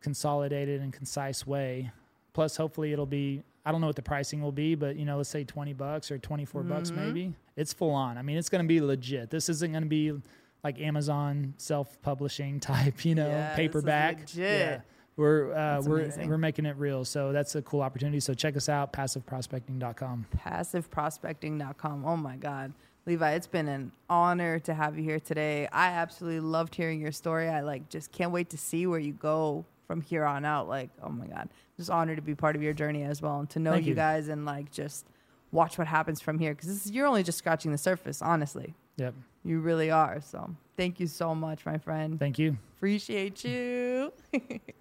[0.01, 1.91] consolidated and concise way.
[2.33, 3.43] Plus, hopefully, it'll be.
[3.65, 6.09] I don't know what the pricing will be, but you know, let's say twenty bucks
[6.09, 7.05] or 24 bucks Mm-hmm.
[7.05, 7.33] maybe.
[7.57, 8.17] It's full on.
[8.17, 9.29] I mean, it's going to be legit.
[9.29, 10.13] This isn't going to be
[10.63, 14.19] like Amazon self-publishing type, you know, Yeah, paperback.
[14.21, 14.81] legit.
[15.21, 16.29] We're uh, we're amazing.
[16.29, 17.05] we're making it real.
[17.05, 18.19] So that's a cool opportunity.
[18.19, 20.25] So check us out, passiveprospecting.com.
[20.35, 22.05] passiveprospecting.com.
[22.05, 22.73] Oh my God.
[23.05, 25.67] Levi, it's been an honor to have you here today.
[25.71, 27.49] I absolutely loved hearing your story.
[27.49, 30.67] I like just can't wait to see where you go from here on out.
[30.67, 31.49] Like, oh my God.
[31.77, 33.89] Just honored to be part of your journey as well and to know you.
[33.89, 33.95] you.
[33.95, 35.05] guys and like just
[35.51, 36.55] watch what happens from here.
[36.55, 38.73] Cause you're only just scratching the surface, honestly.
[38.97, 39.13] Yep.
[39.43, 40.19] You really are.
[40.21, 42.19] So thank you so much, my friend.
[42.19, 42.57] Thank you.
[42.77, 44.13] Appreciate you.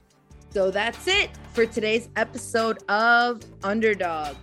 [0.52, 4.36] so that's it for today's episode of Underdog.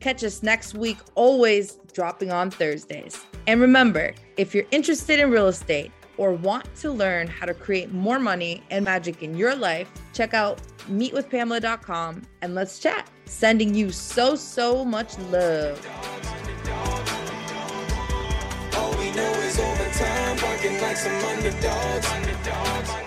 [0.00, 3.24] Catch us next week, always dropping on Thursdays.
[3.46, 7.92] And remember, if you're interested in real estate or want to learn how to create
[7.92, 10.60] more money and magic in your life, check out
[10.90, 13.08] meetwithpamela.com and let's chat.
[13.26, 15.78] Sending you so, so much love.
[18.74, 19.58] All we know is
[20.82, 22.10] like some underdogs.
[22.12, 23.05] underdogs.